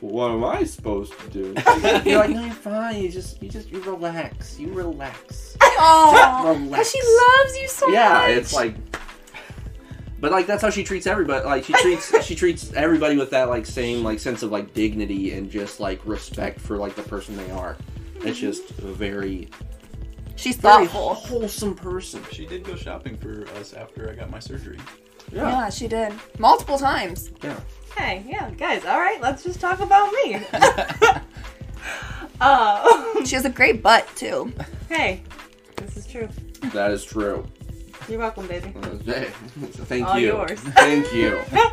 What 0.00 0.32
am 0.32 0.44
I 0.44 0.64
supposed 0.64 1.12
to 1.20 1.28
do? 1.28 1.40
You're 2.04 2.18
like, 2.18 2.30
no, 2.30 2.42
you're 2.44 2.50
fine. 2.52 3.00
You 3.00 3.08
just, 3.08 3.40
you 3.40 3.48
just, 3.48 3.68
you 3.70 3.80
relax. 3.82 4.58
You 4.58 4.72
relax. 4.72 5.56
Aw, 5.62 6.50
Relax. 6.56 6.90
she 6.90 6.98
loves 7.00 7.58
you 7.60 7.68
so 7.68 7.88
yeah, 7.90 8.08
much. 8.12 8.28
Yeah, 8.28 8.36
it's 8.36 8.52
like, 8.52 8.74
but 10.20 10.32
like 10.32 10.46
that's 10.46 10.62
how 10.62 10.70
she 10.70 10.84
treats 10.84 11.06
everybody. 11.06 11.44
Like 11.44 11.64
she 11.64 11.72
treats, 11.74 12.24
she 12.24 12.34
treats 12.34 12.72
everybody 12.74 13.16
with 13.16 13.30
that 13.30 13.48
like 13.48 13.66
same 13.66 14.02
like 14.04 14.18
sense 14.18 14.42
of 14.42 14.50
like 14.50 14.74
dignity 14.74 15.32
and 15.32 15.50
just 15.50 15.80
like 15.80 16.00
respect 16.04 16.60
for 16.60 16.76
like 16.76 16.94
the 16.94 17.02
person 17.02 17.36
they 17.36 17.50
are. 17.50 17.76
It's 18.22 18.38
just 18.38 18.70
a 18.78 18.82
very 18.92 19.48
She's 20.36 20.56
very 20.56 20.86
thoughtful. 20.86 21.14
wholesome 21.14 21.74
person. 21.74 22.22
She 22.32 22.46
did 22.46 22.64
go 22.64 22.76
shopping 22.76 23.16
for 23.16 23.46
us 23.58 23.72
after 23.74 24.10
I 24.10 24.14
got 24.14 24.30
my 24.30 24.38
surgery. 24.38 24.78
Yeah. 25.32 25.48
Yeah, 25.50 25.70
she 25.70 25.88
did 25.88 26.12
multiple 26.38 26.78
times. 26.78 27.30
Yeah. 27.42 27.58
Hey, 27.96 28.24
yeah, 28.26 28.50
guys. 28.52 28.84
All 28.84 28.98
right, 28.98 29.20
let's 29.20 29.42
just 29.42 29.60
talk 29.60 29.80
about 29.80 30.12
me. 30.12 30.40
uh, 32.40 33.24
She 33.24 33.34
has 33.34 33.44
a 33.44 33.50
great 33.50 33.82
butt 33.82 34.06
too. 34.16 34.52
hey, 34.88 35.22
this 35.76 35.96
is 35.96 36.06
true. 36.06 36.28
That 36.72 36.90
is 36.92 37.04
true. 37.04 37.46
You're 38.08 38.18
welcome, 38.18 38.46
baby. 38.46 38.72
Thank 38.72 40.06
All 40.06 40.18
you. 40.18 40.26
yours. 40.28 40.60
Thank 40.60 41.12
you. 41.12 41.40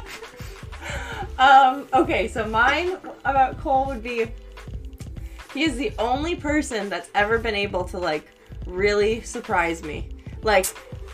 Um, 1.38 1.88
okay, 1.94 2.28
so 2.28 2.48
mine 2.48 2.98
about 3.26 3.60
Cole 3.60 3.88
would 3.88 4.02
be 4.02 4.32
he 5.54 5.64
is 5.64 5.76
the 5.76 5.92
only 6.00 6.36
person 6.36 6.90
that's 6.90 7.10
ever 7.14 7.38
been 7.38 7.56
able 7.56 7.84
to 7.86 7.98
like 7.98 8.32
really 8.66 9.22
surprise 9.22 9.84
me. 9.84 10.10
Like 10.44 10.66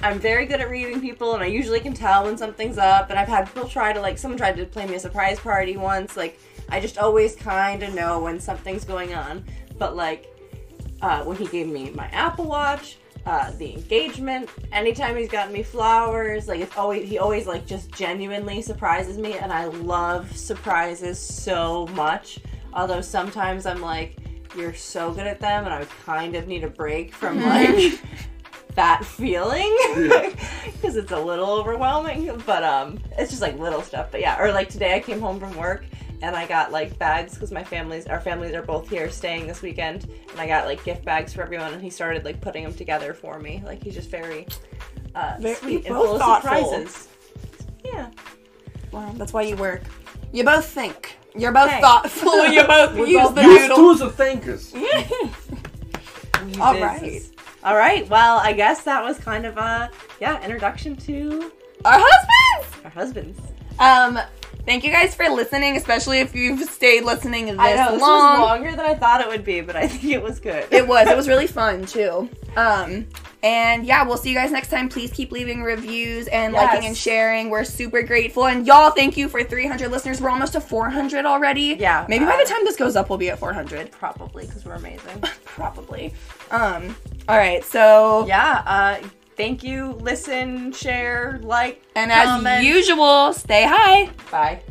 I'm 0.02 0.20
very 0.20 0.46
good 0.46 0.62
at 0.62 0.70
reading 0.70 1.02
people 1.02 1.34
and 1.34 1.44
I 1.44 1.48
usually 1.48 1.80
can 1.80 1.94
tell 1.94 2.26
when 2.26 2.38
something's 2.38 2.78
up 2.78 3.10
and 3.10 3.18
I've 3.18 3.28
had 3.28 3.48
people 3.48 3.68
try 3.68 3.94
to 3.94 4.02
like 4.02 4.18
someone 4.18 4.38
tried 4.38 4.58
to 4.58 4.66
play 4.66 4.86
me 4.86 4.96
a 4.96 5.00
surprise 5.00 5.40
party 5.40 5.78
once. 5.78 6.16
Like 6.16 6.40
I 6.70 6.80
just 6.80 6.98
always 6.98 7.36
kind 7.36 7.82
of 7.82 7.94
know 7.96 8.20
when 8.22 8.40
something's 8.40 8.86
going 8.86 9.16
on. 9.16 9.44
But 9.78 9.96
like 9.96 10.28
uh, 11.02 11.24
when 11.24 11.38
he 11.38 11.48
gave 11.48 11.68
me 11.68 11.90
my 11.92 12.06
Apple 12.08 12.46
Watch, 12.46 12.98
uh, 13.26 13.52
the 13.52 13.74
engagement, 13.74 14.50
anytime 14.72 15.16
he's 15.16 15.30
gotten 15.30 15.54
me 15.54 15.62
flowers, 15.62 16.48
like 16.48 16.60
it's 16.60 16.76
always 16.76 17.08
he 17.08 17.20
always 17.20 17.46
like 17.46 17.68
just 17.68 17.92
genuinely 17.92 18.62
surprises 18.62 19.18
me, 19.18 19.38
and 19.38 19.54
I 19.54 19.66
love 19.66 20.36
surprises 20.36 21.20
so 21.20 21.88
much. 21.88 22.40
Although 22.74 23.02
sometimes 23.02 23.66
I'm 23.66 23.82
like, 23.82 24.18
you're 24.56 24.74
so 24.74 25.12
good 25.12 25.28
at 25.28 25.40
them, 25.40 25.66
and 25.66 25.74
I 25.74 25.86
kind 26.04 26.36
of 26.36 26.48
need 26.48 26.64
a 26.64 26.70
break 26.70 27.14
from 27.14 27.44
like 27.44 28.02
that 28.76 29.06
feeling 29.06 29.78
because 30.74 30.96
it's 30.96 31.12
a 31.12 31.20
little 31.20 31.52
overwhelming. 31.52 32.42
But 32.46 32.64
um, 32.64 33.00
it's 33.18 33.30
just 33.30 33.42
like 33.42 33.60
little 33.60 33.84
stuff. 33.84 34.08
But 34.12 34.22
yeah, 34.22 34.42
or 34.42 34.52
like 34.52 34.70
today 34.70 34.96
I 34.96 35.00
came 35.00 35.20
home 35.20 35.40
from 35.40 35.56
work 35.56 35.86
and 36.22 36.36
I 36.36 36.46
got 36.48 36.72
like 36.72 36.98
bags 37.00 37.34
because 37.34 37.52
my 37.52 37.64
families, 37.64 38.08
our 38.08 38.20
families 38.20 38.54
are 38.54 38.62
both 38.62 38.90
here 38.90 39.10
staying 39.10 39.48
this 39.48 39.62
weekend, 39.62 40.08
and 40.32 40.40
I 40.40 40.48
got 40.48 40.66
like 40.66 40.84
gift 40.84 41.04
bags 41.06 41.34
for 41.34 41.42
everyone, 41.42 41.74
and 41.74 41.82
he 41.82 41.90
started 41.90 42.24
like 42.26 42.42
putting 42.42 42.64
them 42.64 42.74
together 42.74 43.14
for 43.14 43.40
me. 43.40 43.62
Like 43.66 43.82
he's 43.84 43.96
just 43.96 44.10
very, 44.10 44.48
uh, 45.16 45.36
Very- 45.40 45.56
sweet 45.56 45.86
and 45.86 45.96
both 45.96 46.06
full 46.06 46.16
of 46.16 46.22
thoughtful. 46.22 46.64
surprises. 46.66 47.08
Yeah, 47.84 48.10
Wow, 48.92 49.12
that's 49.16 49.34
why 49.34 49.42
you 49.44 49.56
work. 49.56 49.82
You 50.34 50.44
both 50.44 50.66
think. 50.66 51.18
You're 51.36 51.52
both 51.54 51.70
Hey. 51.70 51.82
thoughtful. 51.82 52.46
you 52.54 52.64
both 52.66 52.94
We're 52.96 53.08
use 53.08 53.22
both 53.24 53.36
the 53.36 53.42
Use 53.44 53.62
noodle. 53.62 53.78
tools 53.78 54.02
of 54.02 54.16
thinkers. 54.16 54.74
All 56.60 56.74
This 56.74 56.82
right. 56.82 57.04
is- 57.04 57.32
All 57.64 57.76
right. 57.76 58.08
Well, 58.10 58.38
I 58.38 58.54
guess 58.54 58.84
that 58.84 59.04
was 59.04 59.18
kind 59.20 59.46
of 59.46 59.58
a 59.58 59.90
yeah 60.20 60.44
introduction 60.44 60.96
to 60.98 61.52
Our 61.86 62.00
husbands. 62.04 62.86
our 62.86 62.90
husbands. 62.92 63.40
Um, 63.80 64.20
thank 64.66 64.84
you 64.84 64.92
guys 64.92 65.16
for 65.16 65.28
listening, 65.30 65.78
especially 65.78 66.20
if 66.20 66.36
you've 66.36 66.62
stayed 66.70 67.04
listening 67.04 67.46
this 67.46 67.56
I 67.60 67.76
know 67.76 67.92
this 67.94 68.02
long. 68.02 68.40
was 68.40 68.50
longer 68.50 68.72
than 68.72 68.86
I 68.86 68.96
thought 68.96 69.22
it 69.22 69.28
would 69.28 69.44
be, 69.44 69.62
but 69.62 69.76
I 69.76 69.88
think 69.88 70.06
it 70.14 70.22
was 70.22 70.40
good. 70.40 70.68
It 70.72 70.88
was. 70.88 71.08
It 71.08 71.16
was 71.16 71.28
really 71.28 71.48
fun 71.62 71.86
too. 71.86 72.30
Um, 72.56 73.08
and 73.44 73.86
yeah, 73.86 74.04
we'll 74.04 74.18
see 74.18 74.30
you 74.30 74.36
guys 74.36 74.52
next 74.52 74.70
time. 74.70 74.88
Please 74.88 75.12
keep 75.12 75.32
leaving 75.32 75.64
reviews 75.64 76.28
and 76.28 76.54
liking 76.54 76.86
and 76.86 76.96
sharing. 76.96 77.50
We're 77.50 77.64
super 77.64 78.04
grateful. 78.04 78.46
And 78.46 78.68
y'all, 78.68 78.92
thank 78.92 79.18
you 79.18 79.28
for 79.28 79.44
300 79.44 79.90
listeners. 79.90 80.22
We're 80.22 80.30
almost 80.30 80.54
to 80.54 80.62
400 80.62 81.26
already. 81.26 81.76
Yeah, 81.80 82.06
Maybe 82.08 82.26
by 82.26 82.36
uh, 82.36 82.38
the 82.38 82.46
time 82.46 82.64
this 82.66 82.76
goes 82.76 82.96
up, 82.96 83.10
we'll 83.10 83.18
be 83.18 83.32
at 83.32 83.40
400. 83.40 83.92
Probably 83.92 84.46
because 84.46 84.64
we're 84.64 84.74
amazing. 84.76 85.22
Probably. 85.46 86.14
Um. 86.52 86.96
All 87.28 87.38
right. 87.38 87.64
So. 87.64 88.28
yeah. 88.28 88.62
Uh, 88.66 89.08
thank 89.36 89.64
you. 89.64 89.94
Listen, 90.02 90.72
share, 90.72 91.40
like, 91.44 91.82
And 91.96 92.12
as 92.12 92.64
usual, 92.64 93.34
stay 93.34 93.66
high. 93.68 94.10
Bye. 94.32 94.62